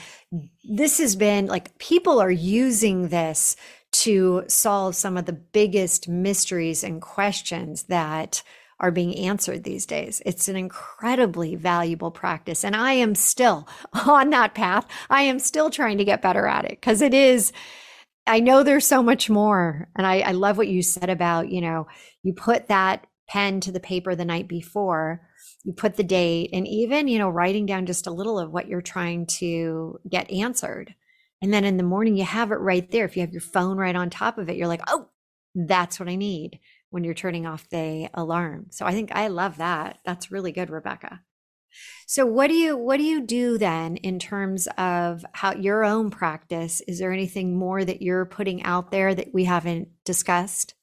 this 0.69 0.99
has 0.99 1.17
been 1.17 1.47
like 1.47 1.79
people 1.79 2.21
are 2.21 2.31
using 2.31 3.09
this 3.09 3.57
to 3.93 4.45
solve 4.49 4.95
some 4.95 5.17
of 5.17 5.25
the 5.25 5.33
biggest 5.33 6.09
mysteries 6.09 6.85
and 6.85 7.01
questions 7.01 7.85
that 7.85 8.43
are 8.83 8.91
being 8.91 9.17
answered 9.17 9.65
these 9.65 9.87
days. 9.87 10.21
It's 10.27 10.49
an 10.49 10.57
incredibly 10.57 11.55
valuable 11.55 12.11
practice. 12.11 12.65
And 12.65 12.77
I 12.77 12.93
am 12.95 13.15
still 13.15 13.69
on 14.07 14.31
that 14.31 14.55
path. 14.55 14.87
I 15.09 15.23
am 15.23 15.39
still 15.39 15.71
trying 15.71 15.99
to 15.99 16.05
get 16.05 16.21
better 16.21 16.47
at 16.47 16.65
it 16.65 16.81
because 16.81 17.01
it 17.01 17.15
is, 17.15 17.53
I 18.27 18.41
know 18.41 18.63
there's 18.63 18.87
so 18.87 19.03
much 19.03 19.31
more. 19.31 19.89
And 19.97 20.07
I, 20.07 20.21
I 20.21 20.33
love 20.33 20.59
what 20.59 20.69
you 20.69 20.83
said 20.83 21.09
about, 21.09 21.51
you 21.51 21.61
know, 21.61 21.87
you 22.23 22.35
put 22.35 22.69
that 22.69 23.07
pen 23.29 23.61
to 23.61 23.73
the 23.73 23.81
paper 23.81 24.15
the 24.15 24.25
night 24.25 24.49
before 24.49 25.23
you 25.65 25.73
put 25.73 25.97
the 25.97 26.03
date 26.03 26.51
and 26.53 26.67
even 26.67 27.09
you 27.09 27.19
know 27.19 27.29
writing 27.29 27.67
down 27.67 27.87
just 27.87 28.07
a 28.07 28.13
little 28.13 28.39
of 28.39 28.51
what 28.51 28.69
you're 28.69 28.83
trying 28.83 29.27
to 29.27 29.99
get 30.09 30.31
answered 30.31 30.95
and 31.41 31.53
then 31.53 31.65
in 31.65 31.77
the 31.77 31.83
morning 31.83 32.17
you 32.17 32.25
have 32.25 32.51
it 32.51 32.57
right 32.57 32.91
there 32.91 33.05
if 33.05 33.17
you 33.17 33.23
have 33.23 33.33
your 33.33 33.41
phone 33.41 33.77
right 33.77 33.97
on 33.97 34.11
top 34.11 34.39
of 34.39 34.49
it 34.49 34.57
you're 34.57 34.69
like 34.69 34.83
oh 34.89 35.09
that's 35.55 36.01
what 36.01 36.09
i 36.09 36.17
need 36.17 36.59
when 36.93 37.05
you're 37.05 37.15
turning 37.15 37.47
off 37.47 37.69
the 37.71 38.09
alarm. 38.15 38.67
So 38.71 38.87
I 38.87 38.93
think 38.93 39.11
I 39.13 39.27
love 39.29 39.57
that. 39.57 39.99
That's 40.05 40.31
really 40.31 40.53
good, 40.53 40.71
Rebecca. 40.71 41.23
So 42.07 42.27
what 42.27 42.49
do 42.49 42.55
you 42.55 42.77
what 42.77 42.99
do 42.99 43.03
you 43.03 43.23
do 43.23 43.57
then 43.57 43.97
in 43.97 44.19
terms 44.19 44.69
of 44.77 45.25
how 45.33 45.55
your 45.55 45.85
own 45.85 46.11
practice? 46.11 46.83
Is 46.87 46.99
there 46.99 47.13
anything 47.13 47.57
more 47.57 47.83
that 47.85 48.03
you're 48.03 48.27
putting 48.27 48.63
out 48.63 48.91
there 48.91 49.15
that 49.15 49.33
we 49.33 49.45
haven't 49.45 49.89
discussed? 50.05 50.75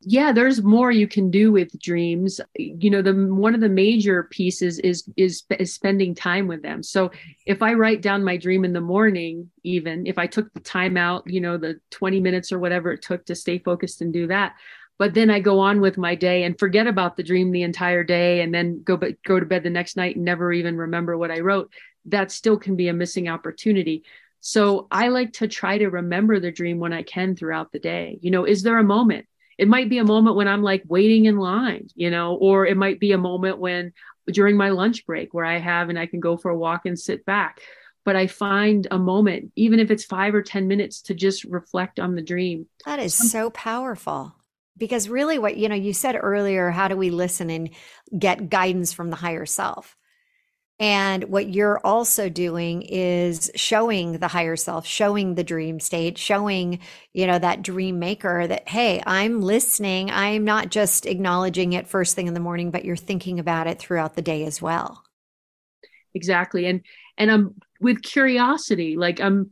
Yeah 0.00 0.32
there's 0.32 0.62
more 0.62 0.90
you 0.90 1.08
can 1.08 1.30
do 1.30 1.50
with 1.52 1.78
dreams. 1.80 2.40
You 2.56 2.90
know 2.90 3.02
the 3.02 3.12
one 3.12 3.54
of 3.54 3.60
the 3.60 3.68
major 3.68 4.24
pieces 4.24 4.78
is 4.78 5.08
is 5.16 5.44
is 5.58 5.74
spending 5.74 6.14
time 6.14 6.46
with 6.46 6.62
them. 6.62 6.82
So 6.82 7.10
if 7.46 7.62
i 7.62 7.72
write 7.72 8.02
down 8.02 8.22
my 8.24 8.36
dream 8.36 8.64
in 8.64 8.72
the 8.72 8.80
morning 8.80 9.50
even 9.64 10.06
if 10.06 10.18
i 10.18 10.26
took 10.26 10.52
the 10.52 10.60
time 10.60 10.96
out 10.96 11.22
you 11.26 11.40
know 11.40 11.56
the 11.56 11.80
20 11.90 12.20
minutes 12.20 12.52
or 12.52 12.58
whatever 12.58 12.92
it 12.92 13.02
took 13.02 13.24
to 13.24 13.34
stay 13.34 13.58
focused 13.58 14.02
and 14.02 14.12
do 14.12 14.26
that 14.26 14.54
but 14.98 15.14
then 15.14 15.30
i 15.30 15.40
go 15.40 15.58
on 15.58 15.80
with 15.80 15.96
my 15.96 16.14
day 16.14 16.44
and 16.44 16.58
forget 16.58 16.86
about 16.86 17.16
the 17.16 17.22
dream 17.22 17.50
the 17.50 17.62
entire 17.62 18.04
day 18.04 18.42
and 18.42 18.54
then 18.54 18.82
go 18.82 18.96
but 18.96 19.20
go 19.22 19.40
to 19.40 19.46
bed 19.46 19.62
the 19.62 19.70
next 19.70 19.96
night 19.96 20.16
and 20.16 20.24
never 20.24 20.52
even 20.52 20.76
remember 20.76 21.16
what 21.16 21.30
i 21.30 21.40
wrote 21.40 21.72
that 22.08 22.30
still 22.30 22.56
can 22.56 22.76
be 22.76 22.88
a 22.88 22.92
missing 22.92 23.28
opportunity. 23.28 24.04
So 24.40 24.86
i 24.90 25.08
like 25.08 25.32
to 25.34 25.48
try 25.48 25.78
to 25.78 25.88
remember 25.88 26.40
the 26.40 26.52
dream 26.52 26.78
when 26.78 26.92
i 26.92 27.02
can 27.02 27.34
throughout 27.34 27.72
the 27.72 27.78
day. 27.78 28.18
You 28.20 28.30
know 28.30 28.44
is 28.44 28.62
there 28.62 28.78
a 28.78 28.84
moment 28.84 29.26
it 29.58 29.68
might 29.68 29.90
be 29.90 29.98
a 29.98 30.04
moment 30.04 30.36
when 30.36 30.48
I'm 30.48 30.62
like 30.62 30.84
waiting 30.86 31.26
in 31.26 31.36
line, 31.36 31.88
you 31.94 32.10
know, 32.10 32.34
or 32.36 32.64
it 32.64 32.76
might 32.76 33.00
be 33.00 33.12
a 33.12 33.18
moment 33.18 33.58
when 33.58 33.92
during 34.26 34.56
my 34.56 34.70
lunch 34.70 35.04
break 35.04 35.34
where 35.34 35.44
I 35.44 35.58
have 35.58 35.88
and 35.88 35.98
I 35.98 36.06
can 36.06 36.20
go 36.20 36.36
for 36.36 36.50
a 36.50 36.56
walk 36.56 36.86
and 36.86 36.98
sit 36.98 37.24
back. 37.24 37.60
But 38.04 38.16
I 38.16 38.28
find 38.28 38.86
a 38.90 38.98
moment, 38.98 39.52
even 39.56 39.80
if 39.80 39.90
it's 39.90 40.04
five 40.04 40.34
or 40.34 40.42
10 40.42 40.68
minutes, 40.68 41.02
to 41.02 41.14
just 41.14 41.44
reflect 41.44 42.00
on 42.00 42.14
the 42.14 42.22
dream. 42.22 42.66
That 42.86 43.00
is 43.00 43.14
so 43.14 43.50
powerful 43.50 44.34
because 44.78 45.08
really 45.08 45.38
what 45.38 45.56
you 45.56 45.68
know 45.68 45.74
you 45.74 45.92
said 45.92 46.16
earlier 46.18 46.70
how 46.70 46.86
do 46.86 46.96
we 46.96 47.10
listen 47.10 47.50
and 47.50 47.70
get 48.16 48.48
guidance 48.48 48.92
from 48.92 49.10
the 49.10 49.16
higher 49.16 49.44
self 49.44 49.97
and 50.80 51.24
what 51.24 51.48
you're 51.48 51.80
also 51.84 52.28
doing 52.28 52.82
is 52.82 53.50
showing 53.56 54.18
the 54.18 54.28
higher 54.28 54.56
self, 54.56 54.86
showing 54.86 55.34
the 55.34 55.42
dream 55.44 55.80
state, 55.80 56.18
showing, 56.18 56.78
you 57.12 57.26
know, 57.26 57.38
that 57.38 57.62
dream 57.62 57.98
maker 57.98 58.46
that, 58.46 58.68
hey, 58.68 59.02
I'm 59.04 59.40
listening. 59.40 60.10
I'm 60.10 60.44
not 60.44 60.70
just 60.70 61.04
acknowledging 61.06 61.72
it 61.72 61.88
first 61.88 62.14
thing 62.14 62.28
in 62.28 62.34
the 62.34 62.40
morning, 62.40 62.70
but 62.70 62.84
you're 62.84 62.96
thinking 62.96 63.40
about 63.40 63.66
it 63.66 63.78
throughout 63.80 64.14
the 64.14 64.22
day 64.22 64.44
as 64.44 64.62
well. 64.62 65.02
Exactly. 66.14 66.66
And 66.66 66.82
and 67.16 67.30
I'm 67.30 67.54
with 67.80 68.02
curiosity, 68.02 68.96
like 68.96 69.20
I'm 69.20 69.50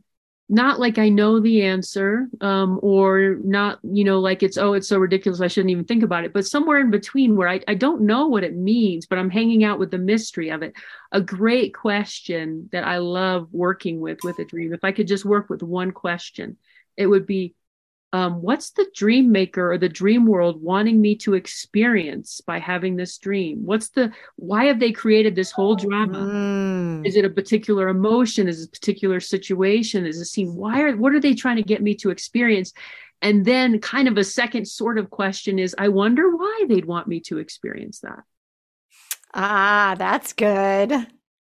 not 0.49 0.79
like 0.79 0.97
I 0.97 1.09
know 1.09 1.41
the 1.41 1.63
answer, 1.63 2.29
um, 2.39 2.79
or 2.81 3.35
not, 3.43 3.79
you 3.83 4.05
know, 4.05 4.19
like 4.19 4.43
it's, 4.43 4.57
oh, 4.57 4.73
it's 4.73 4.87
so 4.87 4.97
ridiculous. 4.97 5.41
I 5.41 5.47
shouldn't 5.47 5.71
even 5.71 5.83
think 5.83 6.03
about 6.03 6.23
it. 6.23 6.31
But 6.31 6.45
somewhere 6.45 6.79
in 6.79 6.89
between 6.89 7.35
where 7.35 7.49
I, 7.49 7.59
I 7.67 7.73
don't 7.73 8.03
know 8.03 8.27
what 8.27 8.45
it 8.45 8.55
means, 8.55 9.05
but 9.05 9.19
I'm 9.19 9.29
hanging 9.29 9.65
out 9.65 9.77
with 9.77 9.91
the 9.91 9.97
mystery 9.97 10.49
of 10.49 10.63
it. 10.63 10.73
A 11.11 11.19
great 11.19 11.73
question 11.73 12.69
that 12.71 12.85
I 12.85 12.99
love 12.99 13.49
working 13.51 13.99
with 13.99 14.19
with 14.23 14.39
a 14.39 14.45
dream. 14.45 14.73
If 14.73 14.85
I 14.85 14.93
could 14.93 15.07
just 15.07 15.25
work 15.25 15.49
with 15.49 15.63
one 15.63 15.91
question, 15.91 16.55
it 16.95 17.07
would 17.07 17.27
be, 17.27 17.53
um, 18.17 18.41
what's 18.41 18.71
the 18.71 18.87
dream 18.95 19.31
maker 19.31 19.71
or 19.71 19.77
the 19.77 19.87
dream 19.87 20.25
world 20.25 20.59
wanting 20.59 20.99
me 20.99 21.15
to 21.17 21.35
experience 21.35 22.41
by 22.41 22.57
having 22.57 22.95
this 22.95 23.15
dream? 23.19 23.63
What's 23.63 23.89
the 23.89 24.11
why 24.37 24.65
have 24.65 24.79
they 24.79 24.91
created 24.91 25.35
this 25.35 25.51
whole 25.51 25.75
drama? 25.75 26.17
mm. 26.17 27.05
is 27.05 27.15
it 27.15 27.25
a 27.25 27.29
particular 27.29 27.89
emotion? 27.89 28.47
Is 28.47 28.63
it 28.63 28.69
a 28.69 28.71
particular 28.71 29.19
situation? 29.19 30.07
Is 30.07 30.19
it 30.19 30.25
scene? 30.25 30.55
Why 30.55 30.81
are 30.81 30.97
what 30.97 31.13
are 31.13 31.19
they 31.19 31.35
trying 31.35 31.57
to 31.57 31.63
get 31.63 31.83
me 31.83 31.93
to 31.97 32.09
experience? 32.09 32.73
And 33.21 33.45
then 33.45 33.79
kind 33.79 34.07
of 34.07 34.17
a 34.17 34.23
second 34.23 34.67
sort 34.67 34.97
of 34.97 35.11
question 35.11 35.59
is 35.59 35.75
i 35.77 35.87
wonder 35.87 36.35
why 36.35 36.65
they'd 36.67 36.85
want 36.85 37.07
me 37.07 37.19
to 37.21 37.37
experience 37.37 37.99
that. 37.99 38.23
Ah 39.35 39.93
that's 39.95 40.33
good. 40.33 40.91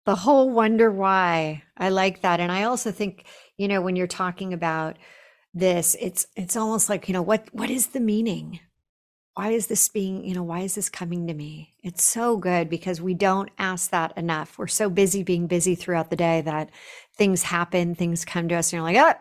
The 0.06 0.16
whole 0.16 0.48
wonder 0.48 0.90
why. 0.90 1.64
I 1.76 1.90
like 1.90 2.22
that. 2.22 2.40
And 2.40 2.50
i 2.50 2.62
also 2.62 2.90
think 2.92 3.26
you 3.58 3.68
know 3.68 3.82
when 3.82 3.94
you're 3.94 4.06
talking 4.06 4.54
about 4.54 4.96
this 5.54 5.96
it's 6.00 6.26
it's 6.36 6.56
almost 6.56 6.88
like 6.88 7.08
you 7.08 7.12
know 7.12 7.22
what 7.22 7.48
what 7.52 7.70
is 7.70 7.88
the 7.88 8.00
meaning? 8.00 8.60
Why 9.34 9.50
is 9.50 9.66
this 9.66 9.88
being 9.88 10.24
you 10.24 10.34
know 10.34 10.42
why 10.42 10.60
is 10.60 10.74
this 10.74 10.88
coming 10.88 11.26
to 11.26 11.34
me? 11.34 11.74
It's 11.82 12.02
so 12.02 12.36
good 12.36 12.68
because 12.68 13.00
we 13.00 13.14
don't 13.14 13.50
ask 13.58 13.90
that 13.90 14.16
enough. 14.16 14.58
We're 14.58 14.66
so 14.66 14.88
busy 14.88 15.22
being 15.22 15.46
busy 15.46 15.74
throughout 15.74 16.10
the 16.10 16.16
day 16.16 16.40
that 16.42 16.70
things 17.16 17.42
happen 17.42 17.94
things 17.94 18.24
come 18.24 18.48
to 18.48 18.54
us 18.54 18.72
and 18.72 18.78
you're 18.78 18.82
like 18.82 18.96
oh 18.96 19.20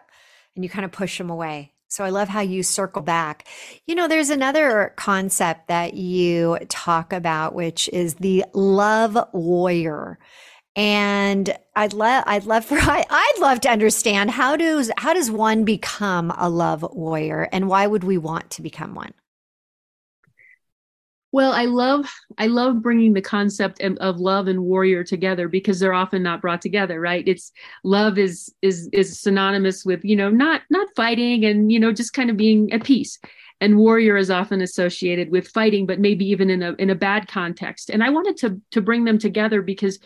and 0.56 0.64
you 0.64 0.70
kind 0.70 0.86
of 0.86 0.92
push 0.92 1.18
them 1.18 1.30
away. 1.30 1.74
So 1.88 2.06
i 2.06 2.10
love 2.10 2.30
how 2.30 2.40
you 2.40 2.64
circle 2.64 3.02
back. 3.02 3.48
You 3.86 3.96
know 3.96 4.08
there's 4.08 4.30
another 4.30 4.94
concept 4.96 5.68
that 5.68 5.96
you 5.96 6.60
talk 6.70 7.12
about 7.12 7.56
which 7.56 7.90
is 7.90 8.16
the 8.16 8.46
love 8.54 9.18
warrior 9.34 10.18
and 10.76 11.56
I'd 11.76 11.94
love 11.94 12.24
I'd 12.28 12.46
love 12.46 12.66
for 12.66 12.76
I, 12.80 13.06
I'd 13.10 13.38
love 13.40 13.62
to 13.62 13.70
understand 13.70 14.32
how 14.32 14.56
does 14.56 14.92
how 14.98 15.14
does 15.14 15.32
one 15.32 15.66
become 15.66 16.34
a 16.38 16.50
love 16.50 16.86
warrior 16.94 17.48
and 17.52 17.68
why 17.68 17.88
would 17.88 18.04
we 18.04 18.18
want 18.18 18.50
to 18.52 18.62
become 18.62 18.96
one? 18.96 19.14
Well, 21.34 21.54
I 21.54 21.66
love 21.66 22.12
I 22.38 22.48
love 22.48 22.82
bringing 22.82 23.14
the 23.14 23.22
concept 23.22 23.82
of, 23.82 24.20
love 24.20 24.48
and 24.48 24.64
warrior 24.64 25.04
together 25.04 25.48
because 25.48 25.80
they're 25.80 25.94
often 25.94 26.22
not 26.22 26.42
brought 26.42 26.62
together, 26.62 27.00
right? 27.00 27.26
It's 27.26 27.54
love 27.86 28.18
is 28.18 28.54
is 28.62 28.90
is 28.92 29.20
synonymous 29.20 29.86
with 29.86 30.04
you 30.04 30.18
know 30.18 30.30
not 30.30 30.62
not 30.70 30.90
fighting 30.96 31.46
and 31.46 31.72
you 31.72 31.80
know 31.80 31.94
just 31.94 32.12
kind 32.14 32.30
of 32.30 32.36
being 32.36 32.74
at 32.74 32.84
peace, 32.84 33.18
and 33.62 33.78
warrior 33.78 34.18
is 34.18 34.30
often 34.30 34.60
associated 34.60 35.32
with 35.32 35.48
fighting, 35.48 35.86
but 35.86 36.00
maybe 36.02 36.26
even 36.26 36.50
in 36.50 36.62
a 36.62 36.74
in 36.74 36.90
a 36.90 36.96
bad 36.96 37.30
context. 37.30 37.90
And 37.90 38.04
I 38.04 38.10
wanted 38.10 38.36
to 38.38 38.62
to 38.72 38.82
bring 38.82 39.06
them 39.06 39.18
together 39.18 39.62
because 39.62 40.00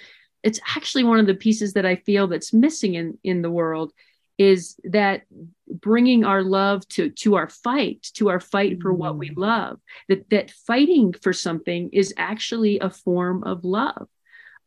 it's 0.45 0.59
actually 0.77 1.03
one 1.03 1.19
of 1.19 1.25
the 1.25 1.33
pieces 1.33 1.73
that 1.73 1.85
I 1.85 1.95
feel 1.95 2.27
that's 2.27 2.53
missing 2.53 2.93
in 2.93 3.17
in 3.23 3.41
the 3.41 3.51
world 3.51 3.91
is 4.37 4.79
that 4.83 5.23
bringing 5.67 6.23
our 6.23 6.43
love 6.43 6.87
to 6.89 7.09
to 7.09 7.35
our 7.35 7.49
fight 7.49 8.07
to 8.13 8.29
our 8.29 8.39
fight 8.39 8.81
for 8.81 8.93
what 8.93 9.17
we 9.17 9.29
mm. 9.29 9.37
love 9.37 9.79
that 10.07 10.29
that 10.29 10.51
fighting 10.51 11.13
for 11.13 11.33
something 11.33 11.89
is 11.91 12.13
actually 12.17 12.79
a 12.79 12.89
form 12.89 13.43
of 13.43 13.63
love 13.63 14.07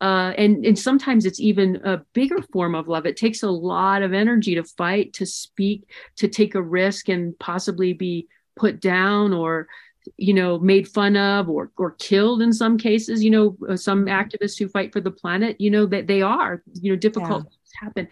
uh, 0.01 0.33
and 0.39 0.65
and 0.65 0.79
sometimes 0.79 1.27
it's 1.27 1.41
even 1.41 1.77
a 1.85 1.99
bigger 2.15 2.41
form 2.53 2.75
of 2.75 2.89
love 2.89 3.07
it 3.07 3.17
takes 3.17 3.43
a 3.43 3.51
lot 3.51 4.03
of 4.03 4.13
energy 4.13 4.55
to 4.55 4.65
fight 4.65 5.13
to 5.13 5.27
speak 5.27 5.89
to 6.17 6.29
take 6.29 6.55
a 6.55 6.63
risk 6.63 7.09
and 7.09 7.39
possibly 7.39 7.93
be 7.93 8.27
put 8.57 8.81
down 8.81 9.33
or 9.33 9.69
you 10.17 10.35
know 10.35 10.59
made 10.59 10.89
fun 10.89 11.17
of 11.17 11.49
or 11.49 11.71
or 11.77 11.93
killed 11.93 12.43
in 12.43 12.53
some 12.53 12.79
cases 12.79 13.23
you 13.23 13.31
know 13.31 13.57
uh, 13.69 13.77
some 13.77 14.07
mm. 14.07 14.11
activists 14.11 14.59
who 14.59 14.69
fight 14.69 14.93
for 14.93 15.01
the 15.01 15.11
planet 15.11 15.61
you 15.61 15.71
know 15.71 15.87
that 15.87 16.07
they 16.07 16.23
are 16.23 16.63
you 16.75 16.93
know 16.93 16.97
difficult 16.97 17.45
yeah. 17.45 17.87
happen 17.87 18.09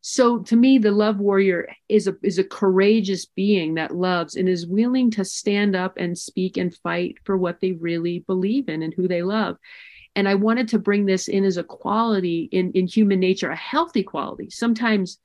so 0.00 0.38
to 0.38 0.56
me 0.56 0.78
the 0.78 0.90
love 0.90 1.18
warrior 1.18 1.68
is 1.88 2.06
a 2.06 2.16
is 2.22 2.38
a 2.38 2.44
courageous 2.44 3.26
being 3.26 3.74
that 3.74 3.94
loves 3.94 4.36
and 4.36 4.48
is 4.48 4.66
willing 4.66 5.10
to 5.10 5.24
stand 5.24 5.74
up 5.74 5.96
and 5.96 6.16
speak 6.16 6.56
and 6.56 6.74
fight 6.76 7.16
for 7.24 7.36
what 7.36 7.60
they 7.60 7.72
really 7.72 8.20
believe 8.20 8.68
in 8.68 8.82
and 8.82 8.94
who 8.94 9.08
they 9.08 9.22
love 9.22 9.56
and 10.14 10.28
i 10.28 10.34
wanted 10.34 10.68
to 10.68 10.78
bring 10.78 11.06
this 11.06 11.28
in 11.28 11.44
as 11.44 11.56
a 11.56 11.64
quality 11.64 12.48
in 12.52 12.72
in 12.72 12.86
human 12.86 13.20
nature 13.20 13.50
a 13.50 13.56
healthy 13.56 14.02
quality 14.02 14.48
sometimes 14.50 15.18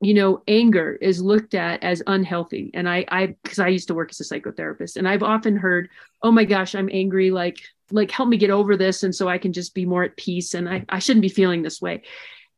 you 0.00 0.14
know 0.14 0.42
anger 0.48 0.96
is 1.00 1.22
looked 1.22 1.54
at 1.54 1.82
as 1.82 2.02
unhealthy. 2.06 2.70
And 2.74 2.88
i 2.88 3.04
i 3.08 3.26
because 3.42 3.58
i 3.58 3.68
used 3.68 3.88
to 3.88 3.94
work 3.94 4.10
as 4.10 4.20
a 4.20 4.24
psychotherapist 4.24 4.96
and 4.96 5.08
i've 5.08 5.22
often 5.22 5.56
heard 5.56 5.88
oh 6.22 6.32
my 6.32 6.44
gosh 6.44 6.74
i'm 6.74 6.88
angry 6.92 7.30
like 7.30 7.58
like 7.90 8.10
help 8.10 8.28
me 8.28 8.36
get 8.36 8.50
over 8.50 8.76
this 8.76 9.02
and 9.02 9.14
so 9.14 9.28
i 9.28 9.38
can 9.38 9.52
just 9.52 9.74
be 9.74 9.84
more 9.84 10.04
at 10.04 10.16
peace 10.16 10.54
and 10.54 10.68
i, 10.68 10.84
I 10.88 10.98
shouldn't 10.98 11.22
be 11.22 11.28
feeling 11.28 11.62
this 11.62 11.80
way. 11.80 12.02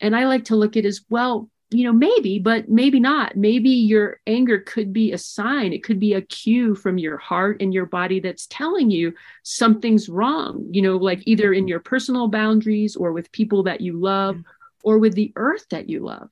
And 0.00 0.16
i 0.16 0.26
like 0.26 0.46
to 0.46 0.56
look 0.56 0.76
at 0.76 0.84
as 0.84 1.02
well 1.08 1.48
you 1.70 1.84
know 1.84 1.92
maybe 1.92 2.38
but 2.38 2.68
maybe 2.68 3.00
not. 3.00 3.34
Maybe 3.34 3.70
your 3.70 4.20
anger 4.26 4.58
could 4.58 4.92
be 4.92 5.12
a 5.12 5.18
sign. 5.18 5.72
It 5.72 5.82
could 5.82 5.98
be 5.98 6.12
a 6.12 6.20
cue 6.20 6.74
from 6.74 6.98
your 6.98 7.16
heart 7.16 7.62
and 7.62 7.72
your 7.72 7.86
body 7.86 8.20
that's 8.20 8.46
telling 8.48 8.90
you 8.90 9.14
something's 9.42 10.08
wrong 10.08 10.66
you 10.70 10.82
know 10.82 10.96
like 10.96 11.22
either 11.26 11.52
in 11.52 11.66
your 11.66 11.80
personal 11.80 12.28
boundaries 12.28 12.94
or 12.94 13.12
with 13.12 13.32
people 13.32 13.62
that 13.64 13.80
you 13.80 13.98
love 13.98 14.36
or 14.84 14.98
with 14.98 15.14
the 15.14 15.32
earth 15.36 15.66
that 15.70 15.88
you 15.88 16.00
love 16.00 16.28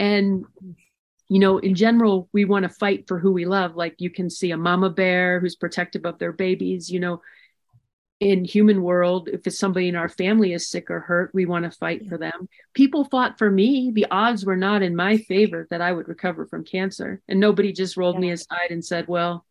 and 0.00 0.44
you 1.28 1.38
know 1.38 1.58
in 1.58 1.76
general 1.76 2.28
we 2.32 2.44
want 2.44 2.64
to 2.64 2.68
fight 2.68 3.06
for 3.06 3.20
who 3.20 3.30
we 3.30 3.44
love. 3.44 3.76
Like 3.76 3.96
you 3.98 4.10
can 4.10 4.28
see 4.28 4.50
a 4.50 4.56
mama 4.56 4.90
bear 4.90 5.38
who's 5.38 5.54
protective 5.54 6.04
of 6.04 6.18
their 6.18 6.32
babies 6.32 6.90
you 6.90 6.98
know. 6.98 7.22
In 8.18 8.44
human 8.44 8.82
world 8.82 9.30
if 9.32 9.46
it's 9.46 9.58
somebody 9.58 9.88
in 9.88 9.96
our 9.96 10.10
family 10.10 10.52
is 10.52 10.68
sick 10.68 10.90
or 10.90 11.00
hurt 11.00 11.30
we 11.32 11.46
want 11.46 11.64
to 11.64 11.70
fight 11.70 12.06
for 12.06 12.18
them. 12.18 12.50
People 12.74 13.06
fought 13.06 13.38
for 13.38 13.50
me. 13.50 13.92
The 13.94 14.08
odds 14.10 14.44
were 14.44 14.58
not 14.58 14.82
in 14.82 14.94
my 14.94 15.16
favor 15.16 15.66
that 15.70 15.80
i 15.80 15.90
would 15.90 16.06
recover 16.06 16.44
from 16.44 16.62
cancer. 16.62 17.22
And 17.28 17.40
nobody 17.40 17.72
just 17.72 17.96
rolled 17.96 18.16
yeah. 18.16 18.20
me 18.20 18.30
aside 18.32 18.70
and 18.70 18.84
said 18.84 19.08
well 19.08 19.46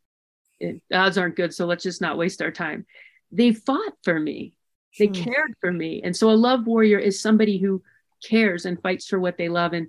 it, 0.59 0.83
the 0.87 0.97
odds 0.97 1.17
aren't 1.17 1.35
good 1.35 1.51
so 1.51 1.65
let's 1.65 1.83
just 1.83 1.99
not 1.99 2.17
waste 2.17 2.43
our 2.43 2.51
time. 2.51 2.85
They 3.31 3.53
fought 3.53 3.93
for 4.03 4.19
me. 4.19 4.53
They 4.99 5.07
hmm. 5.07 5.13
cared 5.13 5.53
for 5.61 5.71
me. 5.71 6.01
And 6.03 6.15
so 6.15 6.29
a 6.29 6.43
love 6.47 6.67
warrior 6.67 6.99
is 6.99 7.19
somebody 7.19 7.57
who 7.57 7.81
cares 8.23 8.65
and 8.65 8.81
fights 8.81 9.07
for 9.07 9.19
what 9.19 9.37
they 9.37 9.49
love. 9.49 9.73
And 9.73 9.87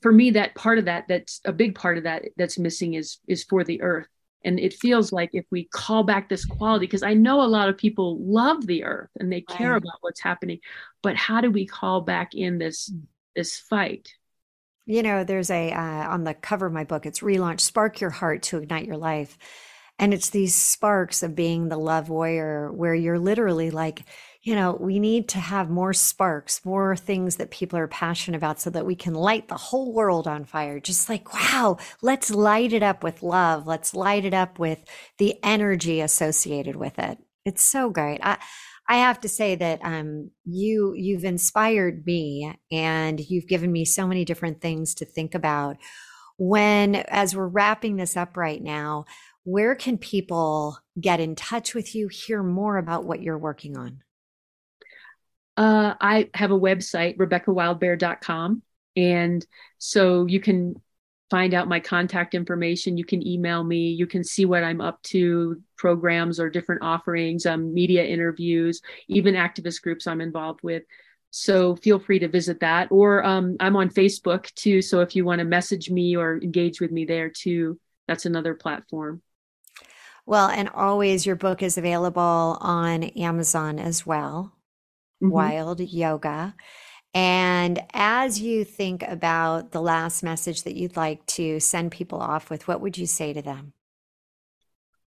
for 0.00 0.12
me 0.12 0.30
that 0.30 0.54
part 0.54 0.78
of 0.78 0.86
that 0.86 1.04
that's 1.08 1.40
a 1.44 1.52
big 1.52 1.74
part 1.74 1.98
of 1.98 2.04
that 2.04 2.24
that's 2.36 2.58
missing 2.58 2.94
is 2.94 3.18
is 3.28 3.44
for 3.44 3.64
the 3.64 3.82
earth. 3.82 4.06
And 4.44 4.58
it 4.58 4.74
feels 4.74 5.12
like 5.12 5.30
if 5.34 5.44
we 5.52 5.68
call 5.72 6.02
back 6.02 6.28
this 6.28 6.44
quality 6.44 6.86
because 6.86 7.04
i 7.04 7.14
know 7.14 7.42
a 7.42 7.46
lot 7.46 7.68
of 7.68 7.78
people 7.78 8.18
love 8.20 8.66
the 8.66 8.82
earth 8.82 9.10
and 9.20 9.32
they 9.32 9.42
care 9.42 9.72
right. 9.72 9.76
about 9.76 9.98
what's 10.00 10.20
happening 10.20 10.58
but 11.02 11.16
how 11.16 11.40
do 11.40 11.50
we 11.50 11.66
call 11.66 12.00
back 12.00 12.34
in 12.34 12.58
this 12.58 12.92
this 13.34 13.58
fight? 13.58 14.08
You 14.86 15.02
know 15.02 15.24
there's 15.24 15.50
a 15.50 15.72
uh, 15.72 16.08
on 16.08 16.24
the 16.24 16.34
cover 16.34 16.66
of 16.66 16.72
my 16.72 16.84
book 16.84 17.06
it's 17.06 17.20
relaunch 17.20 17.60
spark 17.60 18.00
your 18.00 18.10
heart 18.10 18.42
to 18.44 18.58
ignite 18.58 18.86
your 18.86 18.96
life. 18.96 19.36
And 19.98 20.12
it's 20.14 20.30
these 20.30 20.54
sparks 20.54 21.22
of 21.22 21.36
being 21.36 21.68
the 21.68 21.76
love 21.76 22.08
warrior 22.08 22.72
where 22.72 22.94
you're 22.94 23.18
literally 23.18 23.70
like 23.70 24.02
you 24.42 24.56
know, 24.56 24.76
we 24.80 24.98
need 24.98 25.28
to 25.28 25.38
have 25.38 25.70
more 25.70 25.92
sparks, 25.92 26.64
more 26.64 26.96
things 26.96 27.36
that 27.36 27.52
people 27.52 27.78
are 27.78 27.86
passionate 27.86 28.36
about 28.36 28.60
so 28.60 28.70
that 28.70 28.84
we 28.84 28.96
can 28.96 29.14
light 29.14 29.46
the 29.46 29.56
whole 29.56 29.92
world 29.92 30.26
on 30.26 30.44
fire. 30.44 30.80
Just 30.80 31.08
like, 31.08 31.32
wow, 31.32 31.78
let's 32.02 32.28
light 32.28 32.72
it 32.72 32.82
up 32.82 33.04
with 33.04 33.22
love. 33.22 33.68
Let's 33.68 33.94
light 33.94 34.24
it 34.24 34.34
up 34.34 34.58
with 34.58 34.84
the 35.18 35.36
energy 35.44 36.00
associated 36.00 36.74
with 36.74 36.98
it. 36.98 37.18
It's 37.44 37.62
so 37.62 37.88
great. 37.88 38.18
I, 38.20 38.38
I 38.88 38.96
have 38.96 39.20
to 39.20 39.28
say 39.28 39.54
that 39.54 39.78
um, 39.84 40.32
you 40.44 40.92
you've 40.96 41.24
inspired 41.24 42.04
me 42.04 42.52
and 42.72 43.20
you've 43.20 43.46
given 43.46 43.70
me 43.70 43.84
so 43.84 44.08
many 44.08 44.24
different 44.24 44.60
things 44.60 44.96
to 44.96 45.04
think 45.04 45.36
about. 45.36 45.76
When 46.36 46.96
as 46.96 47.36
we're 47.36 47.46
wrapping 47.46 47.94
this 47.94 48.16
up 48.16 48.36
right 48.36 48.60
now, 48.60 49.04
where 49.44 49.76
can 49.76 49.98
people 49.98 50.78
get 51.00 51.20
in 51.20 51.36
touch 51.36 51.74
with 51.74 51.94
you, 51.94 52.08
hear 52.08 52.42
more 52.42 52.76
about 52.76 53.04
what 53.04 53.22
you're 53.22 53.38
working 53.38 53.76
on? 53.76 54.02
Uh, 55.56 55.94
I 56.00 56.30
have 56.34 56.50
a 56.50 56.58
website, 56.58 57.16
RebeccaWildbear.com. 57.18 58.62
And 58.96 59.46
so 59.78 60.26
you 60.26 60.40
can 60.40 60.80
find 61.30 61.54
out 61.54 61.68
my 61.68 61.80
contact 61.80 62.34
information. 62.34 62.98
You 62.98 63.04
can 63.04 63.26
email 63.26 63.64
me. 63.64 63.90
You 63.90 64.06
can 64.06 64.22
see 64.22 64.44
what 64.44 64.64
I'm 64.64 64.80
up 64.80 65.02
to, 65.04 65.62
programs 65.76 66.38
or 66.38 66.50
different 66.50 66.82
offerings, 66.82 67.46
um, 67.46 67.72
media 67.72 68.04
interviews, 68.04 68.82
even 69.08 69.34
activist 69.34 69.82
groups 69.82 70.06
I'm 70.06 70.20
involved 70.20 70.60
with. 70.62 70.82
So 71.30 71.74
feel 71.76 71.98
free 71.98 72.18
to 72.18 72.28
visit 72.28 72.60
that. 72.60 72.92
Or 72.92 73.24
um, 73.24 73.56
I'm 73.60 73.76
on 73.76 73.88
Facebook 73.88 74.52
too. 74.54 74.82
So 74.82 75.00
if 75.00 75.16
you 75.16 75.24
want 75.24 75.38
to 75.38 75.46
message 75.46 75.90
me 75.90 76.16
or 76.16 76.36
engage 76.36 76.80
with 76.80 76.92
me 76.92 77.06
there 77.06 77.30
too, 77.30 77.80
that's 78.06 78.26
another 78.26 78.54
platform. 78.54 79.22
Well, 80.26 80.48
and 80.50 80.68
always 80.68 81.24
your 81.24 81.36
book 81.36 81.62
is 81.62 81.78
available 81.78 82.58
on 82.60 83.04
Amazon 83.04 83.78
as 83.78 84.06
well 84.06 84.52
mm-hmm. 85.22 85.30
wild 85.30 85.80
yoga. 85.80 86.54
And 87.14 87.82
as 87.92 88.40
you 88.40 88.64
think 88.64 89.02
about 89.02 89.72
the 89.72 89.82
last 89.82 90.22
message 90.22 90.62
that 90.62 90.76
you'd 90.76 90.96
like 90.96 91.24
to 91.26 91.60
send 91.60 91.92
people 91.92 92.20
off 92.20 92.48
with, 92.48 92.66
what 92.66 92.80
would 92.80 92.96
you 92.96 93.06
say 93.06 93.32
to 93.32 93.42
them? 93.42 93.74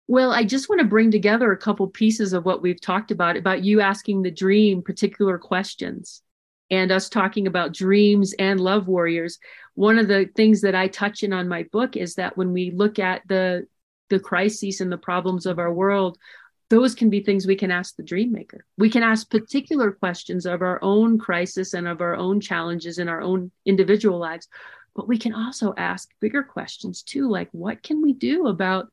Well, 0.07 0.31
I 0.31 0.43
just 0.43 0.69
want 0.69 0.81
to 0.81 0.87
bring 0.87 1.09
together 1.09 1.51
a 1.51 1.57
couple 1.57 1.87
pieces 1.87 2.33
of 2.33 2.45
what 2.45 2.61
we've 2.61 2.79
talked 2.79 3.09
about, 3.09 3.37
about 3.37 3.63
you 3.63 3.81
asking 3.81 4.21
the 4.21 4.29
dream 4.29 4.83
particular 4.83 5.39
questions 5.39 6.21
and 6.69 6.91
us 6.91 7.09
talking 7.09 7.47
about 7.47 7.73
dreams 7.73 8.33
and 8.37 8.59
love 8.59 8.87
warriors. 8.87 9.39
One 9.73 9.97
of 9.97 10.07
the 10.07 10.29
things 10.35 10.61
that 10.61 10.75
I 10.75 10.87
touch 10.87 11.23
in 11.23 11.33
on 11.33 11.47
my 11.47 11.63
book 11.71 11.97
is 11.97 12.15
that 12.15 12.37
when 12.37 12.53
we 12.53 12.71
look 12.71 12.99
at 12.99 13.23
the 13.27 13.67
the 14.09 14.19
crises 14.19 14.81
and 14.81 14.91
the 14.91 14.99
problems 14.99 15.47
of 15.47 15.57
our 15.57 15.73
world, 15.73 16.19
those 16.69 16.95
can 16.95 17.09
be 17.09 17.21
things 17.21 17.45
we 17.45 17.55
can 17.55 17.71
ask 17.71 17.95
the 17.95 18.03
dream 18.03 18.31
maker. 18.31 18.65
We 18.77 18.89
can 18.89 19.03
ask 19.03 19.29
particular 19.29 19.91
questions 19.91 20.45
of 20.45 20.61
our 20.61 20.79
own 20.81 21.19
crisis 21.19 21.73
and 21.73 21.87
of 21.87 22.01
our 22.01 22.15
own 22.15 22.39
challenges 22.39 22.97
in 22.97 23.07
our 23.07 23.21
own 23.21 23.51
individual 23.65 24.17
lives. 24.17 24.47
But 24.95 25.07
we 25.07 25.17
can 25.17 25.33
also 25.33 25.73
ask 25.77 26.09
bigger 26.19 26.41
questions 26.41 27.03
too, 27.03 27.29
like 27.29 27.49
what 27.51 27.83
can 27.83 28.01
we 28.01 28.13
do 28.13 28.47
about 28.47 28.87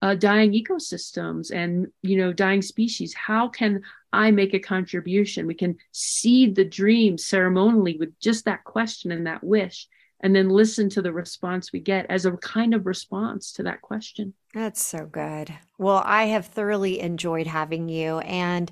uh, 0.00 0.14
dying 0.14 0.52
ecosystems 0.52 1.50
and 1.52 1.88
you 2.02 2.16
know 2.16 2.32
dying 2.32 2.62
species? 2.62 3.12
How 3.14 3.48
can 3.48 3.82
I 4.12 4.30
make 4.30 4.54
a 4.54 4.60
contribution? 4.60 5.46
We 5.46 5.54
can 5.54 5.76
seed 5.92 6.54
the 6.54 6.64
dream 6.64 7.18
ceremonially 7.18 7.96
with 7.98 8.18
just 8.20 8.44
that 8.44 8.64
question 8.64 9.12
and 9.12 9.26
that 9.26 9.42
wish. 9.42 9.88
And 10.20 10.34
then 10.34 10.48
listen 10.48 10.88
to 10.90 11.02
the 11.02 11.12
response 11.12 11.72
we 11.72 11.80
get 11.80 12.06
as 12.08 12.26
a 12.26 12.32
kind 12.32 12.74
of 12.74 12.86
response 12.86 13.52
to 13.52 13.62
that 13.64 13.82
question. 13.82 14.34
That's 14.54 14.84
so 14.84 15.06
good. 15.06 15.52
Well, 15.78 16.02
I 16.04 16.24
have 16.24 16.46
thoroughly 16.46 17.00
enjoyed 17.00 17.46
having 17.46 17.88
you. 17.88 18.18
And 18.20 18.70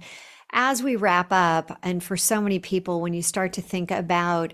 as 0.53 0.83
we 0.83 0.97
wrap 0.97 1.29
up, 1.31 1.79
and 1.83 2.03
for 2.03 2.17
so 2.17 2.41
many 2.41 2.59
people, 2.59 3.01
when 3.01 3.15
you 3.15 3.23
start 3.23 3.53
to 3.55 3.63
think 3.63 3.91
about 3.91 4.53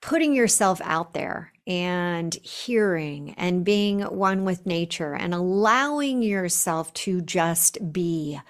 putting 0.00 0.34
yourself 0.34 0.80
out 0.84 1.12
there 1.12 1.52
and 1.66 2.34
hearing 2.36 3.34
and 3.36 3.64
being 3.64 4.00
one 4.00 4.44
with 4.44 4.66
nature 4.66 5.14
and 5.14 5.34
allowing 5.34 6.22
yourself 6.22 6.92
to 6.94 7.20
just 7.20 7.92
be 7.92 8.40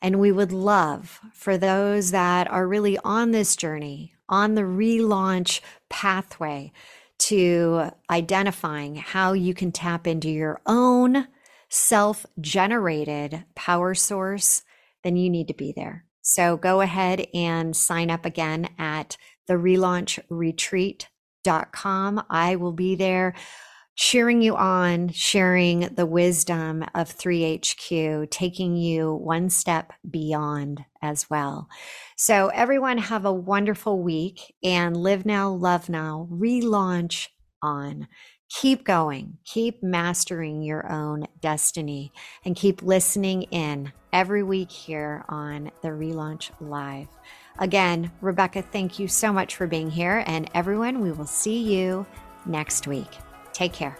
And 0.02 0.18
we 0.20 0.32
would 0.32 0.52
love 0.52 1.20
for 1.34 1.58
those 1.58 2.12
that 2.12 2.48
are 2.50 2.68
really 2.68 2.98
on 3.00 3.32
this 3.32 3.56
journey, 3.56 4.14
on 4.30 4.56
the 4.56 4.62
relaunch 4.62 5.62
pathway, 5.90 6.72
to 7.20 7.92
identifying 8.10 8.96
how 8.96 9.34
you 9.34 9.54
can 9.54 9.72
tap 9.72 10.08
into 10.08 10.30
your 10.30 10.60
own 10.66 11.28
self 11.70 12.26
generated 12.42 13.44
power 13.56 13.94
source, 13.94 14.64
then 15.04 15.16
you 15.16 15.30
need 15.30 15.48
to 15.50 15.54
be 15.54 15.72
there. 15.76 16.06
So 16.22 16.58
go 16.58 16.82
ahead 16.82 17.28
and 17.34 17.76
sign 17.76 18.12
up 18.12 18.26
again 18.26 18.70
at 18.78 19.18
the 19.48 19.56
relaunchretreat.com. 19.56 22.24
I 22.30 22.56
will 22.56 22.74
be 22.74 22.94
there 22.96 23.34
cheering 24.00 24.42
you 24.42 24.56
on, 24.56 25.10
sharing 25.10 25.82
the 25.82 26.06
wisdom 26.06 26.86
of 26.96 27.14
3HQ, 27.14 28.32
taking 28.32 28.78
you 28.78 29.14
one 29.14 29.50
step 29.50 29.92
beyond 30.10 30.86
as 31.02 31.30
well. 31.30 31.68
So, 32.16 32.48
everyone, 32.48 32.98
have 32.98 33.26
a 33.26 33.34
wonderful 33.34 34.02
week 34.02 34.56
and 34.64 34.96
live 34.96 35.26
now, 35.26 35.50
love 35.50 35.90
now, 35.90 36.30
relaunch 36.32 37.28
on. 37.62 38.08
Keep 38.62 38.86
going, 38.86 39.38
keep 39.44 39.84
mastering 39.84 40.62
your 40.62 40.90
own 40.90 41.28
destiny, 41.42 42.14
and 42.46 42.56
keep 42.56 42.82
listening 42.82 43.44
in 43.52 43.92
every 44.14 44.44
week 44.44 44.72
here 44.72 45.26
on 45.28 45.72
the 45.82 45.90
Relaunch 45.90 46.52
Live. 46.62 47.10
Again, 47.60 48.14
Rebecca, 48.22 48.62
thank 48.62 48.98
you 48.98 49.10
so 49.10 49.34
much 49.34 49.58
for 49.58 49.68
being 49.68 49.92
here. 49.92 50.24
And 50.26 50.50
everyone, 50.54 51.02
we 51.02 51.12
will 51.12 51.28
see 51.28 51.62
you 51.62 52.06
next 52.46 52.88
week. 52.88 53.10
Take 53.60 53.74
care. 53.74 53.98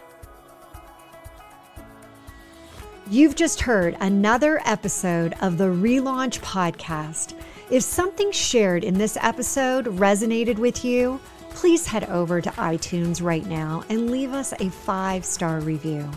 You've 3.10 3.36
just 3.36 3.60
heard 3.60 3.94
another 4.00 4.62
episode 4.64 5.34
of 5.42 5.58
the 5.58 5.66
Relaunch 5.66 6.40
Podcast. 6.40 7.38
If 7.70 7.82
something 7.82 8.32
shared 8.32 8.84
in 8.84 8.94
this 8.94 9.18
episode 9.20 9.84
resonated 9.98 10.56
with 10.56 10.82
you, 10.82 11.20
please 11.50 11.86
head 11.86 12.04
over 12.04 12.40
to 12.40 12.48
iTunes 12.52 13.22
right 13.22 13.44
now 13.44 13.84
and 13.90 14.10
leave 14.10 14.32
us 14.32 14.54
a 14.60 14.70
five 14.70 15.26
star 15.26 15.60
review. 15.60 16.10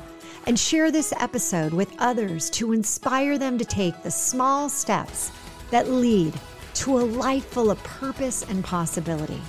And 0.48 0.58
share 0.58 0.90
this 0.90 1.12
episode 1.20 1.74
with 1.74 1.94
others 2.00 2.50
to 2.52 2.72
inspire 2.72 3.38
them 3.38 3.58
to 3.58 3.66
take 3.66 4.04
the 4.04 4.12
small 4.12 4.70
steps 4.70 5.34
that 5.70 5.90
lead 5.90 6.34
to 6.76 6.98
a 6.98 7.04
life 7.04 7.48
full 7.48 7.70
of 7.70 7.84
purpose 7.84 8.46
and 8.48 8.64
possibility. 8.64 9.42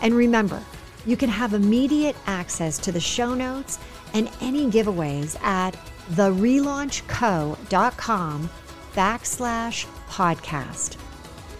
And 0.00 0.14
remember, 0.14 0.62
you 1.06 1.16
can 1.16 1.28
have 1.28 1.54
immediate 1.54 2.16
access 2.26 2.78
to 2.78 2.90
the 2.92 3.00
show 3.00 3.34
notes 3.34 3.80
and 4.12 4.30
any 4.40 4.70
giveaways 4.70 5.40
at 5.42 5.74
therelaunchco.com 6.12 8.50
backslash 8.94 9.86
podcast. 10.08 10.96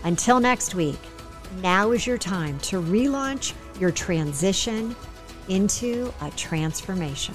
Until 0.04 0.38
next 0.40 0.74
week, 0.74 0.98
now 1.62 1.92
is 1.92 2.06
your 2.06 2.18
time 2.18 2.58
to 2.60 2.80
relaunch 2.80 3.54
your 3.80 3.90
transition 3.90 4.94
into 5.48 6.12
a 6.20 6.30
transformation. 6.32 7.34